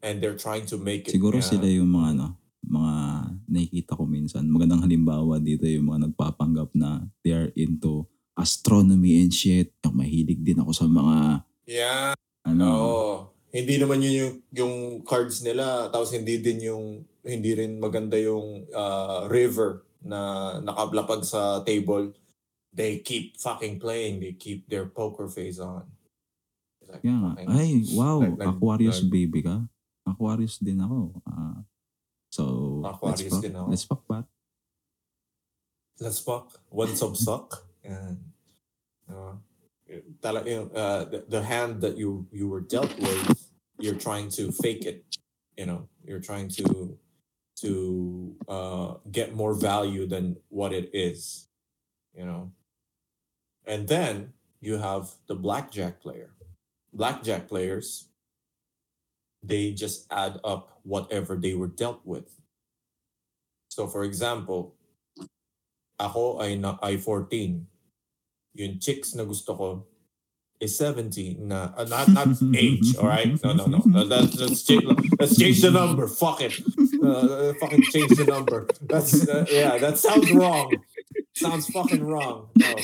and 0.00 0.20
they're 0.20 0.36
trying 0.38 0.64
to 0.64 0.76
make 0.80 1.08
it. 1.08 1.12
siguro 1.12 1.40
yeah. 1.40 1.48
sila 1.48 1.66
yung 1.68 1.92
mga 1.92 2.08
ano, 2.16 2.26
mga 2.64 2.94
nakikita 3.50 3.96
ko 3.96 4.04
minsan. 4.04 4.44
Magandang 4.48 4.84
halimbawa 4.84 5.40
dito 5.40 5.64
yung 5.66 5.90
mga 5.90 6.10
nagpapanggap 6.10 6.70
na 6.76 7.08
they 7.24 7.32
are 7.32 7.50
into 7.56 8.06
astronomy 8.36 9.20
and 9.20 9.32
shit. 9.34 9.74
Yung 9.84 9.96
mahilig 9.98 10.40
din 10.40 10.60
ako 10.60 10.72
sa 10.72 10.86
mga 10.86 11.44
Yeah. 11.70 12.14
ano, 12.46 12.66
Oo. 12.66 13.08
Hindi 13.50 13.82
naman 13.82 13.98
yun 13.98 14.14
yung, 14.14 14.34
yung 14.54 14.74
cards 15.02 15.42
nila. 15.42 15.90
Tapos 15.90 16.14
hindi 16.14 16.38
din 16.38 16.70
yung, 16.70 17.02
hindi 17.26 17.50
rin 17.58 17.82
maganda 17.82 18.14
yung 18.14 18.70
uh, 18.70 19.26
river 19.26 19.82
na 20.06 20.54
nakablapag 20.62 21.26
sa 21.26 21.60
table. 21.66 22.14
They 22.70 23.02
keep 23.02 23.34
fucking 23.42 23.82
playing. 23.82 24.22
They 24.22 24.38
keep 24.38 24.70
their 24.70 24.86
poker 24.86 25.26
face 25.26 25.58
on. 25.58 25.90
Like, 26.86 27.02
fucking- 27.02 27.50
Ay, 27.50 27.82
wow. 27.98 28.22
Nag- 28.22 28.54
Aquarius 28.54 29.02
nag- 29.02 29.10
baby 29.10 29.42
ka. 29.42 29.66
Aquarius 30.10 30.58
din 30.58 30.80
ako. 30.80 31.22
Ah, 31.26 31.62
so, 32.30 32.42
let's 32.82 32.94
Aquarius 32.96 33.32
fuck. 33.34 33.42
din 33.42 33.54
ako. 33.56 33.68
Let's 33.70 33.86
fuck 33.86 34.02
back. 34.06 34.26
Let's 36.00 36.18
fuck. 36.18 36.46
One 36.70 36.96
sub 36.96 37.16
suck. 37.16 37.66
And, 37.84 38.18
uh, 39.08 39.36
tala, 40.22 40.40
uh, 40.40 41.04
the, 41.04 41.24
the 41.28 41.42
hand 41.42 41.80
that 41.82 41.96
you 41.96 42.26
you 42.32 42.48
were 42.48 42.60
dealt 42.60 42.92
with, 42.98 43.52
you're 43.78 43.98
trying 43.98 44.30
to 44.40 44.52
fake 44.52 44.86
it. 44.86 45.04
You 45.56 45.66
know, 45.66 45.88
you're 46.04 46.22
trying 46.22 46.48
to 46.60 46.96
to 47.60 47.70
uh, 48.48 48.94
get 49.12 49.34
more 49.34 49.52
value 49.52 50.06
than 50.06 50.36
what 50.48 50.72
it 50.72 50.90
is. 50.92 51.48
You 52.16 52.24
know, 52.24 52.52
and 53.66 53.86
then 53.86 54.32
you 54.60 54.78
have 54.78 55.10
the 55.28 55.34
blackjack 55.34 56.00
player. 56.00 56.32
Blackjack 56.92 57.46
players, 57.46 58.09
they 59.42 59.72
just 59.72 60.06
add 60.10 60.38
up 60.44 60.80
whatever 60.82 61.36
they 61.36 61.54
were 61.54 61.68
dealt 61.68 62.00
with. 62.04 62.28
So, 63.68 63.86
for 63.86 64.04
example, 64.04 64.74
ako 65.98 66.40
ay 66.40 66.56
na 66.56 66.76
ay 66.82 66.96
14. 66.96 67.66
Yung 68.56 68.78
chicks 68.80 69.14
na 69.14 69.24
gusto 69.24 69.54
ko 69.54 69.68
is 70.60 70.76
17 70.76 71.40
na 71.40 71.72
uh, 71.72 71.86
not 71.88 72.08
not 72.12 72.28
age, 72.56 72.96
all 73.00 73.08
right? 73.08 73.32
No, 73.44 73.52
no, 73.54 73.64
no. 73.66 73.80
Uh, 73.80 74.04
Let's 74.04 74.36
let's 74.36 74.62
change, 74.64 74.84
let's 75.18 75.38
change 75.38 75.62
the 75.62 75.70
number. 75.70 76.08
Fuck 76.08 76.42
it. 76.44 76.58
Uh, 77.00 77.54
fucking 77.60 77.82
change 77.88 78.12
the 78.16 78.26
number. 78.28 78.68
That's 78.84 79.24
uh, 79.28 79.46
yeah, 79.48 79.78
that 79.78 79.96
sounds 79.96 80.28
wrong. 80.32 80.74
Sounds 81.32 81.70
fucking 81.72 82.04
wrong. 82.04 82.50
No. 82.58 82.74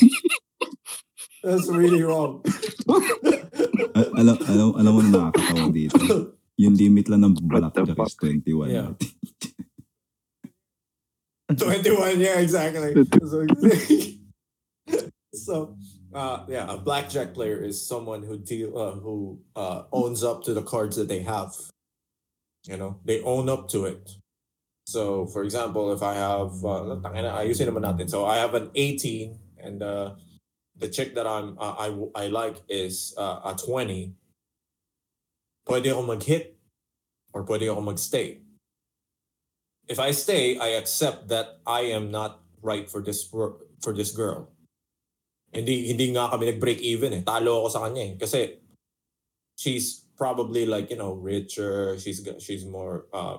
That's 1.45 1.69
really 1.69 2.03
wrong. 2.03 2.43
Al- 3.97 4.13
alam, 4.19 4.37
alam, 4.49 4.69
alam 4.77 4.93
mo 4.93 5.01
na 5.05 5.11
nakakatawa 5.31 5.69
dito. 5.73 6.33
Yung 6.57 6.77
limit 6.77 7.09
lang 7.09 7.25
ng 7.25 7.35
What 7.37 7.75
the 7.75 7.85
blackjack 7.85 8.07
is 8.07 8.15
21. 8.17 8.71
Yeah. 8.71 8.91
21, 11.57 12.21
yeah, 12.21 12.41
exactly. 12.41 13.07
So, 13.23 13.47
so 15.35 15.77
uh, 16.17 16.45
yeah, 16.49 16.73
a 16.73 16.79
blackjack 16.79 17.35
player 17.35 17.63
is 17.63 17.87
someone 17.87 18.23
who 18.23 18.39
deal 18.39 18.77
uh, 18.77 18.93
who 18.93 19.39
uh, 19.55 19.83
owns 19.93 20.25
up 20.25 20.43
to 20.45 20.55
the 20.55 20.63
cards 20.63 20.97
that 20.97 21.09
they 21.09 21.21
have. 21.21 21.55
You 22.65 22.77
know, 22.77 22.99
they 23.05 23.21
own 23.23 23.49
up 23.49 23.69
to 23.71 23.85
it. 23.85 24.11
So, 24.87 25.27
for 25.27 25.45
example, 25.45 25.93
if 25.93 26.03
I 26.03 26.15
have, 26.15 26.65
uh, 26.65 26.99
tangina, 27.03 27.35
ayusin 27.35 27.69
naman 27.69 27.83
natin. 27.83 28.11
So, 28.11 28.25
I 28.25 28.39
have 28.39 28.55
an 28.55 28.71
18, 28.75 29.39
and 29.59 29.83
uh, 29.83 30.15
the 30.79 30.89
chick 30.89 31.15
that 31.15 31.27
I'm 31.27 31.59
uh, 31.59 31.75
I 31.79 31.95
I 32.15 32.27
like 32.29 32.63
is 32.69 33.15
uh, 33.19 33.41
a 33.45 33.55
20. 33.55 34.15
Pwede 35.67 35.91
ako 35.91 36.15
mag-hit 36.15 36.55
or 37.35 37.43
pwede 37.43 37.67
ako 37.69 37.83
mag-stay 37.83 38.47
if 39.89 39.99
I 39.99 40.11
stay, 40.11 40.59
I 40.59 40.79
accept 40.79 41.29
that 41.29 41.63
I 41.67 41.95
am 41.95 42.11
not 42.11 42.43
right 42.63 42.91
for 42.91 43.01
this 43.01 43.25
for 43.25 43.93
this 43.95 44.11
girl. 44.11 44.51
Hindi 45.55 45.89
hindi 45.89 46.11
nga 46.13 46.29
kami 46.29 46.51
nag-break 46.51 46.83
even 46.83 47.15
eh. 47.15 47.23
Talo 47.23 47.65
ako 47.65 47.69
sa 47.71 47.81
kanya 47.87 48.03
eh. 48.03 48.13
Kasi 48.19 48.59
she's 49.55 50.05
probably 50.19 50.67
like, 50.67 50.91
you 50.91 50.99
know, 50.99 51.15
richer, 51.15 51.97
she's 51.99 52.21
she's 52.43 52.67
more 52.67 53.07
uh 53.15 53.39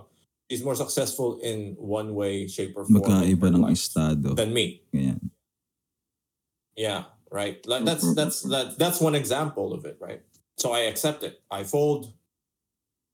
she's 0.50 0.64
more 0.64 0.76
successful 0.76 1.38
in 1.44 1.76
one 1.78 2.16
way, 2.16 2.48
shape 2.48 2.74
or 2.80 2.88
form 2.88 3.04
Magkaiba 3.04 3.52
ng 3.54 3.68
estado. 3.70 4.34
than 4.34 4.56
me. 4.56 4.82
Ganyan. 4.96 5.30
Yeah, 6.78 7.12
right. 7.30 7.60
That's 7.68 8.06
that's 8.16 8.42
that, 8.48 8.78
that's 8.78 9.02
one 9.02 9.18
example 9.18 9.74
of 9.74 9.84
it, 9.84 9.98
right? 10.00 10.22
So 10.58 10.72
I 10.74 10.80
accept 10.82 11.24
it. 11.24 11.42
I 11.52 11.64
fold. 11.64 12.14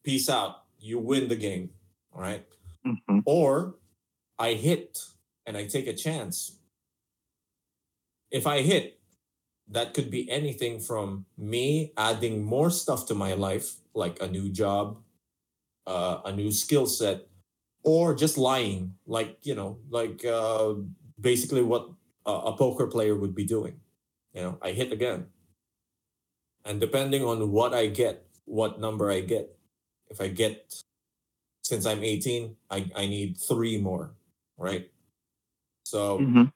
Peace 0.04 0.30
out. 0.30 0.64
You 0.80 1.00
win 1.00 1.28
the 1.28 1.36
game. 1.36 1.70
All 2.14 2.22
right. 2.22 2.46
Mhm. 2.86 3.24
or 3.26 3.76
I 4.38 4.54
hit 4.56 5.00
and 5.46 5.56
I 5.58 5.66
take 5.68 5.88
a 5.88 5.94
chance. 5.94 6.60
If 8.32 8.48
I 8.48 8.62
hit, 8.62 9.00
that 9.70 9.94
could 9.94 10.12
be 10.12 10.30
anything 10.30 10.80
from 10.80 11.26
me 11.38 11.94
adding 11.98 12.44
more 12.44 12.70
stuff 12.70 13.06
to 13.08 13.16
my 13.16 13.34
life, 13.34 13.78
like 13.94 14.22
a 14.22 14.28
new 14.28 14.50
job, 14.50 15.02
uh, 15.88 16.22
a 16.26 16.32
new 16.34 16.52
skill 16.52 16.88
set, 16.88 17.28
or 17.84 18.16
just 18.16 18.38
lying, 18.38 18.96
like, 19.08 19.40
you 19.46 19.56
know, 19.56 19.80
like 19.90 20.26
uh, 20.26 20.76
basically 21.20 21.64
what 21.64 21.90
a, 22.26 22.32
a 22.32 22.58
poker 22.58 22.88
player 22.88 23.16
would 23.16 23.36
be 23.36 23.46
doing. 23.46 23.80
You 24.34 24.42
know, 24.44 24.60
I 24.62 24.72
hit 24.74 24.92
again. 24.94 25.28
And 26.66 26.80
depending 26.80 27.24
on 27.24 27.52
what 27.52 27.74
I 27.74 27.88
get, 27.88 28.26
what 28.46 28.80
number 28.80 29.12
I 29.12 29.22
get, 29.22 29.58
if 30.10 30.22
I 30.22 30.28
get 30.28 30.74
since 31.64 31.86
I'm 31.86 32.04
18, 32.04 32.56
I, 32.70 32.90
I 32.96 33.06
need 33.08 33.38
three 33.38 33.78
more, 33.78 34.16
right? 34.58 34.90
So 35.84 36.20
Mhm. 36.20 36.52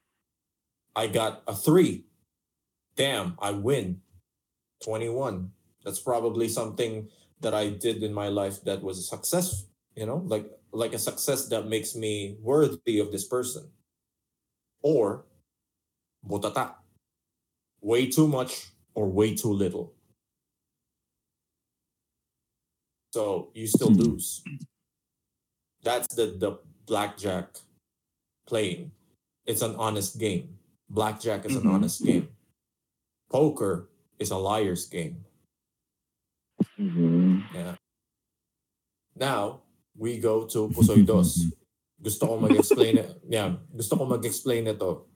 I 0.96 1.06
got 1.06 1.42
a 1.46 1.54
three. 1.54 2.04
Damn, 2.96 3.36
I 3.38 3.52
win. 3.52 4.02
21. 4.82 5.52
That's 5.84 6.00
probably 6.00 6.48
something 6.48 7.08
that 7.40 7.54
I 7.54 7.70
did 7.70 8.02
in 8.02 8.12
my 8.12 8.28
life 8.28 8.62
that 8.64 8.82
was 8.82 8.98
a 8.98 9.02
success, 9.02 9.66
you 9.94 10.06
know, 10.06 10.22
like 10.26 10.50
like 10.72 10.92
a 10.92 10.98
success 10.98 11.48
that 11.48 11.66
makes 11.68 11.94
me 11.94 12.36
worthy 12.42 12.98
of 12.98 13.10
this 13.10 13.24
person. 13.24 13.70
Or 14.82 15.24
butata. 16.26 16.74
Way 17.80 18.10
too 18.10 18.28
much 18.28 18.70
or 18.94 19.08
way 19.08 19.34
too 19.34 19.52
little. 19.52 19.94
So 23.12 23.48
you 23.54 23.66
still 23.66 23.90
Hmm. 23.90 24.00
lose. 24.04 24.42
That's 25.82 26.08
the 26.12 26.36
the 26.36 26.58
blackjack 26.84 27.56
playing. 28.44 28.92
It's 29.46 29.62
an 29.62 29.76
honest 29.76 30.18
game. 30.18 30.58
Blackjack 30.88 31.44
is 31.44 31.56
an 31.56 31.64
Mhm. 31.64 31.72
honest 31.72 32.04
game. 32.04 32.28
Poker 33.28 33.88
is 34.18 34.28
a 34.30 34.36
liar's 34.40 34.88
game. 34.88 35.24
Yeah. 36.78 37.76
Now, 39.14 39.62
we 39.94 40.18
go 40.18 40.46
to 40.46 40.68
Pusoy 40.70 41.04
Dos. 41.04 41.48
Gusto 42.02 42.30
ko 42.30 42.34
mag-explain. 42.38 43.02
Yeah, 43.26 43.58
gusto 43.74 43.98
ko 43.98 44.06
mag-explain 44.06 44.70
ito. 44.70 45.10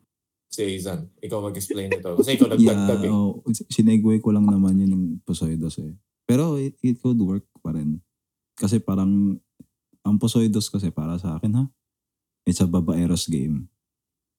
Si 0.51 0.77
Izan, 0.77 1.07
ikaw 1.23 1.39
mag-explain 1.39 1.95
ito. 1.95 2.19
Kasi 2.19 2.35
ikaw 2.35 2.51
nagdagdag 2.51 3.07
eh. 3.07 3.11
Oh, 3.15 3.39
sinegway 3.71 4.19
ko 4.19 4.35
lang 4.35 4.51
naman 4.51 4.83
yun 4.83 4.91
yung 4.91 5.07
Pusoy 5.23 5.55
Dos 5.55 5.79
eh. 5.79 5.95
Pero 6.33 6.57
it, 6.57 6.81
it 6.81 6.97
could 7.05 7.21
work 7.21 7.45
pa 7.61 7.77
rin. 7.77 8.01
Kasi 8.57 8.81
parang, 8.81 9.37
ang 10.01 10.17
Posoidos 10.17 10.73
kasi 10.73 10.89
para 10.89 11.21
sa 11.21 11.37
akin 11.37 11.53
ha, 11.61 11.65
it's 12.49 12.65
a 12.65 12.65
babaeros 12.65 13.29
game. 13.29 13.69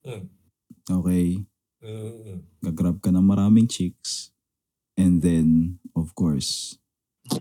Mm. 0.01 0.25
Okay, 0.89 1.45
Mm-mm. 1.85 2.41
gagrab 2.65 2.97
ka 2.97 3.13
ng 3.13 3.21
maraming 3.21 3.69
chicks. 3.69 4.33
And 4.97 5.21
then, 5.21 5.77
of 5.93 6.17
course, 6.17 6.81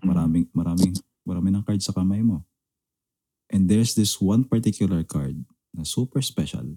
maraming, 0.04 0.52
maraming, 0.52 1.00
maraming 1.24 1.56
ng 1.56 1.64
card 1.64 1.80
sa 1.80 1.96
kamay 1.96 2.20
mo. 2.20 2.44
And 3.48 3.72
there's 3.72 3.96
this 3.96 4.20
one 4.20 4.44
particular 4.44 5.00
card 5.00 5.48
na 5.72 5.88
super 5.88 6.20
special. 6.20 6.76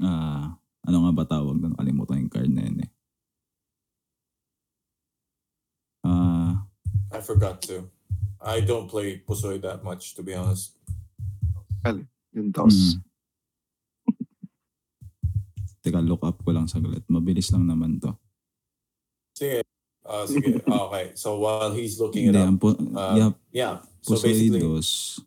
Ah, 0.00 0.56
ano 0.88 0.96
nga 1.04 1.12
ba 1.12 1.24
tawag 1.28 1.60
doon? 1.60 1.76
Kalimutan 1.76 2.24
yung 2.24 2.32
card 2.32 2.48
na 2.48 2.64
yun 2.64 2.88
eh. 2.88 2.90
I 7.18 7.20
forgot 7.20 7.58
to. 7.66 7.90
I 8.38 8.62
don't 8.62 8.86
play 8.86 9.18
Pusoy 9.18 9.58
that 9.66 9.82
much, 9.82 10.14
to 10.14 10.22
be 10.22 10.38
honest. 10.38 10.78
Yung 12.30 12.54
dos. 12.54 12.94
mm. 12.94 13.02
Teka, 15.82 15.98
look 15.98 16.22
up 16.22 16.38
ko 16.38 16.54
lang 16.54 16.70
saglit. 16.70 17.02
Mabilis 17.10 17.50
lang 17.50 17.66
naman 17.66 17.98
to. 17.98 18.14
Sige. 19.34 19.66
Uh, 20.06 20.22
sige. 20.30 20.62
Okay. 20.86 21.10
So 21.18 21.42
while 21.42 21.74
he's 21.74 21.98
looking 21.98 22.30
it 22.30 22.38
Hindi, 22.38 22.54
up, 22.54 22.62
po, 22.62 22.78
uh, 22.78 23.14
yeah, 23.18 23.30
yeah. 23.50 23.74
So 24.06 24.14
basically, 24.14 24.62
Poseidus. 24.62 25.18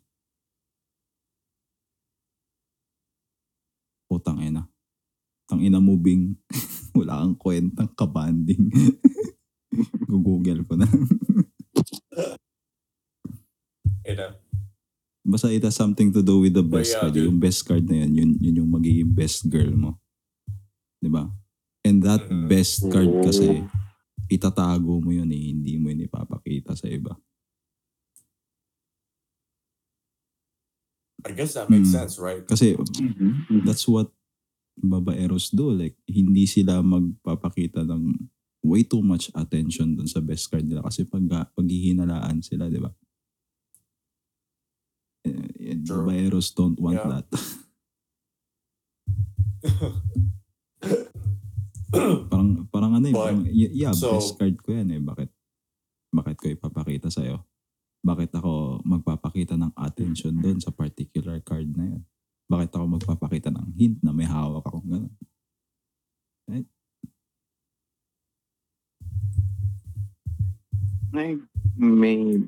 Putang 4.08 4.40
ina. 4.40 4.64
Tang 5.44 5.60
ina 5.60 5.76
moving. 5.76 6.40
Wala 6.96 7.20
kang 7.20 7.36
kwentang 7.36 7.92
kabanding. 7.92 8.72
Google 10.08 10.64
ko 10.64 10.80
na. 10.80 10.88
Know, 14.16 14.32
Basta 15.24 15.48
it 15.54 15.62
has 15.62 15.78
something 15.78 16.10
to 16.12 16.22
do 16.22 16.40
with 16.42 16.54
the 16.54 16.66
best 16.66 16.98
yeah, 16.98 17.00
card. 17.06 17.14
dude. 17.14 17.30
Yung 17.30 17.38
best 17.38 17.62
card 17.62 17.86
na 17.86 18.02
yun, 18.02 18.10
yun, 18.14 18.30
yun 18.42 18.56
yung 18.66 18.70
magiging 18.74 19.14
best 19.14 19.46
girl 19.46 19.70
mo. 19.70 19.90
Di 20.98 21.06
ba? 21.06 21.30
And 21.86 22.02
that 22.02 22.26
Mhm. 22.26 22.50
best 22.50 22.82
card 22.90 23.10
kasi, 23.22 23.62
itatago 24.26 24.98
mo 24.98 25.10
yun 25.14 25.30
eh. 25.30 25.54
Hindi 25.54 25.78
mo 25.78 25.90
yun 25.94 26.06
ipapakita 26.10 26.74
sa 26.74 26.90
iba. 26.90 27.14
I 31.22 31.32
guess 31.32 31.54
that 31.54 31.70
makes 31.70 31.94
Mm. 31.94 31.94
sense, 32.02 32.18
right? 32.18 32.42
Kasi 32.42 32.74
Mhm. 32.74 33.62
that's 33.62 33.86
what 33.86 34.10
babaeros 34.74 35.54
do. 35.54 35.70
Like, 35.70 35.94
hindi 36.10 36.50
sila 36.50 36.82
magpapakita 36.82 37.86
ng 37.86 38.18
way 38.62 38.86
too 38.86 39.02
much 39.02 39.28
attention 39.34 39.98
dun 39.98 40.06
sa 40.06 40.22
best 40.22 40.46
card 40.46 40.64
nila 40.64 40.86
kasi 40.86 41.02
pag 41.02 41.26
paghihinalaan 41.52 42.38
sila, 42.40 42.70
di 42.70 42.78
ba? 42.78 42.90
Eh, 45.22 45.78
True. 45.82 46.06
babaeros 46.06 46.54
don't 46.54 46.78
want 46.78 46.98
Yeah. 46.98 47.10
that. 47.10 47.26
parang 52.30 52.66
parang 52.72 52.92
ano 52.98 53.06
eh, 53.06 53.14
parang, 53.14 53.42
yeah, 53.50 53.94
so- 53.94 54.14
best 54.16 54.38
card 54.38 54.56
ko 54.62 54.74
yan 54.74 54.90
eh. 54.94 55.00
Bakit 55.02 55.30
bakit 56.12 56.36
ko 56.38 56.46
ipapakita 56.52 57.08
sa'yo? 57.08 57.40
Bakit 58.02 58.34
ako 58.36 58.82
magpapakita 58.84 59.54
ng 59.56 59.72
attention 59.78 60.34
doon 60.36 60.58
sa 60.58 60.74
particular 60.74 61.40
card 61.40 61.70
na 61.72 61.96
yun? 61.96 62.02
Bakit 62.50 62.70
ako 62.74 62.84
magpapakita 63.00 63.48
ng 63.48 63.68
hint 63.78 63.96
na 64.04 64.12
may 64.12 64.28
hawak 64.28 64.66
akong 64.66 64.84
gano'n? 64.84 65.14
May, 71.12 71.36
may, 71.76 72.40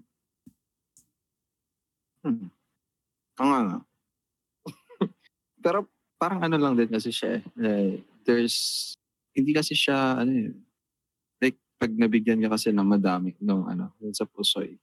hmm. 2.24 2.48
Oo 3.36 3.44
nga 3.44 3.60
nga. 3.60 3.78
Pero 5.64 5.84
parang 6.16 6.40
ano 6.40 6.56
lang 6.56 6.72
din 6.72 6.88
kasi 6.88 7.12
siya 7.12 7.36
eh. 7.36 7.42
Like, 7.60 8.08
there's, 8.24 8.56
hindi 9.36 9.52
kasi 9.52 9.76
siya, 9.76 10.16
ano 10.24 10.32
eh, 10.32 10.48
like, 11.44 11.60
pag 11.76 11.92
nabigyan 11.92 12.40
ka 12.40 12.56
kasi 12.56 12.72
ng 12.72 12.88
madami, 12.88 13.36
nung 13.36 13.68
ano, 13.68 13.92
dun 14.00 14.16
sa 14.16 14.24
pusoy. 14.24 14.80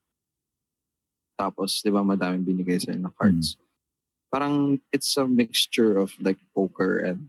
Tapos, 1.33 1.81
di 1.81 1.89
ba, 1.89 2.05
madaming 2.05 2.45
binigay 2.45 2.77
sa'yo 2.77 3.01
na 3.01 3.09
cards. 3.09 3.57
Parang, 4.29 4.77
it's 4.93 5.17
a 5.17 5.25
mixture 5.25 5.97
of 5.97 6.13
like 6.21 6.37
poker 6.53 7.01
and, 7.01 7.25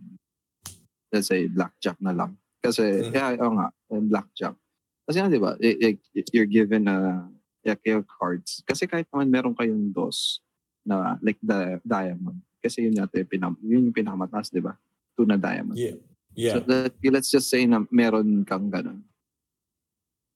let's 1.09 1.33
say, 1.33 1.49
blackjack 1.49 1.97
na 1.97 2.13
lang. 2.13 2.37
Kasi, 2.61 3.09
Mhm. 3.09 3.13
yeah, 3.17 3.33
oo 3.41 3.57
nga, 3.57 3.73
and 3.89 4.13
blackjack. 4.13 4.53
Kasi 5.03 5.17
nga, 5.19 5.31
di 5.31 5.41
ba, 5.43 5.59
you're 6.31 6.51
given 6.51 6.87
a, 6.87 7.27
like, 7.67 7.83
your 7.83 8.07
cards. 8.07 8.63
Kasi 8.67 8.87
kahit 8.87 9.11
naman 9.11 9.31
meron 9.31 9.55
kayong 9.55 9.91
dos 9.91 10.41
na, 10.87 11.19
like, 11.23 11.39
the 11.43 11.83
diamond. 11.83 12.39
Kasi 12.63 12.87
yun 12.87 12.95
natin, 12.95 13.27
pinam, 13.27 13.59
yun 13.63 13.91
yung 13.91 13.97
pinakamataas, 13.97 14.55
di 14.55 14.63
ba? 14.63 14.79
Two 15.19 15.27
na 15.27 15.35
diamond. 15.35 15.75
Yeah. 15.79 15.99
Yeah. 16.33 16.55
So 16.57 16.59
that, 16.71 16.97
let's 17.03 17.29
just 17.29 17.51
say 17.51 17.67
na 17.67 17.85
meron 17.91 18.47
kang 18.49 18.71
ganun. 18.73 19.05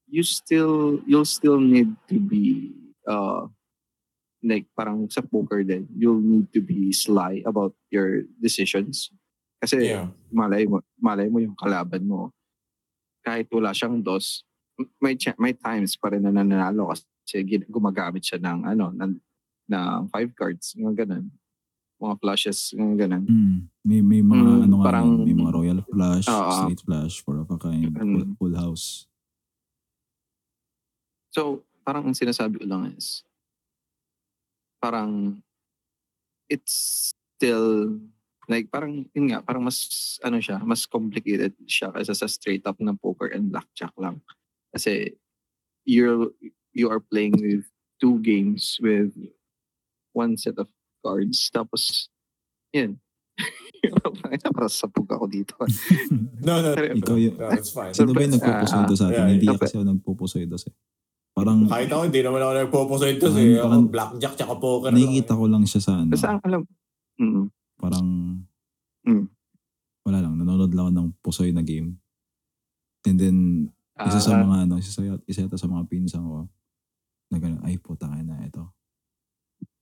You 0.06 0.22
still, 0.22 1.00
you'll 1.06 1.26
still 1.26 1.58
need 1.58 1.94
to 2.10 2.18
be, 2.20 2.74
uh, 3.08 3.48
like 4.44 4.66
parang 4.76 5.10
sa 5.10 5.24
poker 5.24 5.64
din, 5.64 5.88
you'll 5.96 6.20
need 6.20 6.52
to 6.52 6.60
be 6.60 6.92
sly 6.92 7.42
about 7.46 7.74
your 7.90 8.28
decisions. 8.38 9.10
Kasi 9.58 9.90
yeah. 9.90 10.12
malay 10.30 10.68
mo, 10.68 10.84
malay 11.00 11.26
mo 11.26 11.40
yung 11.40 11.56
kalaban 11.56 12.06
mo. 12.06 12.30
Kahit 13.24 13.50
wala 13.50 13.74
siyang 13.74 14.04
dos, 14.04 14.44
may, 15.00 15.16
cha- 15.16 15.38
may 15.40 15.56
times 15.56 15.96
pa 15.96 16.12
rin 16.12 16.22
na 16.22 16.32
nananalo 16.32 16.92
kasi 16.92 17.40
gumagamit 17.66 18.22
siya 18.22 18.38
ng 18.38 18.68
ano, 18.68 18.92
ng, 18.92 19.12
ng 19.66 20.00
five 20.12 20.30
cards, 20.36 20.76
yung 20.76 20.92
ganun. 20.94 21.32
Mga 21.96 22.14
flushes, 22.20 22.76
yung 22.76 22.94
ganun. 22.94 23.24
Mm. 23.24 23.58
May, 23.82 24.00
may 24.04 24.20
mga 24.20 24.44
Mm, 24.44 24.64
ano 24.68 24.74
nga 24.76 24.84
parang- 24.84 25.24
may 25.24 25.32
mga 25.32 25.52
royal 25.52 25.80
flush, 25.80 26.28
Oo. 26.28 26.52
straight 26.52 26.82
flush, 26.84 27.14
four 27.24 27.40
of 27.40 27.48
a 27.48 27.56
kind, 27.56 27.88
Mm. 27.96 27.96
full, 27.96 28.26
full 28.36 28.56
house. 28.56 29.08
So, 31.32 31.64
parang 31.84 32.08
ang 32.08 32.16
sinasabi 32.16 32.60
ko 32.60 32.64
lang 32.68 32.92
is, 32.92 33.24
parang, 34.76 35.40
it's 36.48 37.10
still, 37.36 37.96
like, 38.46 38.68
parang, 38.68 39.08
yun 39.12 39.32
nga, 39.32 39.40
parang 39.40 39.64
mas, 39.64 39.88
ano 40.20 40.36
siya, 40.36 40.60
mas 40.62 40.84
complicated 40.84 41.56
siya 41.64 41.92
kaysa 41.92 42.12
sa 42.12 42.28
straight 42.28 42.64
up 42.64 42.76
na 42.80 42.92
poker 42.92 43.32
and 43.32 43.48
blackjack 43.52 43.92
lang. 43.96 44.20
Kasi, 44.76 45.16
you're, 45.88 46.28
you 46.76 46.92
are 46.92 47.00
playing 47.00 47.40
with 47.40 47.64
two 47.96 48.20
games 48.20 48.76
with 48.84 49.16
one 50.12 50.36
set 50.36 50.60
of 50.60 50.68
cards. 51.00 51.48
Tapos, 51.48 52.12
yun. 52.76 53.00
Parang 54.52 54.68
sapog 54.68 55.08
ako 55.08 55.24
dito. 55.28 55.56
No, 56.46 56.60
no, 56.62 56.76
Ikaw 56.76 57.16
yung, 57.16 57.36
no, 57.40 57.50
it's 57.56 57.72
fine. 57.72 57.90
sino 57.90 58.12
ba 58.12 58.20
yung 58.22 58.36
nagpupusoy 58.36 58.94
sa 58.94 59.08
atin? 59.08 59.18
Ah, 59.18 59.32
Hindi 59.32 59.48
yeah. 59.48 59.58
kasi 59.58 59.74
ako 59.74 59.84
nagpupusoy 59.88 60.44
eh. 60.44 60.72
Parang 61.36 61.68
Kahit 61.68 61.90
ako, 61.92 62.02
hindi 62.08 62.20
naman 62.24 62.40
ako 62.40 62.52
nagpo-pusoy 62.54 63.10
ito. 63.16 63.28
Parang- 63.28 63.44
Eh. 63.44 63.60
Parang- 63.60 63.90
blackjack 63.92 64.34
tsaka 64.36 64.54
poker. 64.56 64.88
nakikita 64.88 65.32
ko 65.36 65.44
lang 65.44 65.64
siya 65.68 65.80
sa 65.82 65.92
ano. 66.00 66.10
Basta 66.12 66.28
ang 66.32 66.40
alam, 66.44 66.62
mm, 67.18 67.44
Parang 67.76 68.08
Mm. 69.04 69.26
wala 70.02 70.18
lang, 70.18 70.34
nanonood 70.40 70.72
lang 70.72 70.84
ako 70.86 70.92
ng 70.94 71.08
pusoy 71.20 71.50
na 71.52 71.60
game. 71.60 72.00
And 73.04 73.20
then, 73.20 73.38
isa 73.96 74.20
sa 74.20 74.32
ah, 74.36 74.44
mga 74.44 74.56
ano, 74.68 74.74
isa, 74.76 74.92
sa- 74.92 75.24
isa 75.24 75.48
ito 75.48 75.56
sa 75.56 75.70
mga 75.70 75.88
pinsan 75.88 76.20
ko, 76.20 76.44
na 77.32 77.36
gano'n, 77.40 77.64
ay 77.64 77.80
puta 77.80 78.06
na 78.06 78.44
ito. 78.44 78.62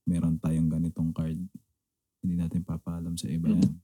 Meron 0.07 0.39
tayong 0.39 0.71
ganitong 0.71 1.11
card. 1.11 1.41
Hindi 2.23 2.35
natin 2.39 2.63
papaalam 2.65 3.19
sa 3.19 3.29
iba 3.29 3.53
yan. 3.53 3.75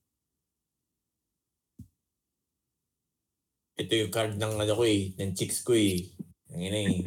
Ito 3.80 3.92
yung 3.96 4.12
card 4.12 4.36
ng 4.36 4.54
ano 4.60 4.72
ko 4.76 4.84
eh, 4.84 5.12
ng 5.16 5.32
chicks 5.32 5.64
ko 5.64 5.72
eh. 5.72 6.08
Ang 6.52 6.62
ina 6.62 6.78
eh. 6.78 6.98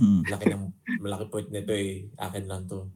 Mm. 0.00 0.22
Laki 0.26 0.44
ng, 0.50 0.66
malaki 1.02 1.24
point 1.30 1.48
nito 1.50 1.74
eh. 1.74 2.10
Akin 2.18 2.44
lang 2.46 2.66
to. 2.66 2.90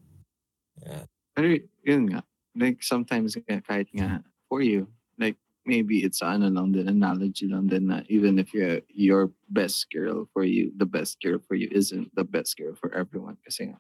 Pero 1.35 1.47
yun 1.83 2.03
nga, 2.11 2.21
like 2.55 2.83
sometimes 2.83 3.35
nga, 3.39 3.59
kahit 3.63 3.91
nga 3.95 4.23
for 4.47 4.63
you, 4.63 4.87
like 5.19 5.39
maybe 5.67 6.05
it's 6.05 6.23
ano 6.23 6.49
lang 6.49 6.73
din, 6.73 6.89
analogy 6.89 7.49
lang 7.49 7.67
din 7.69 7.89
na 7.89 8.03
even 8.09 8.39
if 8.39 8.53
you're 8.55 8.81
your 8.89 9.33
best 9.51 9.89
girl 9.91 10.29
for 10.33 10.45
you, 10.45 10.73
the 10.77 10.87
best 10.87 11.21
girl 11.21 11.39
for 11.41 11.55
you 11.57 11.69
isn't 11.73 12.09
the 12.15 12.25
best 12.25 12.57
girl 12.57 12.75
for 12.77 12.93
everyone. 12.95 13.37
Kasi 13.45 13.73
nga, 13.73 13.79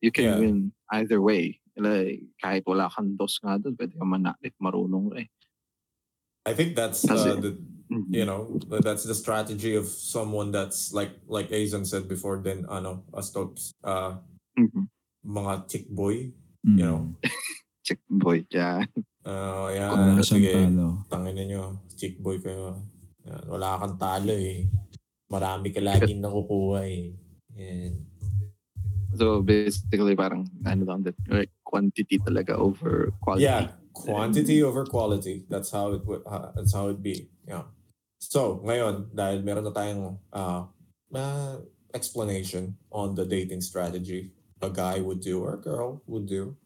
you 0.00 0.12
can 0.12 0.24
Yeah. 0.24 0.38
win 0.38 0.72
either 0.92 1.20
way. 1.20 1.60
Like, 1.76 2.28
kahit 2.44 2.68
wala 2.68 2.92
kang 2.92 3.16
dos 3.16 3.40
nga 3.40 3.56
doon, 3.56 3.76
pwede 3.80 3.96
ka 3.96 4.04
manakit 4.04 4.52
marunong 4.60 5.16
eh. 5.16 5.28
I 6.44 6.52
think 6.52 6.74
that's 6.76 7.06
uh, 7.08 7.38
the 7.38 7.54
Mhm. 7.92 8.08
you 8.08 8.24
know 8.24 8.56
that's 8.80 9.04
the 9.04 9.14
strategy 9.14 9.76
of 9.76 9.84
someone 9.86 10.48
that's 10.50 10.90
like 10.96 11.12
like 11.28 11.52
Azan 11.52 11.84
said 11.84 12.08
before. 12.08 12.40
Then 12.40 12.64
ano, 12.68 13.04
a 13.14 13.22
stops 13.22 13.72
uh 13.84 14.16
Mhm. 14.58 14.88
mga 15.24 15.52
tick 15.68 15.86
boy. 15.92 16.32
Mm. 16.66 16.78
You 16.78 16.86
know, 16.86 17.02
Chick 17.86 17.98
boy, 18.08 18.46
yeah. 18.54 18.86
Uh, 19.22 19.70
yeah, 19.70 19.90
Wala 19.94 20.18
siyang 20.18 20.42
sige. 20.42 20.52
talo. 20.52 20.88
Tangin 21.06 21.34
ninyo, 21.38 21.62
chick 21.94 22.18
boy 22.18 22.42
kayo. 22.42 22.82
Yan, 23.22 23.44
wala 23.46 23.78
kang 23.78 23.94
talo 23.94 24.34
eh. 24.34 24.66
Marami 25.30 25.70
ka 25.70 25.78
laging 25.78 26.18
nakukuha 26.24 26.80
eh. 26.90 27.14
Yan. 27.54 27.92
So 29.14 29.44
basically 29.44 30.16
parang 30.16 30.48
ano 30.66 30.82
lang 30.88 31.04
din, 31.06 31.14
like 31.28 31.52
quantity 31.62 32.18
talaga 32.18 32.56
over 32.56 33.12
quality. 33.20 33.44
Yeah, 33.44 33.76
quantity 33.92 34.64
over 34.64 34.88
quality. 34.88 35.44
That's 35.46 35.70
how 35.70 35.92
it 35.92 36.02
would. 36.08 36.24
Uh, 36.24 36.50
that's 36.56 36.72
how 36.72 36.88
it 36.88 36.98
be. 36.98 37.28
Yeah. 37.44 37.68
So 38.18 38.64
ngayon, 38.64 39.12
dahil 39.12 39.44
meron 39.44 39.68
na 39.68 39.74
tayong 39.76 40.16
uh, 40.32 40.64
uh, 41.12 41.54
explanation 41.92 42.74
on 42.88 43.12
the 43.14 43.28
dating 43.28 43.60
strategy 43.60 44.32
a 44.62 44.70
guy 44.70 45.00
would 45.02 45.20
do 45.20 45.42
or 45.42 45.54
a 45.54 45.60
girl 45.60 46.00
would 46.06 46.26
do. 46.26 46.56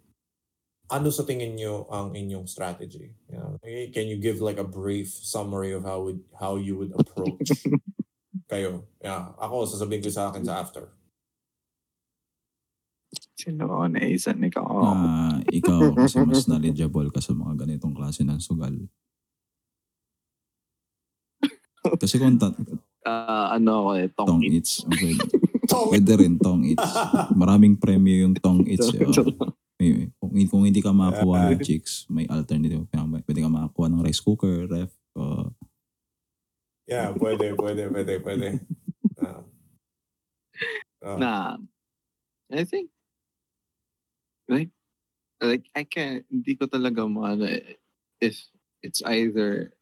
Ano 0.87 1.11
sa 1.11 1.27
tingin 1.27 1.59
nyo 1.59 1.91
ang 1.91 2.15
inyong 2.15 2.47
strategy? 2.47 3.11
You 3.27 3.37
know, 3.43 3.59
can 3.91 4.07
you 4.07 4.23
give 4.23 4.39
like 4.39 4.63
a 4.63 4.67
brief 4.67 5.11
summary 5.11 5.75
of 5.75 5.83
how 5.83 6.07
would 6.07 6.23
how 6.39 6.55
you 6.55 6.79
would 6.79 6.95
approach 6.95 7.51
kayo? 8.53 8.87
Yeah, 9.03 9.35
ako 9.35 9.67
sasabihin 9.67 10.07
ko 10.07 10.15
sa 10.15 10.31
akin 10.31 10.47
sa 10.47 10.63
after. 10.63 10.95
Sino 13.35 13.67
ako 13.67 13.85
na 13.91 14.01
isa, 14.07 14.31
ikaw 14.31 14.63
ako. 14.63 14.81
Ah, 14.87 15.37
ikaw 15.51 15.81
kasi 15.99 16.23
mas 16.23 16.47
knowledgeable 16.47 17.11
ka 17.11 17.19
sa 17.19 17.35
mga 17.35 17.67
ganitong 17.67 17.95
klase 17.95 18.23
ng 18.23 18.39
sugal. 18.39 18.75
Kasi 21.99 22.19
kung 22.19 22.39
ta- 22.39 22.55
Ah, 23.07 23.55
ano 23.55 23.87
ako 23.87 23.91
eh, 23.95 24.07
tong 24.11 24.27
tong 24.27 24.43
it. 24.43 24.51
eats, 24.63 24.83
okay. 24.83 25.15
pwede 25.95 26.13
rin 26.19 26.35
tong 26.39 26.67
eats. 26.67 26.91
Maraming 27.35 27.79
premyo 27.79 28.27
yung 28.27 28.35
tong 28.35 28.67
eats. 28.67 28.91
eh, 28.95 29.07
oh. 29.07 29.66
May- 29.77 30.09
kung, 30.17 30.33
kung 30.49 30.65
hindi 30.65 30.81
ka 30.81 30.93
makakuha 30.93 31.53
ng 31.53 31.61
chicks, 31.61 32.09
may 32.09 32.25
alternative. 32.33 32.89
Kaya 32.89 33.05
Pwede 33.25 33.41
ka 33.45 33.51
makakuha 33.53 33.87
ng 33.93 34.05
rice 34.05 34.23
cooker, 34.25 34.65
ref. 34.65 34.93
Uh, 35.13 35.53
yeah, 36.89 37.13
pwede, 37.13 37.53
pwede, 37.57 37.89
pwede, 37.93 38.13
pwede. 38.21 38.49
Uh, 39.17 39.45
uh, 41.05 41.17
na 41.17 41.33
I 42.53 42.65
think 42.65 42.91
like 44.49 44.71
like 45.41 45.65
I 45.75 45.85
can 45.85 46.25
hindi 46.31 46.57
ko 46.57 46.67
talaga 46.67 47.05
maano 47.09 47.49
eh, 47.49 47.77
if 48.21 48.41
it's 48.83 49.03
either 49.05 49.73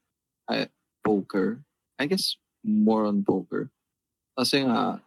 uh, 0.49 0.67
poker 1.05 1.61
I 1.99 2.07
guess 2.07 2.37
more 2.65 3.05
on 3.07 3.23
poker 3.23 3.71
kasi 4.39 4.65
nga 4.65 5.03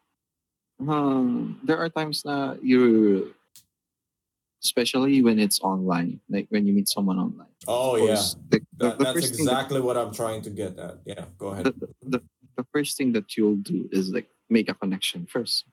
um, 0.80 1.60
there 1.64 1.80
are 1.82 1.90
times 1.90 2.24
na 2.24 2.56
you 2.62 3.34
especially 4.68 5.24
when 5.24 5.40
it's 5.40 5.60
online 5.64 6.20
like 6.28 6.46
when 6.52 6.68
you 6.68 6.74
meet 6.76 6.90
someone 6.92 7.16
online 7.16 7.54
oh 7.72 7.96
Of 7.96 8.12
yeah. 8.12 8.24
the, 8.52 8.58
the, 8.60 8.60
That, 8.84 8.94
the 9.00 9.04
that's 9.04 9.20
thing 9.24 9.32
that- 9.32 9.44
exactly 9.48 9.80
what 9.88 9.96
I'm 9.96 10.12
trying 10.12 10.42
to 10.48 10.52
get 10.52 10.76
at. 10.76 10.96
Yeah, 11.08 11.26
go 11.40 11.56
ahead. 11.56 11.72
the, 12.14 12.20
the 12.60 12.66
first 12.76 12.98
thing 13.00 13.16
that 13.18 13.28
you'll 13.40 13.62
do 13.64 13.88
is 13.96 14.12
like 14.12 14.28
make 14.52 14.68
a 14.68 14.76
connection 14.76 15.24
first. 15.30 15.64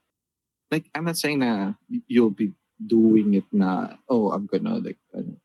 Like 0.72 0.86
I'm 0.94 1.04
not 1.10 1.18
saying 1.18 1.38
na 1.42 1.74
you'll 2.06 2.34
be 2.34 2.54
doing 2.78 3.34
it 3.40 3.46
na 3.50 3.98
oh 4.10 4.30
I'm 4.34 4.46
gonna 4.50 4.78
like 4.82 4.98
ano. 5.14 5.38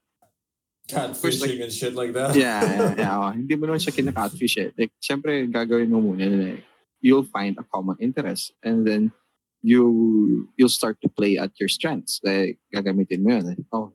Catfishing 0.90 1.62
and 1.62 1.70
shit 1.72 1.94
like 1.94 2.14
that. 2.18 2.34
yeah 2.34 2.62
yeah, 2.66 2.94
yeah 2.98 3.14
oh, 3.22 3.30
hindi 3.30 3.54
mo 3.54 3.70
naman 3.70 3.78
siya 3.78 3.94
kinaka-catfish 3.94 4.56
eh. 4.58 4.70
Like 4.74 4.94
syempre 4.98 5.46
gagawin 5.46 5.94
mo 5.94 6.02
muna 6.02 6.26
like 6.26 6.66
you'll 6.98 7.30
find 7.30 7.54
a 7.62 7.66
common 7.70 7.94
interest 8.02 8.58
and 8.66 8.82
then 8.88 9.14
you 9.62 10.48
you'll 10.58 10.72
start 10.72 10.98
to 11.02 11.10
play 11.10 11.38
at 11.38 11.52
your 11.60 11.70
strengths. 11.70 12.20
Like 12.24 12.60
gagamitin 12.74 13.22
mo 13.24 13.36
yun. 13.36 13.44
Like, 13.48 13.64
oh 13.72 13.94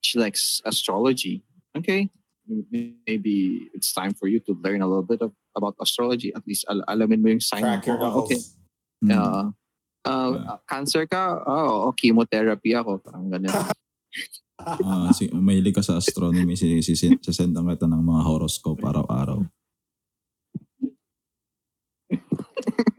she 0.00 0.18
likes 0.18 0.60
astrology. 0.64 1.44
Okay. 1.76 2.10
Maybe 3.06 3.70
it's 3.74 3.92
time 3.92 4.12
for 4.12 4.26
you 4.26 4.40
to 4.40 4.58
learn 4.64 4.82
a 4.82 4.88
little 4.88 5.06
bit 5.06 5.22
of, 5.22 5.32
about 5.56 5.76
astrology. 5.80 6.34
At 6.34 6.42
least 6.48 6.64
al- 6.68 6.82
alamin 6.88 7.22
mo 7.22 7.28
yung 7.30 7.40
sign 7.40 7.62
Crack 7.62 7.86
your 7.86 7.98
mo. 7.98 8.10
knuckles. 8.10 8.26
Okay. 8.26 8.40
mm, 9.04 9.12
Uh, 9.12 9.44
uh, 10.08 10.30
Yeah. 10.34 10.56
cancer 10.66 11.06
ka? 11.06 11.44
Oo, 11.46 11.88
oh, 11.88 11.92
chemotherapy 11.94 12.74
ako. 12.74 12.98
Parang 12.98 13.30
ganun. 13.30 13.54
ah, 14.66 15.14
si, 15.14 15.30
mahilig 15.30 15.78
ka 15.78 15.84
sa 15.84 16.02
astronomy, 16.02 16.58
si, 16.58 16.82
si, 16.82 16.98
si, 16.98 17.14
sasendan 17.22 17.70
kita 17.70 17.86
ng 17.86 18.02
mga 18.02 18.22
horoscope 18.26 18.82
araw-araw. 18.82 19.46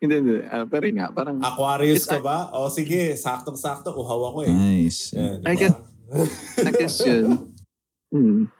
hindi, 0.00 0.14
hindi. 0.16 0.36
Uh, 0.48 0.64
pero 0.64 0.82
yun 0.88 0.96
nga, 0.98 1.08
parang, 1.12 1.36
Aquarius 1.44 2.08
ka 2.08 2.18
ba? 2.18 2.48
O 2.56 2.72
sige, 2.72 3.12
saktong-sakto. 3.14 3.92
Uhaw 3.92 4.32
ako 4.32 4.38
eh. 4.48 4.52
Nice. 4.52 5.12
Yan, 5.12 5.44
I 5.44 5.54
diba? 5.54 5.60
guess- 5.60 5.80
I 6.66 6.70
guess 6.74 6.96
yun. 7.06 7.54
Hmm. 8.10 8.50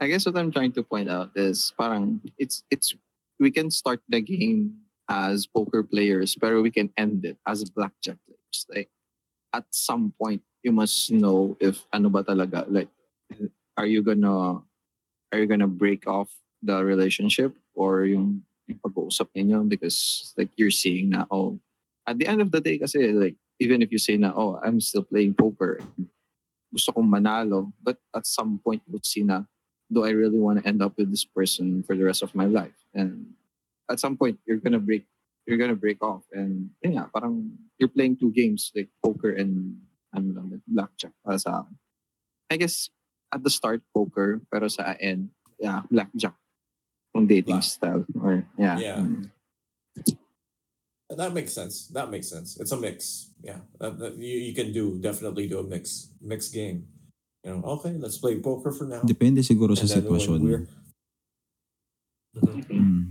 I 0.00 0.06
guess 0.10 0.26
what 0.26 0.34
I'm 0.34 0.50
trying 0.50 0.72
to 0.74 0.82
point 0.82 1.06
out 1.10 1.30
is 1.34 1.70
parang 1.78 2.18
it's 2.38 2.62
it's 2.70 2.94
we 3.38 3.50
can 3.50 3.70
start 3.70 4.02
the 4.10 4.18
game 4.22 4.82
as 5.06 5.46
poker 5.46 5.82
players, 5.82 6.34
pero 6.34 6.62
we 6.62 6.70
can 6.70 6.90
end 6.98 7.22
it 7.24 7.38
as 7.46 7.62
blackjack 7.70 8.18
players. 8.26 8.58
Like 8.70 8.90
at 9.54 9.66
some 9.70 10.14
point, 10.18 10.42
you 10.62 10.70
must 10.74 11.10
know 11.10 11.54
if 11.62 11.86
ano 11.94 12.10
ba 12.10 12.22
talaga. 12.22 12.66
Like, 12.70 12.90
are 13.78 13.86
you 13.86 14.02
gonna 14.02 14.62
are 15.30 15.38
you 15.38 15.46
gonna 15.46 15.70
break 15.70 16.06
off 16.06 16.30
the 16.62 16.82
relationship 16.82 17.54
or 17.74 18.02
yung, 18.06 18.42
yung 18.68 18.80
pag-uusap 18.84 19.32
ninyo 19.32 19.64
because 19.64 20.30
like 20.36 20.52
you're 20.60 20.72
seeing 20.72 21.10
na 21.10 21.24
oh 21.32 21.56
at 22.04 22.20
the 22.20 22.28
end 22.28 22.44
of 22.44 22.52
the 22.52 22.60
day 22.60 22.76
kasi 22.76 23.10
like 23.12 23.36
even 23.58 23.80
if 23.80 23.90
you 23.90 23.98
say 23.98 24.16
na 24.20 24.30
oh 24.36 24.60
I'm 24.60 24.78
still 24.78 25.02
playing 25.02 25.34
poker 25.34 25.80
gusto 26.68 26.92
kong 26.92 27.08
manalo 27.08 27.72
but 27.80 27.96
at 28.12 28.28
some 28.28 28.60
point 28.60 28.84
you'll 28.84 29.04
see 29.04 29.24
na 29.24 29.48
do 29.92 30.04
I 30.04 30.10
really 30.10 30.38
want 30.38 30.60
to 30.60 30.68
end 30.68 30.82
up 30.82 30.96
with 30.96 31.10
this 31.10 31.24
person 31.24 31.82
for 31.82 31.96
the 31.96 32.04
rest 32.04 32.22
of 32.22 32.34
my 32.34 32.44
life? 32.44 32.76
And 32.94 33.32
at 33.90 34.00
some 34.00 34.16
point 34.16 34.38
you're 34.46 34.60
gonna 34.60 34.78
break 34.78 35.04
you're 35.46 35.56
gonna 35.56 35.76
break 35.76 36.02
off. 36.04 36.24
And 36.32 36.70
yun 36.84 37.00
nga 37.00 37.08
parang 37.12 37.56
you're 37.80 37.92
playing 37.92 38.16
two 38.16 38.32
games 38.32 38.70
like 38.76 38.88
poker 39.04 39.32
and 39.32 39.80
ano 40.12 40.36
lang 40.36 40.62
blackjack 40.68 41.12
para 41.24 41.38
sa 41.40 41.64
I 42.52 42.56
guess 42.56 42.88
at 43.32 43.44
the 43.44 43.52
start 43.52 43.84
poker 43.92 44.40
pero 44.52 44.68
sa 44.68 44.96
end 45.00 45.32
yeah 45.60 45.84
blackjack 45.88 46.36
dating 47.26 47.58
Black. 47.58 47.66
style 47.66 48.04
or 48.20 48.44
yeah 48.58 48.78
Yeah. 48.78 49.00
mm. 49.02 49.30
That 51.08 51.32
makes 51.32 51.56
sense. 51.56 51.88
That 51.96 52.12
makes 52.12 52.28
sense. 52.28 52.60
It's 52.60 52.68
a 52.70 52.76
mix. 52.76 53.32
Yeah, 53.40 53.64
that, 53.80 53.96
that- 53.98 54.16
you, 54.20 54.52
you 54.52 54.52
can 54.52 54.76
do 54.76 55.00
definitely 55.00 55.48
do 55.48 55.58
a 55.58 55.64
mix 55.64 56.12
mix 56.20 56.52
game. 56.52 56.84
You 57.42 57.56
know, 57.56 57.80
okay, 57.80 57.96
let's 57.96 58.18
play 58.20 58.36
poker 58.44 58.68
for 58.76 58.84
now. 58.84 59.00
Depende 59.00 59.40
siguro 59.40 59.72
sa 59.72 59.88
And 59.88 60.04
then 60.04 60.04
when 60.04 60.20
sitwasyon. 60.20 60.40
we're- 60.44 60.66
Mhm. 62.38 62.60
Mm. 62.68 63.04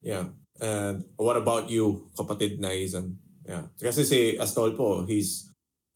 Yeah. 0.00 0.30
And 0.62 1.04
what 1.16 1.36
about 1.36 1.70
you, 1.70 2.10
kapatid 2.14 2.58
na 2.62 2.70
Izan? 2.70 3.18
Yeah. 3.42 3.66
Kasi 3.78 4.04
si 4.06 4.18
Astolpo, 4.38 5.06
he's 5.06 5.47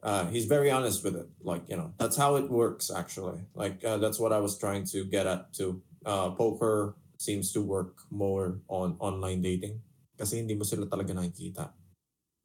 uh, 0.02 0.26
he's 0.26 0.46
very 0.46 0.70
honest 0.70 1.04
with 1.04 1.16
it. 1.16 1.28
Like, 1.42 1.62
you 1.68 1.76
know, 1.76 1.94
that's 1.98 2.16
how 2.16 2.36
it 2.36 2.50
works 2.50 2.90
actually. 2.90 3.40
Like 3.54 3.84
uh, 3.84 3.98
that's 3.98 4.18
what 4.18 4.32
I 4.32 4.38
was 4.38 4.58
trying 4.58 4.84
to 4.86 5.04
get 5.04 5.26
at 5.26 5.52
too. 5.52 5.82
Uh, 6.04 6.30
poker 6.30 6.96
seems 7.18 7.52
to 7.52 7.60
work 7.60 8.02
more 8.10 8.58
on 8.68 8.96
online 8.98 9.42
dating. 9.42 9.80
Kasi 10.18 10.38
hindi 10.38 10.54
mo 10.54 10.64
sila 10.64 10.86
talaga 10.86 11.14
nakikita. 11.14 11.70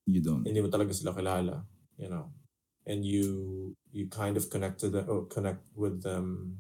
You 0.06 0.22
don't. 0.22 0.46
Hindi 0.46 0.62
mo 0.62 0.70
talaga 0.70 0.94
sila 0.94 1.14
kilala, 1.14 1.66
you 1.98 2.10
know. 2.10 2.32
And 2.86 3.04
you 3.04 3.76
you 3.92 4.08
kind 4.08 4.38
of 4.38 4.50
connect 4.50 4.80
to 4.86 4.90
the 4.90 5.04
connect 5.28 5.66
with 5.76 6.02
them 6.06 6.58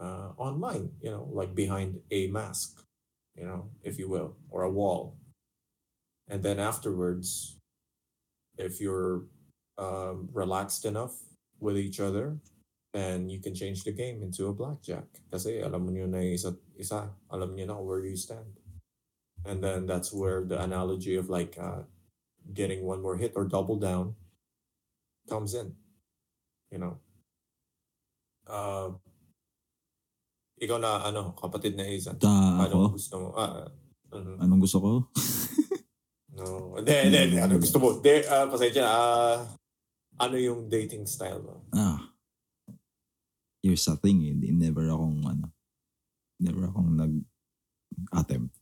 uh, 0.00 0.34
online, 0.36 0.90
you 1.00 1.10
know, 1.10 1.28
like 1.30 1.54
behind 1.54 2.00
a 2.10 2.26
mask, 2.26 2.82
you 3.36 3.46
know, 3.46 3.70
if 3.84 3.98
you 3.98 4.08
will, 4.08 4.34
or 4.50 4.62
a 4.62 4.70
wall. 4.70 5.14
And 6.26 6.42
then 6.42 6.58
afterwards, 6.58 7.60
if 8.58 8.80
you're 8.80 9.28
um, 9.78 10.28
relaxed 10.32 10.84
enough 10.84 11.14
with 11.60 11.76
each 11.76 12.00
other, 12.00 12.38
then 12.92 13.28
you 13.28 13.40
can 13.40 13.54
change 13.54 13.82
the 13.82 13.92
game 13.92 14.22
into 14.22 14.46
a 14.46 14.54
blackjack. 14.54 15.04
Kasi 15.30 15.58
alam 15.60 15.86
mo 15.86 15.90
nyo 15.90 16.06
na 16.06 16.22
isa, 16.22 16.54
isa 16.78 17.10
alam 17.30 17.54
nyo 17.54 17.66
na 17.66 17.76
where 17.78 18.04
you 18.06 18.16
stand. 18.16 18.58
And 19.44 19.60
then 19.60 19.84
that's 19.84 20.14
where 20.14 20.46
the 20.46 20.56
analogy 20.62 21.16
of 21.16 21.28
like 21.28 21.58
uh, 21.60 21.84
getting 22.54 22.86
one 22.86 23.02
more 23.02 23.16
hit 23.16 23.32
or 23.36 23.44
double 23.44 23.76
down 23.76 24.14
comes 25.28 25.52
in. 25.52 25.74
You 26.70 26.78
know. 26.78 26.94
Uh, 28.46 28.96
ikaw 30.60 30.78
na 30.78 31.02
ano, 31.02 31.34
kapatid 31.36 31.76
na 31.76 31.84
Izan. 31.84 32.16
Ta 32.16 32.30
Ano 32.30 32.88
ako, 32.88 32.88
gusto 32.96 33.14
mo? 33.20 33.28
Ah, 33.34 33.68
mhm. 34.14 34.38
anong 34.38 34.62
gusto 34.62 34.78
ko? 34.80 34.90
no. 36.38 36.78
Hindi, 36.78 36.94
hindi, 37.10 37.18
hindi. 37.28 37.38
Ano 37.42 37.58
gusto 37.58 37.76
mo? 37.82 37.88
De, 38.00 38.22
ah, 38.30 38.46
pasensya. 38.48 38.84
Ah, 38.86 39.38
ano 40.20 40.36
yung 40.38 40.70
dating 40.70 41.06
style 41.06 41.42
mo? 41.42 41.56
ah, 41.74 42.10
here's 43.64 43.84
the 43.84 43.96
thing, 43.96 44.20
eh, 44.28 44.34
never 44.52 44.86
akong, 44.92 45.24
ano, 45.24 45.48
never 46.36 46.68
akong 46.68 46.92
nag-attempt 46.94 48.52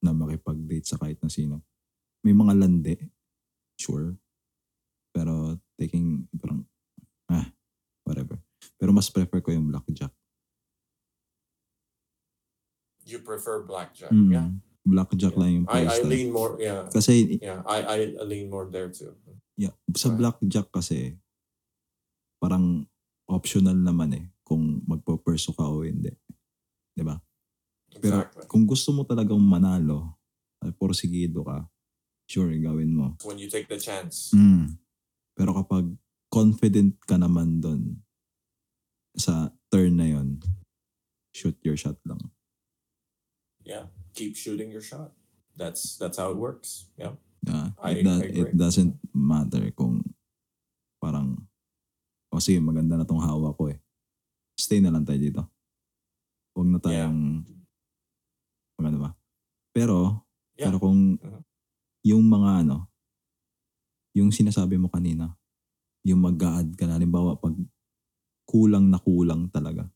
na 0.00 0.14
makipag-date 0.14 0.86
sa 0.86 0.96
kahit 0.96 1.18
na 1.20 1.28
sino. 1.28 1.60
May 2.22 2.32
mga 2.32 2.54
lande, 2.54 2.94
sure. 3.74 4.14
Pero 5.10 5.58
taking, 5.74 6.26
parang, 6.38 6.62
ah, 7.28 7.46
whatever. 8.06 8.38
Pero 8.78 8.94
mas 8.94 9.10
prefer 9.10 9.42
ko 9.42 9.50
yung 9.50 9.70
blackjack. 9.70 10.14
You 13.08 13.18
prefer 13.24 13.64
blackjack? 13.64 14.12
Mm, 14.12 14.30
Yeah. 14.32 14.48
Blackjack 14.88 15.36
Yeah. 15.36 15.40
lang 15.44 15.50
yung 15.52 15.66
I, 15.68 15.68
I 15.68 15.76
playstyle. 15.84 16.08
lean 16.08 16.28
more, 16.32 16.52
yeah. 16.56 16.82
Kasi 16.88 17.12
Yeah, 17.44 17.60
I, 17.68 17.78
I 17.84 17.98
lean 18.24 18.48
more 18.48 18.64
there 18.72 18.88
too. 18.88 19.12
Yeah, 19.60 19.76
sa 19.92 20.08
Right. 20.08 20.16
blackjack 20.16 20.72
kasi 20.72 21.20
parang 22.40 22.88
optional 23.28 23.76
naman 23.76 24.16
eh 24.16 24.24
kung 24.40 24.80
magpo-perso 24.88 25.52
ka 25.52 25.68
o 25.68 25.84
hindi. 25.84 26.08
'Di 26.96 27.04
ba? 27.04 27.20
Pero 28.00 28.24
Exactly. 28.24 28.46
kung 28.48 28.64
gusto 28.64 28.94
mo 28.96 29.04
talagang 29.04 29.42
manalo, 29.42 30.16
at 30.58 30.72
porsigido 30.74 31.44
ka, 31.44 31.68
sure, 32.24 32.50
gawin 32.56 32.94
mo. 32.94 33.06
When 33.26 33.36
you 33.36 33.50
take 33.50 33.68
the 33.68 33.76
chance. 33.78 34.32
Mm. 34.32 34.78
Pero 35.36 35.52
kapag 35.54 35.84
confident 36.32 36.96
ka 37.04 37.14
naman 37.18 37.60
doon 37.60 38.02
sa 39.18 39.50
turn 39.68 39.98
na 39.98 40.06
yon, 40.06 40.38
shoot 41.34 41.58
your 41.62 41.74
shot 41.76 41.98
lang. 42.06 42.20
Yeah. 43.62 43.90
Keep 44.18 44.34
shooting 44.34 44.74
your 44.74 44.82
shot. 44.82 45.14
That's 45.54 45.94
that's 45.94 46.18
how 46.18 46.34
it 46.34 46.38
works. 46.38 46.90
Yeah. 46.98 47.14
Yeah, 47.46 47.70
I- 47.78 47.94
it, 47.94 48.02
da- 48.02 48.18
I 48.18 48.26
it 48.26 48.34
agree. 48.50 48.58
doesn't 48.58 48.98
matter 49.14 49.62
kung 49.70 50.02
parang, 50.98 51.46
o 52.34 52.42
sige, 52.42 52.58
maganda 52.58 52.98
na 52.98 53.06
tong 53.06 53.22
hawak 53.22 53.54
ko 53.54 53.70
eh. 53.70 53.78
Stay 54.58 54.82
na 54.82 54.90
lang 54.90 55.06
tayo 55.06 55.22
dito. 55.22 55.42
Huwag 56.50 56.66
na 56.66 56.82
tayong, 56.82 57.46
maganda 58.74 58.98
ba? 58.98 59.10
Pero, 59.70 60.26
Yeah. 60.58 60.66
pero 60.74 60.82
kung 60.82 61.14
Mhm. 61.14 61.40
yung 62.02 62.26
mga 62.26 62.66
ano, 62.66 62.90
yung 64.18 64.34
sinasabi 64.34 64.74
mo 64.74 64.90
kanina, 64.90 65.38
yung 66.02 66.18
mag-a-add 66.18 66.74
ka 66.74 66.90
na, 66.90 66.98
halimbawa 66.98 67.38
pag 67.38 67.54
kulang 68.50 68.90
na 68.90 68.98
kulang 68.98 69.46
talaga, 69.54 69.86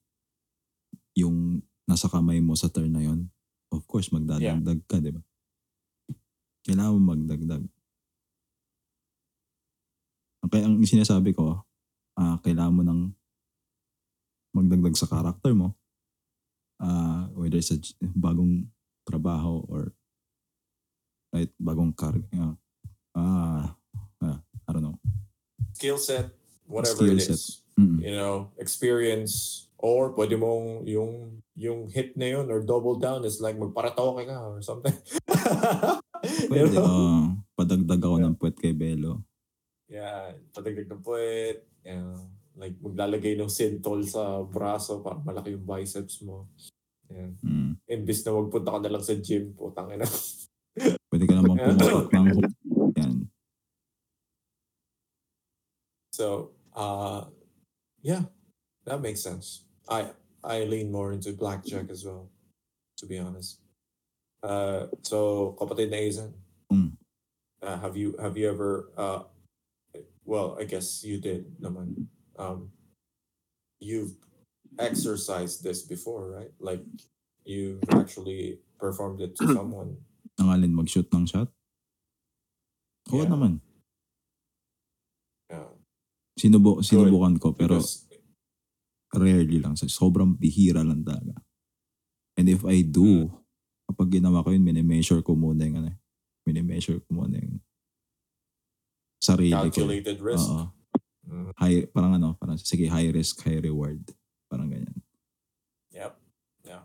yung 1.19 1.59
nasa 1.83 2.07
kamay 2.07 2.39
mo 2.39 2.55
sa 2.55 2.71
turn 2.71 2.95
na 2.95 3.03
yon, 3.03 3.27
of 3.73 3.83
course, 3.89 4.13
magdadagdag 4.13 4.85
ka, 4.85 5.01
di 5.01 5.11
ba? 5.11 5.23
Kailangan 6.63 6.93
mo 6.95 7.17
magdagdag. 7.17 7.65
Kaya 10.53 10.69
ang 10.69 10.85
sinasabi 10.85 11.33
ko, 11.33 11.65
ah 12.21 12.37
kailangan 12.45 12.77
mo 12.77 12.83
ng 12.85 13.01
magdagdag 14.53 14.95
sa 14.95 15.09
character 15.09 15.57
mo. 15.57 15.73
Ah, 16.77 17.31
whether 17.33 17.63
sa 17.65 17.79
bagong 18.03 18.69
trabaho 19.09 19.65
or 19.71 19.97
right, 21.33 21.51
bagong 21.57 21.97
car. 21.97 22.13
ah, 22.37 22.55
ah, 23.17 23.67
ah, 24.21 24.39
I 24.69 24.71
don't 24.71 24.85
know. 24.85 24.99
Skill 25.73 25.97
set, 25.97 26.29
whatever 26.69 27.01
Skill 27.01 27.17
it 27.17 27.25
set. 27.25 27.39
is. 27.41 27.62
Mm. 27.79 27.99
You 28.05 28.15
know, 28.17 28.37
experience 28.61 29.67
or 29.83 30.15
pwede 30.15 30.39
mong 30.39 30.87
yung 30.87 31.43
yung 31.59 31.91
hit 31.91 32.15
na 32.15 32.39
yun 32.39 32.47
or 32.49 32.63
double 32.63 32.97
down 32.97 33.25
is 33.27 33.43
like 33.43 33.59
magparatoke 33.59 34.25
ka 34.25 34.37
or 34.47 34.61
something. 34.63 34.95
you 36.23 36.49
Pwede, 36.49 36.77
know? 36.79 36.87
oh, 36.87 37.23
padagdag 37.59 37.99
ako 37.99 38.17
Yeah. 38.21 38.25
ng 38.29 38.37
puwet 38.39 38.57
kay 38.57 38.73
Belo. 38.73 39.27
Yeah, 39.91 40.39
padagdag 40.55 40.89
ng 40.89 41.03
puwet. 41.03 41.67
Yeah. 41.83 42.15
Like 42.55 42.77
maglalagay 42.79 43.35
ng 43.37 43.51
sintol 43.51 44.05
sa 44.07 44.45
braso 44.45 45.03
para 45.03 45.19
malaki 45.19 45.57
yung 45.57 45.67
biceps 45.67 46.23
mo. 46.23 46.47
Yeah. 47.11 47.33
Mm. 47.43 47.77
Imbis 47.89 48.25
na 48.25 48.37
magpunta 48.39 48.73
ka 48.73 48.79
na 48.81 48.93
lang 48.93 49.05
sa 49.05 49.17
gym, 49.19 49.53
putang 49.53 49.93
ina. 49.93 50.07
Pwede 51.13 51.25
ka 51.29 51.35
naman 51.37 51.61
pumasok 51.61 52.09
ng 52.09 52.27
yan. 52.97 53.15
So, 56.13 56.53
uh, 56.77 57.29
yeah, 58.03 58.27
that 58.85 59.01
makes 59.01 59.23
sense. 59.23 59.65
I 59.89 60.11
I 60.43 60.65
lean 60.67 60.91
more 60.91 61.13
into 61.15 61.33
blackjack 61.33 61.89
as 61.91 62.05
well, 62.05 62.29
to 62.99 63.07
be 63.07 63.19
honest. 63.19 63.59
Uh, 64.43 64.91
so 65.07 65.55
kapatid 65.59 65.91
na 65.91 66.03
Izan, 66.03 66.35
Mm. 66.73 66.97
uh, 67.63 67.79
have 67.79 67.95
you 67.97 68.17
have 68.19 68.35
you 68.37 68.49
ever 68.51 68.91
uh, 68.99 69.23
well, 70.27 70.57
I 70.59 70.65
guess 70.65 71.05
you 71.05 71.19
did 71.19 71.47
naman. 71.61 72.07
Um, 72.39 72.73
you've 73.79 74.15
exercised 74.79 75.63
this 75.63 75.83
before, 75.83 76.31
right? 76.31 76.51
Like 76.59 76.83
you've 77.45 77.83
actually 77.91 78.59
performed 78.79 79.21
it 79.21 79.37
to 79.37 79.47
someone. 79.59 79.99
Ang 80.41 80.49
alin 80.49 80.73
mag-shoot 80.75 81.07
ng 81.13 81.27
shot? 81.27 81.51
Oo 83.13 83.21
Yeah. 83.23 83.29
naman. 83.31 83.61
Sinubo, 86.33 86.81
sinubukan 86.81 87.37
ko 87.37 87.53
pero 87.53 87.77
Because- 87.79 88.09
rarely 89.13 89.61
lang. 89.61 89.77
So, 89.77 89.85
sobrang 89.87 90.41
bihira 90.41 90.81
lang 90.81 91.05
talaga. 91.05 91.37
And 92.37 92.49
if 92.49 92.65
I 92.65 92.81
do, 92.81 93.29
Hmm. 93.29 93.37
kapag 93.93 94.17
ginawa 94.17 94.41
ko 94.41 94.51
yun, 94.51 94.65
minimeasure 94.65 95.21
ko 95.21 95.37
muna 95.37 95.69
yung 95.69 95.85
ano, 95.85 95.93
minimeasure 96.49 97.05
ko 97.05 97.09
muna 97.13 97.37
yung 97.37 97.61
sarili 99.21 99.53
ko. 99.53 99.69
calculated 99.69 100.19
risk. 100.25 100.49
Oo. 100.49 100.73
Mhm. 101.29 101.53
High, 101.61 101.87
parang 101.93 102.17
ano, 102.17 102.35
parang 102.41 102.57
sige, 102.59 102.89
high 102.89 103.13
risk, 103.13 103.45
high 103.45 103.61
reward. 103.61 104.01
Parang 104.49 104.73
ganyan. 104.73 104.97
Yep. 105.93 106.13
Yeah. 106.65 106.85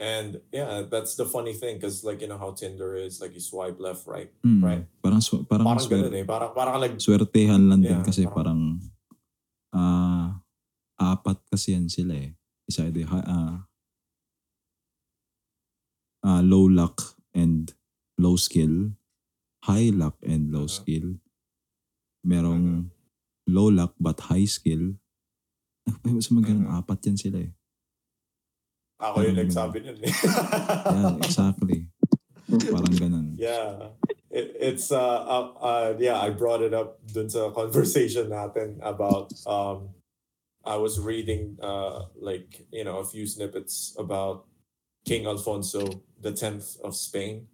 And 0.00 0.40
yeah, 0.50 0.82
that's 0.88 1.14
the 1.14 1.28
funny 1.28 1.52
thing 1.52 1.76
because 1.76 2.02
like 2.02 2.24
you 2.24 2.28
know 2.28 2.40
how 2.40 2.56
Tinder 2.56 2.96
is, 2.96 3.20
like 3.20 3.36
you 3.36 3.40
swipe 3.44 3.76
left, 3.78 4.08
right. 4.08 4.32
Mm, 4.42 4.64
Right. 4.64 4.84
Parang, 5.10 5.18
sw- 5.20 5.42
parang, 5.42 5.66
Parang 5.66 5.82
swer- 5.82 6.06
ganun 6.06 6.14
eh. 6.14 6.24
Parang, 6.24 6.50
parang 6.54 6.74
nag... 6.78 6.94
swertehan 6.96 7.62
lang 7.66 7.82
din 7.82 7.98
Yeah, 7.98 8.06
kasi 8.06 8.30
parang- 8.30 8.78
parang 8.78 8.88
ah 9.70 10.38
apat 10.94 11.42
kasi 11.46 11.74
yan 11.74 11.90
sila 11.90 12.14
eh. 12.14 12.38
Isa 12.64 12.86
ito 12.86 13.02
ah 13.02 13.66
ah, 16.22 16.42
low 16.42 16.70
luck 16.70 17.18
and 17.32 17.74
low 18.14 18.36
skill, 18.36 18.94
high 19.64 19.90
luck 19.90 20.14
and 20.22 20.54
low 20.54 20.68
Mhm. 20.68 20.72
skill. 20.72 21.06
Merong 22.22 22.92
low 23.48 23.66
luck 23.66 23.98
but 23.98 24.30
high 24.30 24.46
skill. 24.46 24.94
Ay, 26.04 26.12
mas 26.12 26.30
magandang 26.30 26.70
Mhm. 26.70 26.78
apat 26.78 26.98
yan 27.02 27.18
sila 27.18 27.38
eh. 27.42 27.50
Ako 29.00 29.24
yung 29.24 29.40
nagsabi 29.40 29.80
nun 29.80 29.96
eh. 29.98 30.12
Yeah, 30.12 31.16
exactly. 31.18 31.88
Parang 32.70 32.94
ganun. 32.94 33.26
yeah. 33.34 33.90
It, 34.30 34.54
it's, 34.60 34.92
uh, 34.92 34.96
uh, 34.98 35.52
uh, 35.60 35.96
yeah, 35.98 36.20
I 36.20 36.30
brought 36.30 36.62
it 36.62 36.72
up 36.72 36.98
dun 37.06 37.28
sa 37.28 37.50
conversation 37.50 38.30
natin 38.34 38.78
about, 38.80 39.34
um, 39.46 39.90
I 40.64 40.76
was 40.76 41.00
reading, 41.00 41.58
uh, 41.60 42.06
like, 42.14 42.66
you 42.70 42.84
know, 42.84 42.98
a 42.98 43.04
few 43.04 43.26
snippets 43.26 43.96
about 43.98 44.46
King 45.04 45.26
Alfonso 45.26 46.02
the 46.20 46.32
10th 46.32 46.78
of 46.82 46.94
Spain 46.94 47.48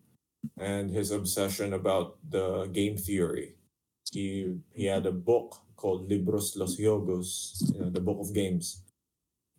and 0.59 0.91
his 0.91 1.11
obsession 1.11 1.73
about 1.73 2.19
the 2.29 2.67
game 2.67 2.97
theory. 2.97 3.55
He, 4.13 4.57
he 4.75 4.85
had 4.87 5.07
a 5.07 5.13
book 5.13 5.63
called 5.77 6.11
Libros 6.11 6.57
los 6.57 6.77
Juegos, 6.77 7.63
you 7.73 7.81
know, 7.81 7.91
the 7.91 8.01
book 8.01 8.19
of 8.21 8.35
games. 8.35 8.83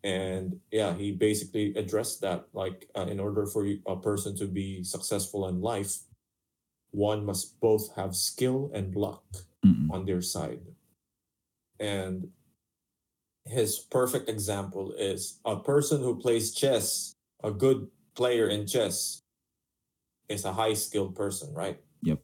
And 0.03 0.59
yeah, 0.72 0.93
he 0.93 1.11
basically 1.11 1.74
addressed 1.76 2.22
that. 2.22 2.47
Like, 2.53 2.89
uh, 2.95 3.07
in 3.09 3.20
order 3.20 3.45
for 3.45 3.65
a 3.88 3.95
person 3.95 4.36
to 4.38 4.45
be 4.45 4.84
successful 4.84 5.47
in 5.47 5.61
life, 5.61 5.97
one 6.97 7.21
must 7.21 7.61
both 7.61 7.93
have 7.93 8.17
skill 8.17 8.73
and 8.73 8.95
luck 8.97 9.21
Mm-mm. 9.61 9.85
on 9.93 10.09
their 10.09 10.21
side. 10.25 10.65
And 11.77 12.33
his 13.45 13.77
perfect 13.77 14.27
example 14.27 14.97
is 14.97 15.37
a 15.45 15.55
person 15.61 16.01
who 16.01 16.17
plays 16.17 16.57
chess, 16.57 17.13
a 17.45 17.53
good 17.53 17.87
player 18.17 18.49
in 18.49 18.65
chess, 18.65 19.21
is 20.27 20.43
a 20.43 20.51
high 20.51 20.73
skilled 20.73 21.13
person, 21.15 21.53
right? 21.53 21.77
Yep. 22.01 22.19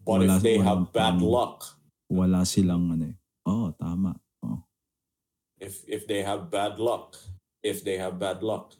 But 0.00 0.24
Wala- 0.24 0.36
if 0.36 0.42
they 0.42 0.56
walang 0.56 0.64
have 0.64 0.82
bad 0.96 1.20
pang- 1.20 1.28
luck, 1.28 1.76
Wala 2.08 2.46
silang 2.46 2.86
ano 2.94 3.10
eh. 3.10 3.16
Oo, 3.50 3.74
tama. 3.74 4.14
Oo. 4.46 4.62
if 5.58 5.82
if 5.90 6.06
they 6.06 6.22
have 6.22 6.48
bad 6.54 6.78
luck, 6.78 7.18
if 7.66 7.82
they 7.82 7.98
have 7.98 8.16
bad 8.22 8.40
luck, 8.46 8.78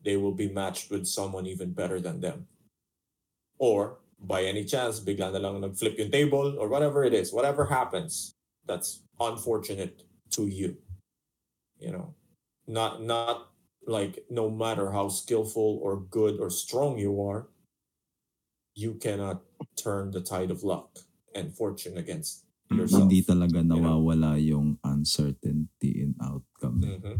they 0.00 0.14
will 0.16 0.32
be 0.34 0.46
matched 0.48 0.86
with 0.88 1.02
someone 1.04 1.44
even 1.50 1.74
better 1.74 1.98
than 2.00 2.22
them. 2.22 2.46
Or 3.58 3.98
by 4.20 4.44
any 4.44 4.64
chance, 4.64 5.00
bigla 5.00 5.32
na 5.32 5.40
lang 5.40 5.60
nag-flip 5.60 5.96
yung 5.98 6.10
table 6.10 6.56
or 6.60 6.68
whatever 6.68 7.04
it 7.04 7.14
is, 7.14 7.32
whatever 7.32 7.64
happens, 7.64 8.36
that's 8.66 9.02
unfortunate 9.18 10.04
to 10.30 10.46
you. 10.46 10.76
You 11.80 11.92
know, 11.92 12.14
not 12.68 13.02
not 13.02 13.48
like 13.88 14.24
no 14.28 14.50
matter 14.52 14.92
how 14.92 15.08
skillful 15.08 15.80
or 15.80 16.04
good 16.12 16.36
or 16.38 16.50
strong 16.52 17.00
you 17.00 17.16
are, 17.24 17.48
you 18.76 19.00
cannot 19.00 19.40
turn 19.80 20.12
the 20.12 20.20
tide 20.20 20.50
of 20.52 20.62
luck 20.62 21.00
and 21.34 21.56
fortune 21.56 21.96
against 21.96 22.44
yourself. 22.68 23.08
Hindi 23.08 23.24
talaga 23.24 23.64
know? 23.64 23.80
nawawala 23.80 24.36
yung 24.36 24.76
uncertainty 24.84 26.04
in 26.04 26.14
outcome. 26.20 26.84
Mhm. 26.84 27.16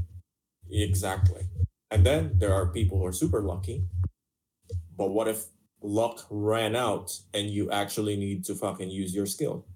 Exactly. 0.70 1.48
And 1.90 2.06
then 2.06 2.38
there 2.38 2.54
are 2.54 2.70
people 2.70 2.98
who 3.00 3.06
are 3.06 3.16
super 3.16 3.42
lucky. 3.42 3.88
But 4.94 5.10
what 5.10 5.26
if 5.26 5.48
luck 5.82 6.26
ran 6.30 6.76
out 6.76 7.18
and 7.34 7.48
you 7.50 7.70
actually 7.70 8.16
need 8.16 8.44
to 8.44 8.54
fucking 8.54 8.90
use 8.90 9.14
your 9.14 9.26
skill? 9.26 9.66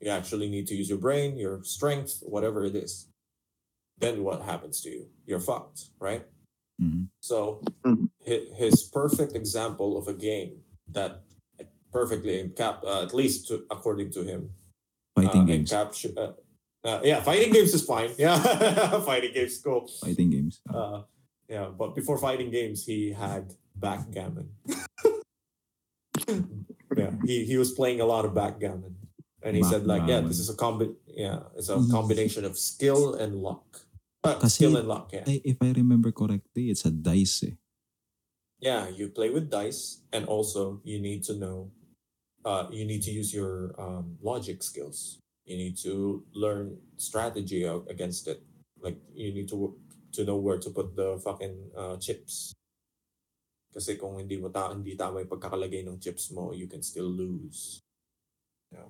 You 0.00 0.10
actually 0.10 0.48
need 0.48 0.66
to 0.68 0.74
use 0.74 0.88
your 0.88 0.98
brain, 0.98 1.36
your 1.38 1.62
strength, 1.64 2.22
whatever 2.22 2.64
it 2.64 2.74
is. 2.76 3.08
Then 3.98 4.22
what 4.22 4.42
happens 4.42 4.80
to 4.82 4.90
you? 4.90 5.06
You're 5.26 5.40
fucked, 5.40 5.90
right? 5.98 6.26
Mhm. 6.82 7.08
So 7.20 7.62
Mhm. 7.84 8.10
his 8.20 8.82
perfect 8.82 9.34
example 9.34 9.96
of 9.96 10.08
a 10.08 10.14
game 10.14 10.62
that 10.88 11.22
perfectly 11.90 12.42
encap, 12.42 12.84
uh, 12.84 13.02
at 13.02 13.14
least 13.14 13.48
to, 13.48 13.64
according 13.70 14.10
to 14.12 14.22
him, 14.22 14.50
Fighting 15.14 15.40
uh, 15.42 15.44
games. 15.44 15.70
encapsu- 15.70 16.16
uh, 16.18 16.32
uh, 16.84 17.00
yeah, 17.02 17.22
fighting 17.22 17.52
games 17.52 17.72
is 17.72 17.82
fine. 17.82 18.10
Yeah, 18.18 19.00
fighting 19.10 19.32
games 19.32 19.56
cool. 19.58 19.88
Fighting 20.00 20.28
games. 20.30 20.60
Uh, 20.68 21.04
yeah, 21.48 21.70
but 21.70 21.94
before 21.94 22.18
fighting 22.18 22.50
games, 22.50 22.84
he 22.84 23.12
had 23.12 23.54
backgammon. 23.76 24.50
yeah, 26.96 27.10
he, 27.24 27.44
he 27.44 27.56
was 27.56 27.72
playing 27.72 28.00
a 28.00 28.06
lot 28.06 28.24
of 28.24 28.34
backgammon, 28.34 28.94
and 29.42 29.56
he 29.56 29.62
said 29.62 29.86
like, 29.86 30.06
yeah, 30.06 30.20
this 30.20 30.38
is 30.38 30.48
a 30.50 30.54
combi- 30.56 30.94
yeah, 31.06 31.40
it's 31.56 31.68
a 31.68 31.78
combination 31.90 32.44
of 32.44 32.58
skill 32.58 33.14
and 33.14 33.36
luck. 33.36 33.82
Uh, 34.24 34.34
Kasi- 34.40 34.66
skill 34.66 34.76
and 34.76 34.88
luck, 34.88 35.10
yeah. 35.12 35.24
Ay, 35.26 35.40
if 35.44 35.56
I 35.62 35.70
remember 35.70 36.10
correctly, 36.10 36.70
it's 36.70 36.84
a 36.84 36.90
dice 36.90 37.42
eh. 37.44 37.54
Yeah, 38.58 38.88
you 38.88 39.08
play 39.08 39.30
with 39.30 39.50
dice, 39.50 40.00
and 40.12 40.24
also 40.26 40.80
you 40.82 40.98
need 40.98 41.22
to 41.24 41.34
know, 41.36 41.70
uh, 42.44 42.66
you 42.72 42.84
need 42.84 43.02
to 43.04 43.12
use 43.12 43.32
your 43.34 43.74
um, 43.78 44.16
logic 44.22 44.62
skills. 44.62 45.18
You 45.44 45.56
need 45.56 45.76
to 45.86 46.24
learn 46.34 46.78
strategy 46.96 47.68
out 47.68 47.86
against 47.88 48.26
it. 48.26 48.42
Like 48.80 48.96
you 49.14 49.32
need 49.32 49.48
to 49.50 49.76
to 50.18 50.24
know 50.24 50.36
where 50.36 50.58
to 50.58 50.70
put 50.70 50.96
the 50.96 51.20
fucking 51.22 51.54
uh, 51.76 51.96
chips. 52.00 52.54
Kasi 53.76 54.00
kung 54.00 54.16
hindi 54.16 54.40
mo 54.40 54.48
ta 54.48 54.72
hindi 54.72 54.96
tama 54.96 55.20
yung 55.20 55.28
pagkakalagay 55.28 55.84
ng 55.84 56.00
chips 56.00 56.32
mo, 56.32 56.56
you 56.56 56.64
can 56.64 56.80
still 56.80 57.12
lose. 57.12 57.84
Yeah. 58.72 58.88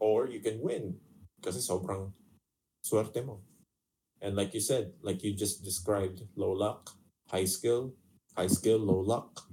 Or 0.00 0.24
you 0.24 0.40
can 0.40 0.64
win 0.64 0.96
kasi 1.44 1.60
sobrang 1.60 2.16
swerte 2.80 3.20
mo. 3.20 3.44
And 4.24 4.32
like 4.32 4.56
you 4.56 4.64
said, 4.64 4.96
like 5.04 5.20
you 5.20 5.36
just 5.36 5.60
described, 5.60 6.24
low 6.32 6.56
luck, 6.56 6.96
high 7.28 7.44
skill, 7.44 7.92
high 8.32 8.48
skill, 8.48 8.80
low 8.80 9.04
luck, 9.04 9.44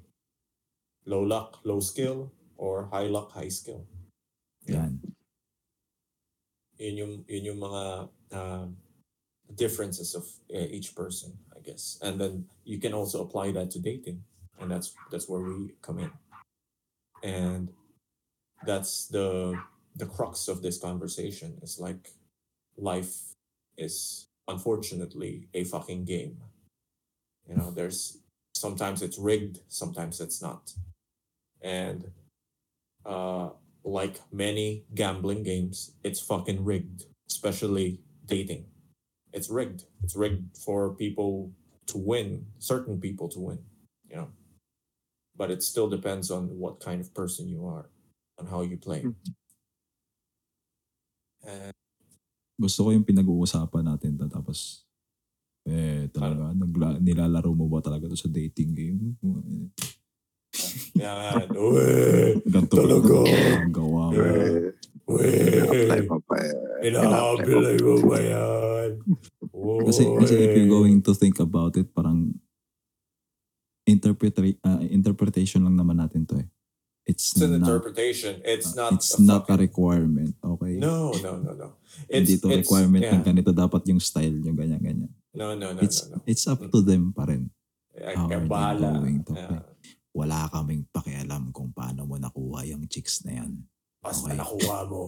low 1.03 1.19
luck, 1.19 1.59
low 1.67 1.83
skill, 1.83 2.31
or 2.55 2.87
high 2.87 3.11
luck, 3.11 3.35
high 3.35 3.51
skill. 3.51 3.83
Yan. 4.71 5.03
Yun 6.79 6.95
yung, 6.95 7.13
yun 7.27 7.43
yung 7.51 7.59
mga 7.59 7.83
um, 8.31 8.77
differences 9.55 10.15
of 10.15 10.23
uh, 10.55 10.67
each 10.71 10.95
person, 10.95 11.35
I 11.51 11.59
guess. 11.59 11.99
And 12.01 12.15
then 12.15 12.47
you 12.63 12.79
can 12.79 12.93
also 12.93 13.21
apply 13.21 13.51
that 13.51 13.71
to 13.71 13.79
dating. 13.79 14.23
And 14.63 14.71
that's 14.71 14.95
that's 15.11 15.27
where 15.27 15.41
we 15.41 15.75
come 15.81 15.99
in. 15.99 16.11
And 17.21 17.69
that's 18.65 19.07
the 19.07 19.59
the 19.97 20.05
crux 20.05 20.47
of 20.47 20.61
this 20.61 20.79
conversation. 20.79 21.59
It's 21.61 21.79
like 21.79 22.11
life 22.77 23.35
is 23.77 24.27
unfortunately 24.47 25.49
a 25.53 25.65
fucking 25.65 26.05
game. 26.05 26.37
You 27.49 27.55
know, 27.57 27.71
there's 27.71 28.19
sometimes 28.55 29.01
it's 29.01 29.19
rigged, 29.19 29.59
sometimes 29.67 30.21
it's 30.21 30.41
not. 30.41 30.73
And 31.61 32.09
uh 33.05 33.49
like 33.83 34.21
many 34.31 34.85
gambling 34.95 35.43
games, 35.43 35.91
it's 36.05 36.21
fucking 36.21 36.63
rigged, 36.63 37.03
especially 37.29 37.99
dating. 38.25 38.65
It's 39.33 39.49
rigged. 39.49 39.83
It's 40.03 40.15
rigged 40.15 40.57
for 40.57 40.93
people 40.95 41.51
to 41.87 41.97
win, 41.97 42.45
certain 42.59 43.01
people 43.01 43.27
to 43.29 43.39
win, 43.41 43.59
you 44.09 44.15
know. 44.15 44.29
But 45.33 45.49
it 45.49 45.65
still 45.65 45.89
depends 45.89 46.29
on 46.29 46.45
what 46.61 46.77
kind 46.79 47.01
of 47.01 47.09
person 47.13 47.49
you 47.49 47.65
are, 47.65 47.89
on 48.37 48.45
how 48.45 48.61
you 48.61 48.77
play. 48.77 49.01
And 51.43 51.73
Gusto 52.53 52.85
ko 52.85 52.89
yung 52.93 53.03
pinag-uusapan 53.03 53.83
natin 53.83 54.13
tapos 54.29 54.85
eh 55.65 56.05
talaga 56.13 56.53
nagla- 56.53 57.01
nilalaro 57.01 57.49
mo 57.55 57.65
ba 57.65 57.81
talaga 57.81 58.05
to 58.05 58.15
sa 58.19 58.29
dating 58.29 58.71
game? 58.77 58.99
yan, 60.93 61.49
uwe, 61.57 62.37
Ganto 62.45 62.77
Talaga. 62.77 63.25
ang 63.57 63.73
gawa 63.73 64.13
mo. 64.13 64.21
Apply 65.03 65.99
uwe, 65.99 66.07
mo 66.07 66.17
pa 66.23 66.35
eh. 66.39 66.53
inaapilay 66.87 67.75
mo 67.81 67.95
ba 68.05 68.17
yan? 68.21 68.89
Kasi, 69.83 70.01
kasi 70.21 70.33
if 70.37 70.51
you're 70.53 70.71
going 70.71 71.01
to 71.01 71.11
think 71.17 71.41
about 71.41 71.73
it, 71.75 71.89
parang 71.91 72.37
interpreta- 73.85 74.59
ah, 74.63 74.81
interpretation 74.81 75.63
lang 75.63 75.75
naman 75.75 75.99
natin 75.99 76.23
to 76.25 76.39
eh. 76.39 76.47
It's, 77.03 77.35
It's 77.35 77.43
an 77.43 77.59
not, 77.59 77.67
interpretation. 77.67 78.39
It's 78.47 78.71
ah, 78.79 78.87
not. 78.87 78.91
it's 78.95 79.11
a 79.11 79.21
not 79.21 79.43
a 79.43 79.51
fucking- 79.51 79.59
requirement. 79.59 80.33
Okay? 80.39 80.73
No, 80.79 81.11
no, 81.19 81.31
no, 81.35 81.51
no. 81.51 81.67
It's, 82.07 82.31
Hindi 82.31 82.33
to 82.39 82.47
it's- 82.47 82.59
requirement 82.63 83.03
yeah. 83.03 83.13
ng 83.19 83.23
ganito 83.27 83.51
dapat 83.51 83.83
yung 83.91 83.99
style 83.99 84.31
nyo, 84.39 84.55
ganyan-ganyan. 84.55 85.11
No, 85.35 85.51
no, 85.53 85.75
no, 85.75 85.81
It's 85.83 86.07
no, 86.07 86.15
no. 86.15 86.23
it's 86.23 86.47
up 86.47 86.63
to 86.63 86.79
them 86.79 87.11
pa 87.11 87.27
rin. 87.27 87.51
Ay, 87.93 88.15
how 88.15 88.25
are 88.25 88.41
bahala. 88.47 89.03
to 89.21 89.33
Yeah. 89.35 89.61
Wala 90.13 90.45
kaming 90.49 90.85
pakialam 90.89 91.49
kung 91.51 91.73
paano 91.73 92.05
mo 92.05 92.15
nakuha 92.17 92.65
yung 92.69 92.85
chicks 92.87 93.25
na 93.25 93.41
yan. 93.43 93.65
Basta 93.99 94.29
Okay. 94.29 94.37
nakuha 94.39 94.79
mo. 94.87 95.03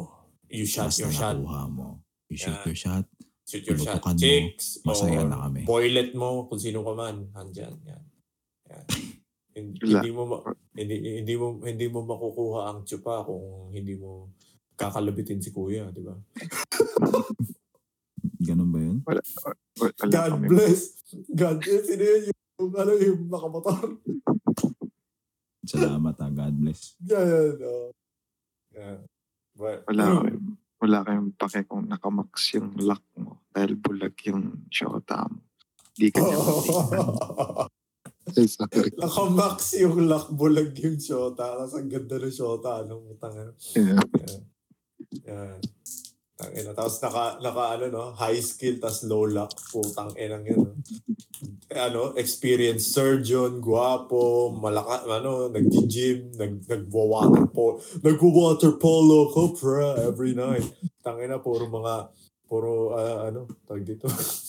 You 0.49 0.65
shot 0.65 0.89
Basta 0.91 1.01
your 1.07 1.13
shot. 1.13 1.37
nakuha 1.39 1.61
mo. 1.69 1.87
You 2.27 2.37
shoot 2.37 2.57
Yeah. 2.59 2.65
your 2.65 2.77
shot. 2.77 3.05
Shoot 3.45 3.63
your 3.65 3.77
shot. 3.77 4.01
Pinutukan 4.01 4.13
mo. 4.13 4.21
Chicks. 4.21 4.65
Masaya 4.81 5.21
na 5.25 5.37
kami. 5.45 5.61
Boylet 5.63 6.11
mo. 6.17 6.49
Kung 6.49 6.57
sino 6.57 6.81
ka 6.81 6.93
man. 6.93 7.29
Andyan. 7.33 7.77
Yan. 7.85 8.01
Yan. 8.69 8.85
Wala. 9.55 10.03
hindi 10.03 10.11
mo 10.11 10.23
ma- 10.27 10.43
hindi 10.75 10.95
hindi 11.23 11.33
mo 11.39 11.63
hindi 11.63 11.85
mo 11.87 12.03
makukuha 12.03 12.59
ang 12.67 12.83
tsupa 12.83 13.23
kung 13.23 13.71
hindi 13.71 13.95
mo 13.95 14.35
kakalabitin 14.75 15.39
si 15.39 15.49
kuya, 15.49 15.87
di 15.95 16.03
ba? 16.03 16.11
Ganun 18.45 18.69
ba 18.69 18.79
yun? 18.79 18.97
Wala 19.07 19.21
God 20.03 20.31
kami. 20.35 20.47
bless. 20.51 20.81
God 21.31 21.63
bless. 21.63 21.83
Sino 21.87 22.03
yun 22.03 22.21
yung, 22.27 22.71
ano, 22.75 22.91
yung 22.99 23.21
nakamotor? 23.31 23.95
Salamat 25.63 26.15
ha. 26.19 26.27
God 26.29 26.55
bless. 26.59 26.99
Yan. 27.01 27.55
Oh. 27.63 27.89
Yeah. 28.75 28.99
But, 29.55 29.87
Wala 29.87 30.03
kayong, 30.19 30.47
wala 30.83 30.97
kayong 31.01 31.29
pake 31.39 31.59
kung 31.63 31.87
nakamax 31.87 32.59
yung 32.59 32.75
luck 32.75 33.01
mo 33.15 33.39
dahil 33.49 33.79
bulag 33.79 34.13
yung 34.27 34.67
shota 34.67 35.25
mo. 35.25 35.39
Di 35.95 36.11
ka 36.11 36.19
niya 36.19 36.37
matipan. 36.37 36.99
Sorry. 38.33 38.89
Nakamax 38.97 39.77
yung 39.77 40.09
luck 40.09 40.33
bulag 40.33 40.73
yung 40.81 40.97
shota. 40.97 41.45
Tapos 41.45 41.77
ang 41.77 41.89
ganda 41.91 42.17
ng 42.17 42.33
shota. 42.33 42.81
Anong 42.81 43.05
utang 43.13 43.35
ano. 43.37 43.51
Yeah. 43.77 44.01
Yan. 44.01 44.41
Yan. 45.29 45.59
Tangina. 46.35 46.71
Tapos 46.75 46.99
naka, 46.99 47.39
naka 47.39 47.63
ano 47.79 47.85
no, 47.87 48.03
high 48.17 48.41
skill 48.41 48.81
tas 48.81 49.05
low 49.07 49.23
luck. 49.23 49.53
Putang 49.71 50.11
inang 50.17 50.43
yan. 50.43 50.59
No? 50.59 50.73
Eh, 51.65 51.81
ano, 51.81 52.13
experienced 52.15 52.93
surgeon, 52.93 53.57
guwapo, 53.59 54.53
malaka, 54.53 55.01
ano, 55.09 55.49
nag-gym, 55.49 56.31
nag, 56.37 56.61
nagwa-water 56.69 57.49
polo, 57.49 57.81
nagwa-water 58.05 58.77
polo, 58.77 59.33
copra 59.33 59.97
every 60.05 60.37
night. 60.37 60.63
Tangina, 61.01 61.41
puro 61.41 61.65
mga, 61.65 62.13
puro, 62.45 62.93
ah, 62.93 63.27
ano, 63.27 63.49
tawag 63.65 63.81
dito. 63.81 64.05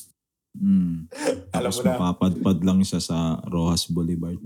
Mm. 0.57 1.13
Alam 1.57 1.71
Tapos 1.71 1.77
mo 1.77 1.83
na. 1.83 1.91
mapapadpad 1.95 2.59
lang 2.65 2.81
siya 2.83 2.99
sa 2.99 3.17
Rojas 3.47 3.87
Boulevard. 3.87 4.41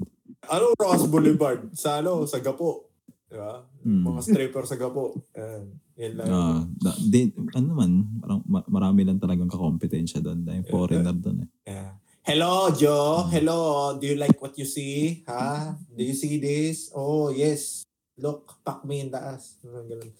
Ano, 0.46 0.72
Ross 0.74 1.04
Boulevard? 1.06 1.70
Sa 1.76 2.00
ano, 2.00 2.24
sa 2.24 2.40
Gapo. 2.40 2.90
Di 3.28 3.36
ba? 3.36 3.62
Mm. 3.86 4.02
Mga 4.02 4.20
stripper 4.24 4.64
sa 4.66 4.74
Gapo. 4.74 5.14
Yan. 5.36 5.62
Yan 6.00 6.12
lang. 6.16 6.26
Ah, 6.26 6.60
da, 6.80 6.90
di, 6.96 7.28
ano 7.52 7.68
man, 7.70 7.92
parang 8.18 8.40
ma- 8.48 8.66
marami 8.66 9.04
lang 9.04 9.20
talagang 9.20 9.46
kakompetensya 9.46 10.18
doon. 10.18 10.42
Dahil 10.42 10.64
foreigner 10.64 11.12
doon 11.12 11.44
eh. 11.44 11.48
Yeah. 11.68 11.92
Hello, 12.20 12.68
Joe. 12.70 13.28
Hello. 13.28 13.92
Do 13.96 14.04
you 14.04 14.16
like 14.16 14.36
what 14.40 14.56
you 14.56 14.64
see? 14.64 15.24
Ha? 15.28 15.76
Do 15.88 16.00
you 16.00 16.16
see 16.16 16.40
this? 16.40 16.88
Oh, 16.92 17.28
yes. 17.28 17.84
Look, 18.16 18.60
pack 18.60 18.84
me 18.84 19.00
in 19.00 19.08
the 19.08 19.20
ass. 19.20 19.56
Ganun, 19.60 19.88
ganun. 19.88 20.10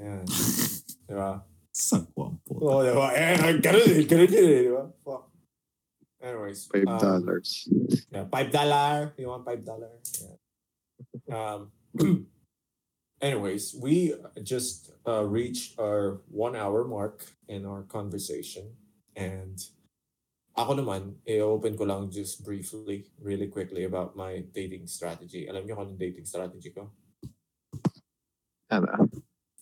Yan. 0.00 0.24
Ba? 1.74 1.82
Sagwang 1.82 2.38
po. 2.46 2.52
Oh? 2.62 3.10
Eh, 3.10 3.34
eh. 3.34 3.58
Ganun 3.58 4.30
yun 4.30 4.46
eh. 4.46 4.62
Di 4.62 4.70
ba? 4.70 4.86
Fuck. 5.02 5.26
Anyways. 6.22 6.70
Five 6.70 6.86
um, 6.86 6.98
dollars. 7.02 7.66
Yeah, 8.14 8.30
five 8.30 8.48
dollar. 8.54 9.10
You 9.18 9.26
want 9.34 9.42
five 9.42 9.66
dollar? 9.66 9.90
Yeah. 10.22 11.34
Um. 11.34 11.74
anyways, 13.20 13.74
we 13.74 14.14
just 14.42 14.94
uh, 15.02 15.26
reached 15.26 15.78
our 15.78 16.22
one 16.30 16.54
hour 16.54 16.86
mark 16.86 17.26
in 17.50 17.66
our 17.66 17.82
conversation, 17.82 18.78
and 19.18 19.58
ako 20.54 20.78
naman, 20.78 21.18
i-open 21.26 21.74
ko 21.74 21.82
lang 21.82 22.06
just 22.14 22.46
briefly, 22.46 23.10
really 23.18 23.50
quickly 23.50 23.90
about 23.90 24.14
my 24.14 24.46
dating 24.54 24.86
strategy. 24.86 25.50
Alam 25.50 25.66
niyo 25.66 25.74
kung 25.74 25.90
anong 25.90 25.98
dating 25.98 26.26
strategy 26.30 26.70
ko? 26.70 26.94
Ano? 28.70 29.10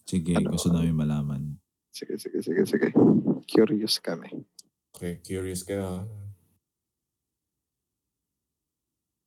Sige, 0.04 0.36
Ano? 0.36 0.52
gusto 0.52 0.68
namin 0.68 0.92
malaman. 0.92 1.61
Sige, 1.92 2.16
sige, 2.16 2.40
sige, 2.42 2.64
sige. 2.66 2.88
Curious 3.44 4.00
kami. 4.00 4.32
Okay, 4.96 5.20
curious 5.20 5.60
kayo 5.60 5.84
ha? 5.84 6.00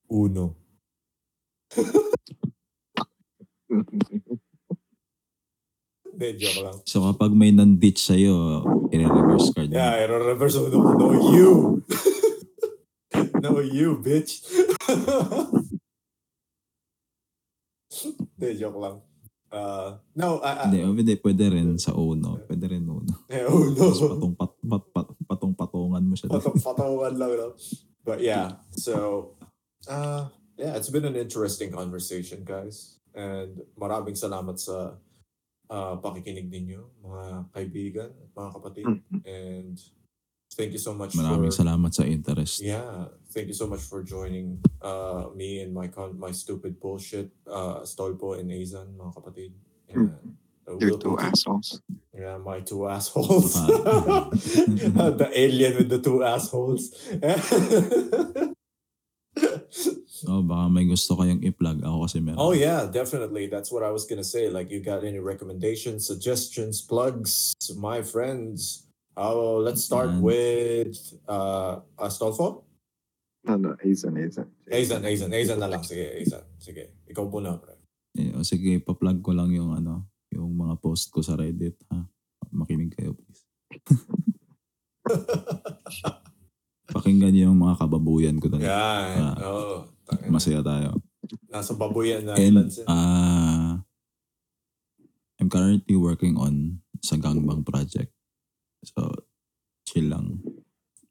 Uno. 0.10 0.58
Hindi, 6.10 6.28
joke 6.42 6.62
lang. 6.64 6.78
So 6.88 7.06
kapag 7.12 7.36
may 7.36 7.52
nanditch 7.52 8.00
sa'yo, 8.02 8.64
i-reverse 8.90 9.52
card 9.52 9.70
mo. 9.70 9.76
Yeah, 9.76 10.08
i-reverse 10.08 10.58
mo. 10.64 10.72
No, 10.72 10.96
no 10.96 11.08
you. 11.36 11.84
no 13.44 13.60
you, 13.62 14.00
bitch. 14.00 14.42
Hindi, 18.40 18.50
joke 18.58 18.80
lang. 18.80 19.04
Uh, 19.56 19.96
no, 20.20 20.44
I, 20.44 20.52
I, 20.52 20.64
Hindi, 20.68 20.80
oh, 20.84 20.92
hindi, 20.92 21.16
pwede 21.24 21.48
rin 21.48 21.80
sa 21.80 21.96
uno. 21.96 22.44
Pwede 22.44 22.68
rin 22.68 22.84
uno. 22.84 23.24
eh, 23.32 23.48
oh 23.48 23.72
Tapos 23.72 24.04
patong, 24.04 24.36
pat, 24.36 24.52
pat, 24.60 24.84
pat, 24.92 25.08
patong-patungan 25.32 26.04
mo 26.04 26.14
siya. 26.20 26.28
Patong, 26.28 26.60
patungan 26.60 27.16
lang, 27.16 27.32
no? 27.40 27.48
But 28.04 28.20
yeah, 28.20 28.60
so, 28.76 29.32
uh, 29.88 30.28
yeah, 30.60 30.76
it's 30.76 30.92
been 30.92 31.08
an 31.08 31.16
interesting 31.16 31.72
conversation, 31.72 32.44
guys. 32.44 33.00
And 33.16 33.64
maraming 33.80 34.20
salamat 34.20 34.60
sa 34.60 35.00
uh, 35.72 35.96
pakikinig 36.04 36.52
ninyo, 36.52 37.00
mga 37.00 37.24
kaibigan, 37.56 38.12
at 38.12 38.30
mga 38.36 38.50
kapatid. 38.60 38.86
Mhm. 38.92 39.24
And 39.24 39.76
thank 40.56 40.72
you 40.72 40.80
so 40.80 40.96
much 40.96 41.14
Maraming 41.14 41.52
for... 41.52 41.60
salamat 41.64 41.92
sa 41.94 42.04
interest. 42.08 42.64
Yeah, 42.64 43.12
thank 43.36 43.52
you 43.52 43.58
so 43.58 43.68
much 43.68 43.84
for 43.84 44.02
joining 44.02 44.64
uh, 44.82 45.30
me 45.36 45.62
and 45.62 45.76
my 45.76 45.88
con- 45.92 46.18
my 46.18 46.32
stupid 46.32 46.80
bullshit, 46.80 47.30
uh, 47.46 47.84
Stolpo 47.84 48.40
and 48.40 48.50
Azan, 48.50 48.96
mga 48.96 49.12
kapatid. 49.14 49.52
And, 49.92 50.16
uh, 50.66 50.80
You're 50.80 50.96
we'll- 50.96 51.04
two 51.04 51.14
we'll- 51.20 51.28
assholes. 51.28 51.84
Yeah, 52.16 52.40
my 52.40 52.64
two 52.64 52.88
assholes. 52.88 53.54
The 55.20 55.30
alien 55.36 55.84
with 55.84 55.90
the 55.92 56.00
two 56.00 56.24
assholes. 56.24 56.96
Oh, 60.26 60.42
baka 60.42 60.72
may 60.72 60.88
gusto 60.88 61.14
kayong 61.20 61.44
i-plug. 61.46 61.84
Ako 61.86 62.08
kasi 62.08 62.18
meron. 62.24 62.40
oh 62.40 62.56
yeah, 62.56 62.88
definitely. 62.90 63.46
That's 63.46 63.70
what 63.70 63.84
I 63.84 63.92
was 63.92 64.08
gonna 64.10 64.26
say. 64.26 64.50
Like, 64.50 64.72
you 64.72 64.80
got 64.82 65.04
any 65.04 65.20
recommendations, 65.20 66.08
suggestions, 66.08 66.82
plugs, 66.82 67.54
my 67.78 68.02
friends? 68.02 68.85
Oh, 69.16 69.64
let's 69.64 69.84
start 69.88 70.12
Man. 70.12 70.22
with 70.22 70.92
uh, 71.24 71.80
Astolfo. 71.96 72.68
Ano, 73.48 73.80
Azan, 73.80 74.20
Azan. 74.20 74.52
Azan, 74.68 75.06
Azan, 75.08 75.32
Azan 75.32 75.60
na 75.60 75.72
lang. 75.72 75.84
Sige, 75.88 76.20
Azan. 76.20 76.44
Sige, 76.60 77.00
ikaw 77.08 77.24
muna, 77.32 77.56
pre. 77.56 77.80
Eh, 78.20 78.36
o 78.36 78.44
sige, 78.44 78.80
pa-plug 78.84 79.24
ko 79.24 79.32
lang 79.32 79.56
yung 79.56 79.72
ano, 79.72 80.12
yung 80.36 80.52
mga 80.52 80.76
post 80.84 81.16
ko 81.16 81.24
sa 81.24 81.40
Reddit, 81.40 81.80
ha? 81.92 82.04
Makinig 82.52 82.92
kayo, 82.96 83.16
please. 83.16 83.44
Pakinggan 86.96 87.36
niyo 87.36 87.52
yung 87.52 87.60
mga 87.60 87.76
kababuyan 87.84 88.40
ko 88.40 88.48
talaga. 88.48 88.72
Yan. 88.72 89.20
Ah. 89.20 89.36
oh, 89.52 89.84
tangina. 90.08 90.32
Masaya 90.32 90.60
tayo. 90.64 90.96
Nasa 91.52 91.72
babuyan 91.76 92.24
na 92.24 92.40
And, 92.40 92.72
uh, 92.88 93.80
I'm 95.40 95.50
currently 95.52 96.00
working 96.00 96.40
on 96.40 96.80
sa 97.04 97.20
Gangbang 97.20 97.68
project. 97.68 98.15
So, 98.86 99.26
chill 99.86 100.14
lang. 100.14 100.46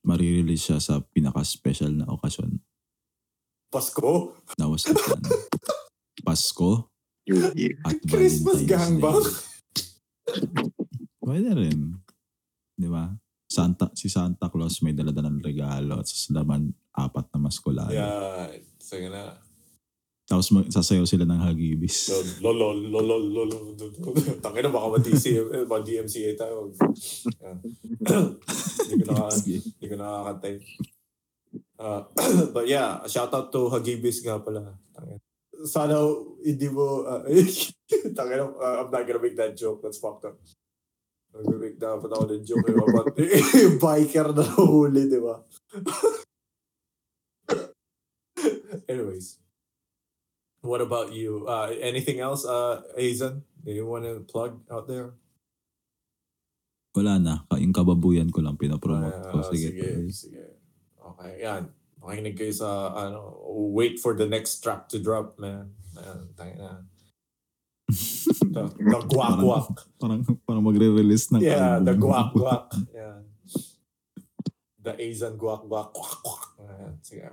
Marirelease 0.05 0.71
siya 0.71 0.79
sa 0.79 1.01
pinaka-special 1.01 1.91
na 1.91 2.07
okasyon. 2.07 2.61
Pasko? 3.73 4.39
That 4.55 4.71
was 4.71 4.87
the 4.87 4.95
plan. 4.95 5.23
Pasko 6.23 6.95
New 7.27 7.51
Year. 7.57 7.75
at 7.83 7.99
Christmas 8.07 8.63
gangbang? 8.63 9.25
Pwede 11.19 11.51
rin. 11.57 11.99
Di 12.77 12.87
ba? 12.87 13.11
Santa, 13.49 13.91
si 13.95 14.11
Santa 14.11 14.51
Claus 14.51 14.83
may 14.83 14.93
daladalang 14.93 15.41
regalo 15.41 16.03
at 16.03 16.07
sa 16.11 16.35
laman 16.37 16.75
apat 16.95 17.27
na 17.35 17.39
maskulado. 17.39 17.95
Yeah. 17.95 18.61
Sige 18.79 19.09
na. 19.09 19.41
Tapos 20.35 20.51
mag, 20.51 20.67
sasayaw 20.67 21.07
sila 21.07 21.23
ng 21.31 21.47
hagibis. 21.47 22.11
Lolo, 22.43 22.75
lolo, 22.75 23.23
lolo, 23.23 23.47
lolo. 23.47 23.79
Tangina 24.43 24.67
baka 24.67 24.99
ma-DCM, 24.99 25.47
eh, 25.55 25.63
ma-DMCA 25.63 26.35
tayo. 26.35 26.75
Hindi 26.75 28.95
ko 28.99 29.15
naka, 29.15 29.31
hindi 29.47 29.87
ko 29.87 29.95
nakakantay. 29.95 30.55
Uh, 31.79 32.03
but 32.55 32.67
yeah, 32.67 32.99
shout 33.07 33.31
out 33.31 33.55
to 33.55 33.71
Hagibis 33.71 34.27
nga 34.27 34.43
pala. 34.43 34.75
Sana 35.71 36.03
hindi 36.43 36.67
mo, 36.67 37.07
uh, 37.07 37.23
tangina, 38.19 38.51
uh, 38.59 38.83
I'm 38.83 38.91
not 38.91 39.07
gonna 39.07 39.23
make 39.23 39.39
that 39.39 39.55
joke. 39.55 39.87
That's 39.87 40.03
fucked 40.03 40.27
up. 40.27 40.35
I'm 41.31 41.47
gonna 41.47 41.63
make 41.63 41.79
dapat 41.79 42.11
ako 42.11 42.27
ng 42.27 42.43
joke 42.43 42.75
about 42.75 43.15
yung 43.23 43.79
biker 43.87 44.35
na 44.35 44.43
nahuli, 44.43 45.07
di 45.07 45.23
ba? 45.23 45.39
Anyways. 48.91 49.44
What 50.65 50.81
about 50.81 51.13
you? 51.13 51.45
Uh, 51.45 51.77
anything 51.77 52.25
else, 52.25 52.49
uh, 52.49 52.81
Azan? 52.97 53.45
Do 53.61 53.69
you 53.69 53.85
want 53.85 54.09
to 54.09 54.25
plug 54.25 54.65
out 54.73 54.89
there? 54.89 55.13
Wala 56.97 57.21
na. 57.21 57.45
Yung 57.61 57.77
kababuyan 57.77 58.33
ko 58.33 58.41
lang 58.41 58.57
pinapromote 58.57 59.29
ko. 59.29 59.45
Ah, 59.45 59.49
Sige. 59.53 59.69
sige, 59.69 59.83
tuloy. 59.85 60.09
sige. 60.09 60.45
Okay, 60.97 61.33
yan. 61.45 61.69
Makinig 62.01 62.37
kayo 62.37 62.53
sa, 62.57 62.69
ano, 62.97 63.37
wait 63.77 64.01
for 64.01 64.17
the 64.17 64.25
next 64.25 64.65
track 64.65 64.89
to 64.89 64.97
drop, 64.97 65.37
man. 65.37 65.69
Ayan, 66.01 66.21
tayo 66.33 66.55
na. 66.57 66.71
The, 68.55 68.71
the 68.71 69.01
guak-guak. 69.11 69.69
Parang, 69.99 70.23
parang 70.47 70.63
magre-release 70.65 71.35
ng 71.35 71.43
Yeah, 71.43 71.83
the 71.83 71.93
album. 71.93 72.09
guak-guak. 72.09 72.67
Yeah. 72.95 73.19
The. 74.81 74.95
Guak-guak. 75.35 75.91
Ayan, 76.63 76.95
sige. 77.05 77.29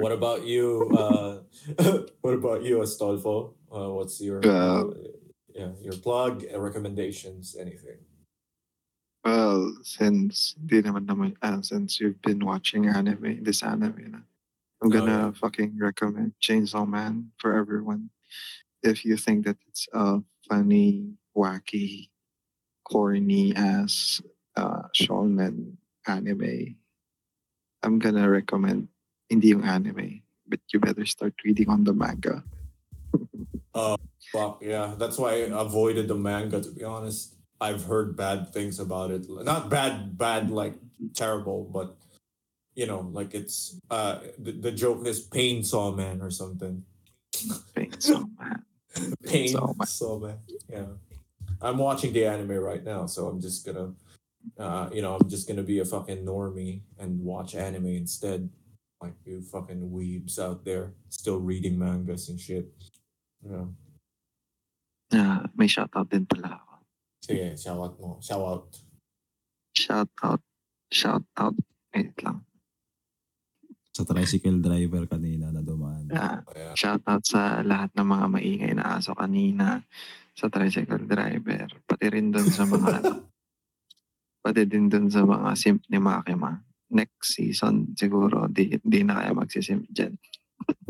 What 0.00 0.12
about 0.12 0.44
you? 0.44 0.90
Uh, 0.92 1.42
what 2.20 2.34
about 2.34 2.62
you, 2.62 2.78
Astolfo? 2.78 3.54
Uh, 3.72 3.90
what's 3.92 4.20
your 4.20 4.44
Uh, 4.44 4.84
yeah 5.54 5.72
your 5.80 5.96
plug, 5.96 6.44
uh, 6.52 6.60
recommendations, 6.60 7.56
anything? 7.58 7.98
Well, 9.24 9.74
since 9.82 10.54
di 10.54 10.82
naman 10.82 11.06
naman, 11.10 11.34
ah, 11.42 11.58
since 11.60 11.98
you've 11.98 12.20
been 12.22 12.44
watching 12.44 12.86
anime, 12.86 13.42
this 13.42 13.62
anime 13.64 14.12
na, 14.14 14.20
I'm 14.82 14.88
Oh, 14.88 14.90
gonna 14.92 15.32
fucking 15.34 15.78
recommend 15.80 16.36
Chainsaw 16.38 16.86
Man 16.86 17.32
for 17.40 17.56
everyone. 17.56 18.10
If 18.84 19.02
you 19.04 19.16
think 19.16 19.46
that 19.46 19.58
it's 19.66 19.88
a 19.92 20.22
funny, 20.46 21.16
wacky, 21.34 22.10
corny 22.86 23.50
ass 23.56 24.22
uh, 24.54 24.86
shonen 24.94 25.74
anime, 26.06 26.76
I'm 27.82 27.98
gonna 27.98 28.28
recommend 28.30 28.88
hindi 29.28 29.48
yung 29.48 29.64
anime, 29.64 30.22
but 30.48 30.60
you 30.72 30.80
better 30.80 31.04
start 31.04 31.34
reading 31.44 31.68
on 31.68 31.84
the 31.84 31.92
manga. 31.92 32.44
Uh 33.74 33.96
fuck 34.32 34.62
yeah, 34.62 34.94
that's 34.98 35.18
why 35.18 35.46
I 35.46 35.52
avoided 35.52 36.08
the 36.08 36.16
manga. 36.18 36.60
To 36.60 36.70
be 36.70 36.84
honest, 36.84 37.34
I've 37.60 37.84
heard 37.84 38.16
bad 38.16 38.52
things 38.52 38.78
about 38.80 39.10
it. 39.10 39.26
Not 39.28 39.70
bad, 39.70 40.18
bad 40.18 40.50
like 40.50 40.74
terrible, 41.14 41.64
but 41.64 41.96
you 42.74 42.86
know, 42.86 43.08
like 43.12 43.34
it's 43.34 43.80
uh 43.90 44.20
the, 44.38 44.52
the 44.52 44.72
joke 44.72 45.06
is 45.06 45.20
pain 45.20 45.64
saw 45.64 45.92
man 45.92 46.20
or 46.20 46.30
something. 46.30 46.84
Chainsaw 47.36 48.24
Man. 48.38 48.62
Pain 49.26 49.48
Saw 49.48 49.74
Man. 49.74 49.86
saw 49.86 50.18
man. 50.18 50.38
Yeah, 50.68 50.86
I'm 51.60 51.78
watching 51.78 52.12
the 52.12 52.26
anime 52.26 52.52
right 52.52 52.82
now, 52.82 53.06
so 53.06 53.28
I'm 53.28 53.40
just 53.40 53.66
gonna, 53.66 53.92
uh, 54.58 54.88
you 54.92 55.02
know, 55.02 55.16
I'm 55.16 55.28
just 55.28 55.46
gonna 55.46 55.62
be 55.62 55.80
a 55.80 55.84
fucking 55.84 56.24
normie 56.24 56.80
and 56.98 57.20
watch 57.20 57.54
anime 57.54 57.86
instead. 57.86 58.48
Like 58.96 59.20
you 59.28 59.44
fucking 59.44 59.92
weebs 59.92 60.40
out 60.40 60.64
there 60.64 60.96
still 61.12 61.36
reading 61.36 61.76
mangas 61.76 62.32
and 62.32 62.40
shit. 62.40 62.72
Yeah. 63.44 63.68
Ah, 65.12 65.46
may 65.54 65.68
shoutout 65.68 66.08
din 66.08 66.24
pala 66.24 66.58
ako. 66.58 66.72
Sige, 67.22 67.46
shout 67.54 67.76
out 67.78 67.94
mo. 68.00 68.16
Shout 68.18 68.42
out. 68.42 68.66
Shout 69.76 70.10
out. 70.24 70.42
Shout 70.88 71.24
out. 71.36 71.56
Wait 71.92 72.16
lang. 72.24 72.42
Sa 73.92 74.04
tricycle 74.04 74.60
driver 74.60 75.04
kanina 75.06 75.52
na 75.52 75.60
dumaan. 75.60 76.08
Ah, 76.10 76.40
Yeah. 76.52 76.74
shout 76.74 77.04
out 77.06 77.22
sa 77.22 77.60
lahat 77.62 77.92
ng 77.94 78.08
mga 78.08 78.26
maingay 78.32 78.72
na 78.74 78.96
aso 78.96 79.12
kanina 79.12 79.84
sa 80.32 80.48
tricycle 80.48 81.04
driver. 81.04 81.68
Pati 81.84 82.06
rin 82.08 82.32
dun 82.32 82.48
sa 82.48 82.64
mga 82.64 82.88
ano, 82.98 83.28
pati 84.40 84.62
din 84.64 84.88
dun 84.88 85.06
sa 85.08 85.22
mga 85.22 85.52
simp 85.54 85.84
ni 85.86 85.96
Makima. 85.96 86.65
Next 86.86 87.34
season 87.34 87.98
siguro 87.98 88.46
di, 88.46 88.78
di 88.78 89.02
na 89.02 89.18
kaya 89.18 89.34
magsisimp 89.34 89.90
dyan. 89.90 90.14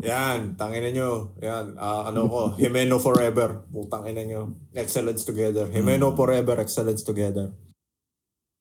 Yan, 0.05 0.55
tangina 0.55 0.93
nyo. 0.93 1.37
Yan, 1.41 1.75
ah, 1.81 2.09
ano 2.09 2.29
ko, 2.29 2.41
Jimeno 2.61 3.01
forever. 3.01 3.65
Putang 3.69 4.05
ina 4.09 4.23
nyo. 4.23 4.53
Excellence 4.77 5.25
together. 5.25 5.67
Jimeno 5.73 6.13
forever, 6.13 6.61
excellence 6.61 7.01
together. 7.01 7.51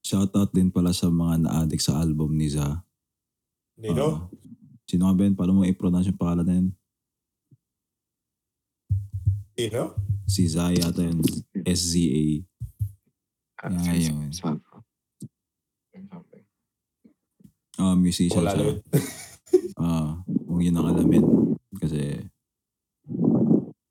Shoutout 0.06 0.54
din 0.56 0.72
pala 0.72 0.96
sa 0.96 1.12
mga 1.12 1.46
na-addict 1.46 1.84
sa 1.84 2.00
album 2.00 2.38
ni 2.38 2.48
Za. 2.48 2.84
Nino? 3.76 4.06
Ah, 4.06 4.18
sino 4.88 5.10
nga 5.10 5.18
Ben? 5.18 5.36
Paano 5.36 5.60
mo 5.60 5.68
i-pronounce 5.68 6.14
yung 6.14 6.20
pangalan 6.20 6.46
na 6.46 6.56
yun? 6.56 6.68
Nino? 9.60 9.84
Si 10.30 10.48
Za 10.48 10.72
yata 10.72 11.04
yun. 11.04 11.20
S-Z-A. 11.68 12.26
Ah, 13.66 13.76
sige, 13.82 14.14
yun. 14.14 14.32
sige. 14.32 14.40
Something. 14.40 14.76
Ah, 17.76 17.96
musician 17.96 18.44
Wala 18.44 18.56
siya. 18.56 18.80
Ah, 19.76 20.24
huwag 20.48 20.64
yun 20.64 20.76
ang 20.80 20.88
alamin. 20.88 21.24
Kasi, 21.76 22.24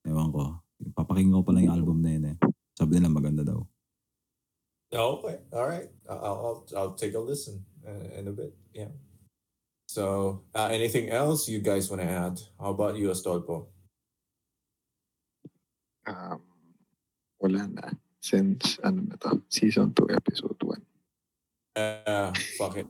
ewan 0.04 0.32
ko. 0.32 0.64
Papakinggan 0.96 1.40
ko 1.40 1.44
pa 1.44 1.52
lang 1.52 1.68
yung 1.68 1.76
album 1.76 1.98
na 2.00 2.10
yun 2.16 2.26
eh. 2.32 2.36
Sabi 2.72 2.96
nila 2.96 3.12
maganda 3.12 3.44
daw. 3.44 3.60
Oh, 4.96 5.20
okay. 5.20 5.36
All 5.52 5.68
right. 5.68 5.88
I'll, 6.08 6.20
I'll, 6.20 6.60
I'll 6.76 6.94
take 6.96 7.12
a 7.14 7.20
listen 7.20 7.64
uh, 7.84 8.16
in 8.16 8.28
a 8.28 8.34
bit. 8.34 8.56
Yeah. 8.72 8.92
So, 9.88 10.42
uh, 10.54 10.68
anything 10.72 11.10
else 11.10 11.48
you 11.48 11.60
guys 11.60 11.90
want 11.90 12.02
to 12.02 12.08
add? 12.08 12.40
How 12.58 12.70
about 12.70 12.96
you, 12.96 13.08
Astolpo? 13.08 13.68
Um, 16.06 16.40
wala 17.40 17.68
na. 17.68 17.92
Since, 18.20 18.80
ano 18.80 19.04
na 19.04 19.16
to, 19.20 19.44
season 19.52 19.92
2, 19.92 20.16
episode 20.16 20.56
1. 20.56 20.80
Uh, 21.76 22.32
fuck 22.56 22.76
it. 22.80 22.88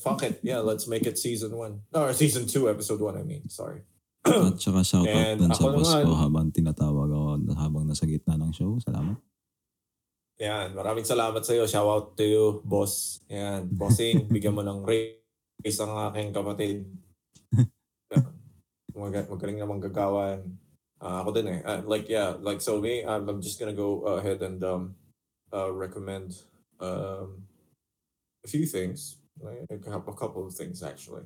Fuck 0.00 0.22
it. 0.28 0.40
Yeah, 0.44 0.60
let's 0.60 0.84
make 0.84 1.08
it 1.08 1.16
season 1.16 1.56
one. 1.56 1.80
Or 1.96 2.12
season 2.12 2.44
two, 2.44 2.68
episode 2.68 3.00
one, 3.00 3.16
I 3.16 3.24
mean. 3.24 3.48
Sorry. 3.48 3.80
At 4.22 4.60
saka 4.60 4.86
shoutout 4.86 5.10
And 5.10 5.40
dun 5.40 5.50
sa 5.50 5.66
boss 5.66 5.90
naman- 5.90 6.06
ko 6.06 6.12
habang 6.14 6.46
tinatawag 6.54 7.08
ako 7.10 7.30
habang 7.58 7.84
nasa 7.88 8.06
gitna 8.06 8.38
ng 8.38 8.52
show. 8.52 8.76
Salamat. 8.84 9.18
Yan, 10.38 10.74
maraming 10.76 11.06
salamat 11.06 11.42
sa 11.42 11.54
iyo. 11.56 11.64
Shout 11.66 11.88
out 11.88 12.06
to 12.18 12.24
you, 12.24 12.46
boss. 12.62 13.24
Yan, 13.32 13.66
bossing, 13.72 14.26
bigyan 14.34 14.54
mo 14.54 14.62
ng 14.62 14.84
raise 14.84 15.78
ang 15.80 16.12
aking 16.12 16.30
kapatid. 16.36 16.84
Mag 18.92 19.14
magaling 19.26 19.58
namang 19.58 19.80
gagawan. 19.80 20.42
Uh, 21.02 21.18
ako 21.24 21.30
din 21.34 21.58
eh. 21.58 21.60
Uh, 21.66 21.82
like, 21.88 22.06
yeah, 22.06 22.38
like, 22.38 22.62
so 22.62 22.78
me, 22.78 23.02
I'm, 23.02 23.26
I'm 23.26 23.40
just 23.42 23.58
gonna 23.58 23.74
go 23.74 24.06
ahead 24.20 24.38
and 24.42 24.62
um, 24.62 24.94
uh, 25.50 25.70
recommend 25.72 26.38
um, 26.78 27.42
a 28.44 28.48
few 28.48 28.66
things. 28.66 29.21
I 29.46 29.90
have 29.90 30.08
a 30.08 30.12
couple 30.12 30.46
of 30.46 30.54
things, 30.54 30.82
actually. 30.82 31.22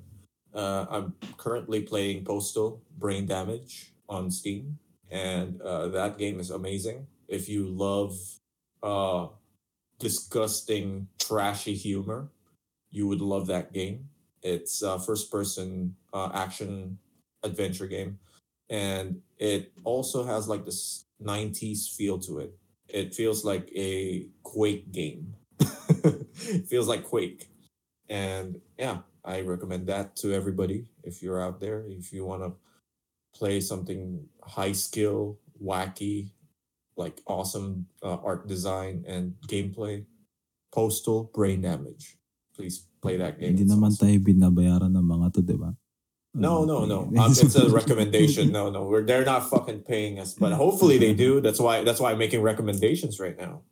Uh, 0.55 0.87
I'm 0.89 1.15
currently 1.37 1.83
playing 1.83 2.25
Postal 2.25 2.83
Brain 2.99 3.27
Damage 3.27 3.93
on 4.09 4.31
Steam, 4.31 4.79
and 5.11 5.61
uh, 5.61 5.89
that 5.89 6.19
game 6.19 6.41
is 6.41 6.51
amazing. 6.51 7.07
If 7.29 7.49
you 7.49 7.67
love 7.67 8.17
uh, 8.83 9.29
disgusting, 9.99 11.09
trashy 11.19 11.75
humor, 11.75 12.29
you 12.91 13.07
would 13.07 13.21
love 13.21 13.47
that 13.49 13.73
game. 13.73 14.09
It's 14.43 14.83
a 14.83 14.99
first 14.99 15.31
person 15.31 15.97
uh, 16.13 16.31
action 16.33 16.99
adventure 17.43 17.87
game. 17.87 18.19
And 18.71 19.23
it 19.39 19.73
also 19.85 20.25
has 20.25 20.49
like 20.49 20.65
this 20.65 21.05
90s 21.23 21.95
feel 21.95 22.19
to 22.21 22.39
it. 22.39 22.55
It 22.89 23.15
feels 23.15 23.45
like 23.45 23.69
a 23.75 24.27
Quake 24.43 24.93
game. 24.93 25.35
it 25.61 26.67
feels 26.69 26.89
like 26.89 27.05
Quake. 27.05 27.49
And 28.09 28.61
yeah, 28.79 28.99
I 29.25 29.41
recommend 29.41 29.87
that 29.89 30.17
to 30.17 30.33
everybody 30.33 30.87
if 31.03 31.23
you're 31.23 31.43
out 31.43 31.61
there. 31.61 31.85
If 31.89 32.13
you 32.13 32.25
want 32.25 32.43
to 32.43 32.53
play 33.35 33.61
something 33.61 34.25
high 34.43 34.73
skill, 34.73 35.39
wacky, 35.63 36.31
like 36.97 37.21
awesome 37.27 37.87
uh, 38.03 38.17
art 38.23 38.47
design 38.47 39.05
and 39.07 39.35
gameplay. 39.49 40.05
Postal 40.73 41.31
Brain 41.33 41.63
Damage. 41.63 42.19
Please 42.55 42.85
play 43.01 43.17
that 43.17 43.41
game. 43.41 43.57
Hindi 43.57 43.65
naman 43.65 43.97
awesome. 43.97 44.09
tayo 44.09 44.17
binabayaran 44.21 44.93
ng 44.93 45.07
mga 45.09 45.27
to, 45.35 45.41
di 45.41 45.57
ba? 45.57 45.73
No, 46.37 46.65
no, 46.65 46.85
no. 46.85 47.09
Um, 47.17 47.33
it's 47.33 47.57
a 47.57 47.69
recommendation. 47.71 48.53
No, 48.53 48.69
no. 48.69 48.85
We're 48.85 49.01
they're 49.03 49.25
not 49.25 49.49
fucking 49.49 49.89
paying 49.89 50.21
us, 50.21 50.37
but 50.37 50.53
hopefully 50.53 50.99
they 51.01 51.17
do. 51.17 51.41
That's 51.41 51.57
why 51.57 51.81
that's 51.81 51.97
why 51.99 52.13
I'm 52.13 52.21
making 52.21 52.45
recommendations 52.45 53.17
right 53.17 53.37
now. 53.41 53.65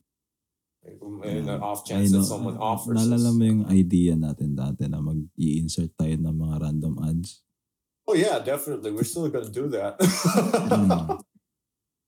In 1.24 1.48
an 1.48 1.64
off 1.64 1.84
chance 1.88 2.12
no, 2.12 2.20
that 2.20 2.28
someone 2.28 2.60
offers. 2.60 3.00
Naalala 3.00 3.32
us. 3.32 3.36
mo 3.36 3.42
yung 3.48 3.64
idea 3.72 4.12
natin 4.12 4.52
dati 4.52 4.84
na 4.84 5.00
mag-i-insert 5.00 5.96
tayo 5.96 6.12
ng 6.20 6.36
mga 6.36 6.54
random 6.60 6.94
ads? 7.00 7.40
Oh 8.04 8.12
yeah, 8.12 8.36
definitely. 8.36 8.92
We're 8.92 9.08
still 9.08 9.28
gonna 9.32 9.48
do 9.48 9.68
that. 9.72 9.96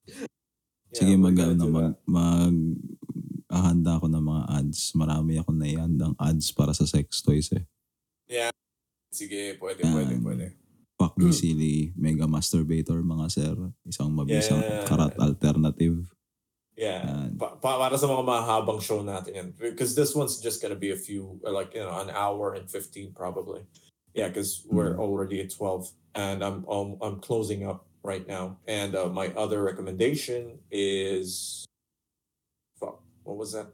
Hmm. 0.07 0.23
Yeah, 0.95 1.03
Sige, 1.03 1.13
we're 1.19 1.25
mag, 1.29 1.37
ano, 1.41 1.65
mag, 1.67 1.93
mag, 2.07 2.57
ahanda 3.51 3.99
ako 3.99 4.07
ng 4.07 4.23
mga 4.23 4.43
ads. 4.61 4.81
Marami 4.95 5.33
ako 5.41 5.51
na 5.57 5.67
ihandang 5.67 6.15
ads 6.15 6.55
para 6.55 6.71
sa 6.77 6.87
sex 6.87 7.25
toys 7.25 7.51
eh. 7.53 7.65
Sige, 9.17 9.57
pwede, 9.57 9.81
Yan. 9.81 9.95
pwede, 9.97 10.15
pwede. 10.21 10.47
Fuck 11.01 11.17
me 11.17 11.33
silly, 11.41 11.97
mega 11.97 12.29
masturbator 12.29 13.01
mga 13.01 13.27
sir. 13.33 13.57
Isang 13.89 14.13
mabisang 14.13 14.61
Yeah. 14.61 14.85
karat 14.85 15.17
alternative. 15.17 16.05
Yeah. 16.77 17.09
Yan. 17.09 17.41
Pa- 17.41 17.57
pa- 17.57 17.81
para 17.81 17.97
sa 17.97 18.05
mga 18.05 18.21
mahabang 18.21 18.85
show 18.85 19.01
natin 19.01 19.33
yan. 19.33 19.49
Because 19.57 19.97
this 19.97 20.13
one's 20.13 20.37
just 20.39 20.61
gonna 20.61 20.77
be 20.77 20.93
a 20.93 21.01
few, 21.01 21.41
uh, 21.41 21.51
like, 21.51 21.73
you 21.73 21.81
know, 21.81 21.97
an 21.97 22.13
hour 22.13 22.53
and 22.53 22.69
15 22.69 23.17
probably. 23.17 23.65
Yeah, 24.13 24.29
because 24.29 24.61
we're 24.69 24.93
Mhm. 24.97 25.01
already 25.01 25.41
at 25.41 25.53
12 25.53 25.89
and 26.15 26.45
I'm 26.45 26.65
um, 26.69 26.97
I'm 27.01 27.21
closing 27.21 27.65
up 27.65 27.89
right 28.05 28.25
now. 28.25 28.61
And 28.69 28.93
uh, 28.97 29.09
my 29.09 29.33
other 29.37 29.65
recommendation 29.65 30.61
is, 30.69 31.65
fuck, 32.77 33.01
what 33.25 33.37
was 33.37 33.53
that? 33.53 33.73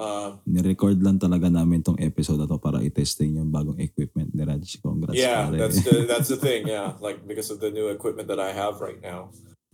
Uh, 0.00 0.40
Nirecord 0.48 0.96
lang 1.04 1.20
talaga 1.20 1.52
namin 1.52 1.84
tong 1.84 2.00
episode 2.00 2.40
na 2.40 2.48
to 2.48 2.56
para 2.56 2.80
i-testing 2.80 3.36
yung 3.36 3.52
bagong 3.52 3.76
equipment 3.80 4.32
ni 4.32 4.40
Raj. 4.48 4.64
Congrats 4.80 5.12
yeah, 5.12 5.44
pare. 5.52 5.60
that's 5.60 5.80
the 5.84 5.94
that's 6.12 6.28
the 6.32 6.40
thing. 6.40 6.64
Yeah, 6.64 6.96
like 7.04 7.20
because 7.28 7.52
of 7.52 7.60
the 7.60 7.68
new 7.68 7.92
equipment 7.92 8.24
that 8.32 8.40
I 8.40 8.52
have 8.56 8.80
right 8.80 8.96
now. 8.96 9.28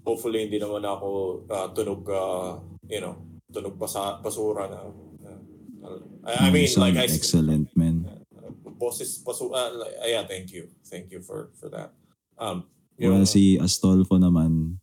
Hopefully, 0.06 0.46
hindi 0.46 0.62
naman 0.62 0.86
ako 0.86 1.08
uh, 1.50 1.68
tunog, 1.74 2.06
uh, 2.06 2.62
you 2.86 3.02
know, 3.02 3.18
tunog 3.50 3.74
basa, 3.74 4.22
basura 4.22 4.70
na. 4.70 4.86
uh, 4.86 6.00
I, 6.22 6.46
I 6.46 6.54
mean, 6.54 6.70
sound 6.70 6.94
like 6.94 6.98
I, 7.02 7.10
excellent, 7.10 7.74
man. 7.74 8.06
uh, 8.06 9.70
like, 9.74 9.96
uh, 9.98 10.06
yeah, 10.06 10.22
thank 10.22 10.54
you, 10.54 10.70
thank 10.86 11.10
you 11.10 11.18
for 11.18 11.50
for 11.58 11.66
that. 11.74 11.90
Um, 12.38 12.70
Well, 12.96 13.20
yung, 13.20 13.28
si 13.28 13.60
Astolfo 13.60 14.16
naman, 14.16 14.80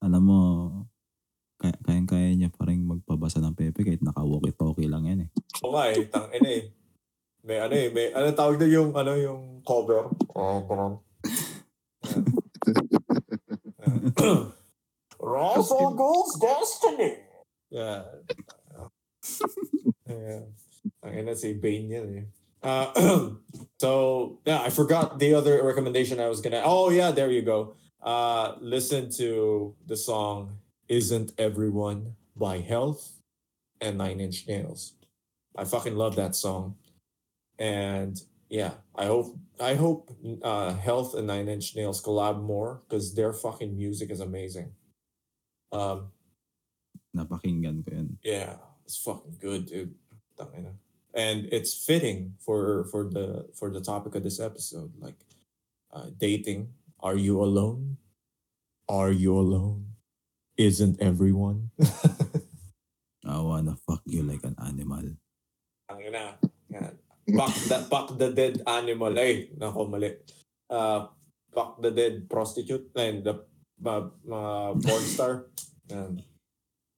alam 0.00 0.22
mo, 0.24 0.40
kaya, 1.60 1.76
kayang-kaya 1.84 2.32
niya 2.32 2.48
pa 2.48 2.64
rin 2.64 2.80
magpabasa 2.80 3.44
ng 3.44 3.52
Pepe 3.52 3.84
kahit 3.84 4.00
naka-walkie-talkie 4.00 4.88
lang 4.88 5.04
yan 5.04 5.28
eh. 5.28 5.30
Oo 5.60 5.76
nga 5.76 5.92
eh, 5.92 6.08
tang 6.08 6.32
ina 6.32 6.48
eh. 6.48 6.72
May 7.44 7.58
ano 7.60 7.74
eh, 7.76 7.88
may 7.92 8.08
ano 8.14 8.32
tawag 8.32 8.56
na 8.56 8.66
yung 8.70 8.96
ano 8.96 9.12
yung 9.18 9.60
cover. 9.66 10.08
Oh, 10.32 10.64
ganun. 10.64 10.94
Russell 15.20 15.94
Gold's 15.94 16.38
Destiny. 16.38 17.16
Yeah. 17.70 18.02
yeah. 20.08 20.40
Ang 21.02 21.18
ina 21.18 21.34
si 21.34 21.54
Bane 21.54 21.88
yan 21.88 22.08
eh. 22.18 22.26
Uh, 22.62 23.30
so 23.80 24.38
yeah, 24.46 24.62
I 24.62 24.70
forgot 24.70 25.18
the 25.18 25.34
other 25.34 25.62
recommendation 25.62 26.20
I 26.20 26.28
was 26.28 26.40
gonna. 26.40 26.62
Oh 26.64 26.90
yeah, 26.90 27.10
there 27.10 27.30
you 27.30 27.42
go. 27.42 27.74
Uh, 28.02 28.54
listen 28.60 29.10
to 29.18 29.74
the 29.86 29.96
song 29.96 30.58
"Isn't 30.88 31.32
Everyone" 31.38 32.14
by 32.36 32.58
Health 32.58 33.18
and 33.80 33.98
Nine 33.98 34.20
Inch 34.20 34.46
Nails. 34.46 34.94
I 35.56 35.64
fucking 35.64 35.96
love 35.96 36.16
that 36.16 36.34
song, 36.34 36.76
and 37.58 38.20
yeah, 38.52 38.76
I 38.94 39.08
hope 39.08 39.32
I 39.56 39.72
hope 39.80 40.12
uh, 40.44 40.76
Health 40.76 41.16
and 41.16 41.26
Nine 41.26 41.48
Inch 41.48 41.72
Nails 41.74 42.04
collab 42.04 42.44
more 42.44 42.84
because 42.84 43.16
their 43.16 43.32
fucking 43.32 43.72
music 43.72 44.12
is 44.12 44.20
amazing. 44.20 44.76
Um, 45.72 46.12
Napakinggan 47.16 47.80
ko 47.80 47.96
yun. 47.96 48.20
yeah, 48.20 48.60
it's 48.84 49.00
fucking 49.00 49.40
good, 49.40 49.72
dude. 49.72 49.96
And 51.16 51.48
it's 51.48 51.72
fitting 51.72 52.36
for 52.44 52.84
for 52.92 53.08
the 53.08 53.48
for 53.56 53.72
the 53.72 53.80
topic 53.80 54.20
of 54.20 54.22
this 54.22 54.36
episode, 54.36 54.92
like 55.00 55.16
uh, 55.88 56.12
dating. 56.20 56.76
Are 57.00 57.16
you 57.16 57.40
alone? 57.40 57.96
Are 58.84 59.16
you 59.16 59.32
alone? 59.32 59.96
Isn't 60.60 61.00
everyone? 61.00 61.72
I 63.24 63.40
wanna 63.40 63.80
fuck 63.88 64.04
you 64.04 64.20
like 64.20 64.44
an 64.44 64.60
animal. 64.60 65.16
Tangina. 65.88 66.36
Yan. 66.68 67.01
Fuck 67.22 67.54
the, 67.70 67.78
fuck 67.86 68.08
the 68.18 68.34
dead 68.34 68.62
animal. 68.66 69.14
Ay, 69.14 69.50
nako 69.54 69.86
mali. 69.86 70.10
Uh, 70.66 71.06
fuck 71.54 71.78
the 71.78 71.90
dead 71.94 72.26
prostitute 72.26 72.90
and 72.98 73.22
the 73.22 73.34
uh, 73.86 74.10
uh, 74.26 74.72
porn 74.74 75.04
star. 75.06 75.46
Yan. 75.90 76.22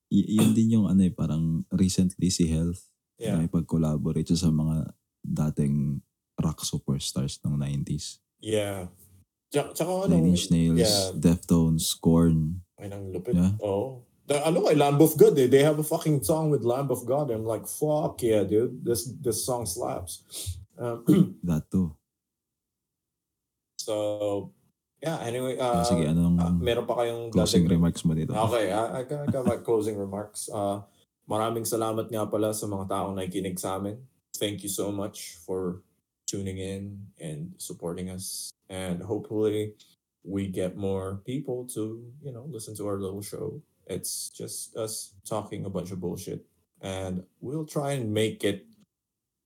Y- 0.09 0.39
yun 0.41 0.55
din 0.55 0.81
yung 0.81 0.87
ano 0.89 1.03
eh, 1.05 1.13
parang 1.13 1.67
recently 1.73 2.31
si 2.31 2.49
Health 2.49 2.89
Yeah. 3.15 3.39
na 3.39 3.47
ipag-collaborate 3.47 4.35
sa 4.35 4.51
mga 4.51 4.91
dating 5.23 6.03
rock 6.35 6.67
superstars 6.67 7.39
ng 7.47 7.55
90s. 7.55 8.19
Yeah. 8.43 8.91
Tsaka, 9.55 9.71
tsaka 9.71 9.91
ano, 10.11 10.19
Nine 10.19 10.35
Inch 10.35 10.51
Nails, 10.51 10.83
yeah. 10.83 11.15
Deftones, 11.15 11.95
Korn. 12.03 12.59
Ay, 12.75 12.91
nang 12.91 13.15
lupit. 13.15 13.39
Yeah. 13.39 13.55
Oo. 13.63 14.03
The, 14.03 14.14
ano 14.31 14.65
kay 14.65 14.75
Lamb 14.75 15.01
of 15.01 15.13
God, 15.17 15.37
eh. 15.37 15.47
they 15.47 15.61
have 15.61 15.77
a 15.79 15.85
fucking 15.85 16.25
song 16.25 16.49
with 16.49 16.65
Lamb 16.65 16.89
of 16.89 17.05
God. 17.05 17.29
I'm 17.31 17.45
like, 17.45 17.69
fuck 17.69 18.23
yeah, 18.25 18.45
dude. 18.45 18.81
This 18.81 19.05
this 19.21 19.45
song 19.45 19.69
slaps. 19.69 20.25
Um, 20.81 21.05
That 21.45 21.69
too. 21.71 21.93
so, 23.77 24.53
yeah, 25.03 25.21
anyway. 25.21 25.61
Ah, 25.61 25.81
Uh, 25.81 25.85
sige, 25.85 26.09
anong 26.09 26.41
uh, 26.41 26.51
meron 26.57 26.89
pa 26.89 27.05
kayong 27.05 27.29
closing 27.29 27.69
dadagdag? 27.69 27.77
remarks 27.77 28.03
mo 28.09 28.13
dito? 28.17 28.33
Okay, 28.33 28.73
I, 28.73 29.01
I, 29.01 29.03
got, 29.05 29.21
I 29.21 29.27
got 29.29 29.45
my 29.45 29.59
closing 29.61 29.97
remarks. 30.01 30.49
Uh, 30.49 30.81
maraming 31.33 31.69
salamat 31.69 32.09
nga 32.09 32.25
pala 32.25 32.53
sa 32.57 32.65
mga 32.65 32.89
taong 32.89 33.17
nakikinig 33.17 33.61
sa 33.61 33.77
amin. 33.77 34.01
Thank 34.41 34.65
you 34.65 34.73
so 34.73 34.89
much 34.91 35.37
for 35.45 35.85
tuning 36.27 36.57
in 36.59 37.13
and 37.21 37.53
supporting 37.61 38.09
us. 38.09 38.51
And 38.73 39.05
hopefully 39.05 39.77
we 40.25 40.49
get 40.49 40.75
more 40.75 41.21
people 41.29 41.69
to, 41.77 42.01
you 42.25 42.33
know, 42.33 42.49
listen 42.49 42.73
to 42.81 42.89
our 42.89 42.97
little 42.97 43.21
show. 43.23 43.61
It's 43.87 44.31
just 44.31 44.77
us 44.77 45.15
talking 45.29 45.65
a 45.65 45.71
bunch 45.71 45.91
of 45.91 46.01
bullshit. 46.01 46.45
And 46.81 47.25
we'll 47.41 47.67
try 47.67 47.93
and 47.93 48.13
make 48.13 48.45
it 48.45 48.67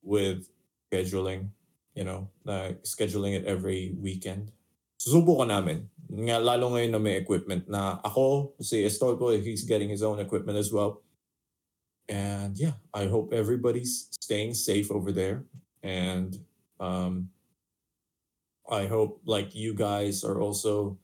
with 0.02 0.48
scheduling, 0.90 1.50
you 1.94 2.04
know, 2.04 2.28
like 2.44 2.82
scheduling 2.82 3.34
it 3.34 3.44
every 3.44 3.94
weekend. 3.98 4.52
Susubukan 4.98 5.48
namin. 5.48 5.86
Nga, 6.10 6.42
lalo 6.42 6.74
ngayon 6.74 6.90
na 6.90 6.98
may 6.98 7.14
equipment 7.14 7.68
na 7.68 8.02
ako, 8.02 8.54
si 8.58 8.82
Estolpo, 8.82 9.30
he's 9.30 9.62
getting 9.62 9.88
his 9.88 10.02
own 10.02 10.18
equipment 10.18 10.58
as 10.58 10.72
well. 10.72 11.02
And 12.08 12.56
yeah, 12.58 12.80
I 12.94 13.06
hope 13.06 13.32
everybody's 13.32 14.08
staying 14.10 14.54
safe 14.54 14.90
over 14.90 15.12
there. 15.12 15.44
And 15.82 16.34
um, 16.80 17.28
I 18.68 18.86
hope 18.86 19.20
like 19.26 19.54
you 19.54 19.74
guys 19.74 20.24
are 20.24 20.40
also, 20.40 20.98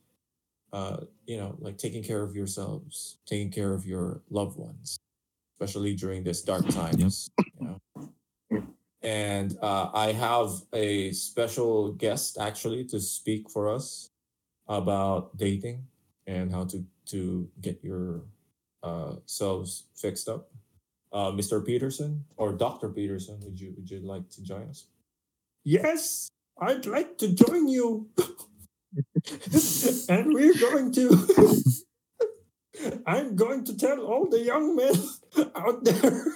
uh, 0.74 0.96
you 1.24 1.36
know, 1.36 1.54
like 1.60 1.78
taking 1.78 2.02
care 2.02 2.22
of 2.22 2.34
yourselves, 2.34 3.18
taking 3.26 3.48
care 3.48 3.72
of 3.72 3.86
your 3.86 4.22
loved 4.28 4.58
ones, 4.58 4.98
especially 5.54 5.94
during 5.94 6.24
this 6.24 6.42
dark 6.42 6.68
times. 6.68 7.30
You 7.60 7.78
know? 8.50 8.62
And 9.00 9.56
uh, 9.62 9.90
I 9.94 10.10
have 10.10 10.50
a 10.72 11.12
special 11.12 11.92
guest 11.92 12.38
actually 12.40 12.84
to 12.86 12.98
speak 12.98 13.48
for 13.50 13.72
us 13.72 14.10
about 14.66 15.36
dating 15.36 15.86
and 16.26 16.50
how 16.50 16.64
to 16.64 16.84
to 17.06 17.48
get 17.60 17.78
your 17.84 18.22
uh, 18.82 19.16
selves 19.26 19.84
fixed 19.94 20.28
up. 20.28 20.50
Uh, 21.12 21.30
Mr. 21.30 21.64
Peterson 21.64 22.24
or 22.36 22.52
Dr. 22.52 22.88
Peterson, 22.88 23.38
would 23.44 23.60
you 23.60 23.74
would 23.76 23.88
you 23.88 24.00
like 24.00 24.28
to 24.30 24.42
join 24.42 24.66
us? 24.68 24.86
Yes, 25.62 26.30
I'd 26.58 26.86
like 26.86 27.16
to 27.18 27.28
join 27.28 27.68
you. 27.68 28.08
and 30.08 30.32
we're 30.32 30.54
going 30.54 30.92
to 30.92 31.26
I'm 33.06 33.36
going 33.36 33.64
to 33.64 33.76
tell 33.76 34.00
all 34.00 34.28
the 34.28 34.40
young 34.40 34.76
men 34.76 34.94
out 35.56 35.84
there. 35.84 36.26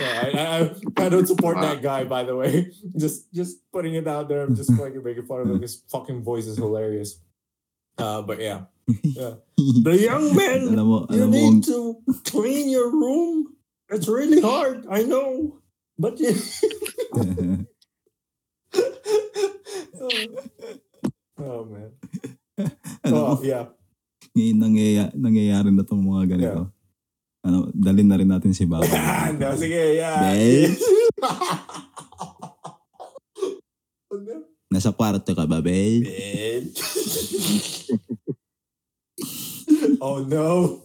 I, 0.00 0.30
I, 0.34 1.04
I 1.04 1.08
don't 1.08 1.26
support 1.26 1.60
that 1.60 1.82
guy, 1.82 2.04
by 2.04 2.22
the 2.22 2.36
way. 2.36 2.70
Just 2.96 3.32
just 3.32 3.58
putting 3.72 3.94
it 3.94 4.06
out 4.06 4.28
there. 4.28 4.42
I'm 4.42 4.54
just 4.54 4.72
fucking 4.72 5.02
making 5.02 5.26
fun 5.26 5.40
of 5.40 5.50
him. 5.50 5.62
His 5.62 5.82
fucking 5.88 6.22
voice 6.22 6.46
is 6.46 6.56
hilarious. 6.56 7.20
Uh, 7.98 8.22
but 8.22 8.40
yeah, 8.40 8.64
yeah. 9.02 9.34
the 9.56 9.98
young 9.98 10.36
men, 10.36 10.68
alam 10.68 10.86
mo, 10.86 11.06
you 11.10 11.24
alam 11.24 11.30
need 11.30 11.64
to 11.64 11.96
clean 12.24 12.68
your 12.68 12.90
room. 12.90 13.56
It's 13.88 14.08
really 14.08 14.40
hard, 14.40 14.86
I 14.90 15.02
know, 15.02 15.60
but 15.98 16.20
you. 16.20 16.36
Oh 21.40 21.64
man. 21.64 21.90
mo, 23.06 23.36
Oh 23.36 23.42
yeah. 23.44 23.68
ngayon 24.36 24.58
nangyaya, 24.60 25.04
nangyayari 25.16 25.70
na 25.72 25.84
tong 25.84 26.04
mga 26.04 26.36
ganito. 26.36 26.68
Ano, 27.46 27.70
dalhin 27.70 28.10
na 28.10 28.18
rin 28.18 28.26
natin 28.26 28.50
si 28.50 28.66
Babo. 28.66 28.90
Ah, 28.90 29.30
no, 29.38 29.54
sige, 29.54 30.02
yeah. 30.02 30.18
Babe? 30.34 30.74
Nasa 34.72 34.90
kwarto 34.90 35.30
ka 35.30 35.46
ba, 35.46 35.62
babe? 35.62 36.04
Oh 40.02 40.20
no. 40.26 40.82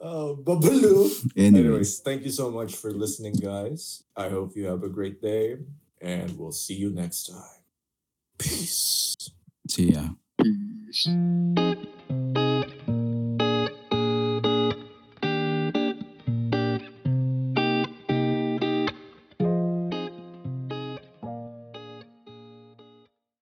oh, 0.00 0.38
babaloo. 0.38 1.06
Anyways, 1.36 1.54
Anyways, 1.54 1.92
thank 2.00 2.22
you 2.24 2.30
so 2.30 2.50
much 2.50 2.74
for 2.74 2.90
listening, 2.90 3.34
guys. 3.34 4.02
I 4.16 4.28
hope 4.30 4.56
you 4.56 4.66
have 4.66 4.82
a 4.82 4.88
great 4.88 5.20
day, 5.22 5.58
and 6.02 6.36
we'll 6.38 6.52
see 6.52 6.74
you 6.74 6.90
next 6.90 7.28
time. 7.28 7.62
Peace. 8.38 9.16
see 9.68 9.92
ya. 9.92 10.08
Peace. 10.38 11.08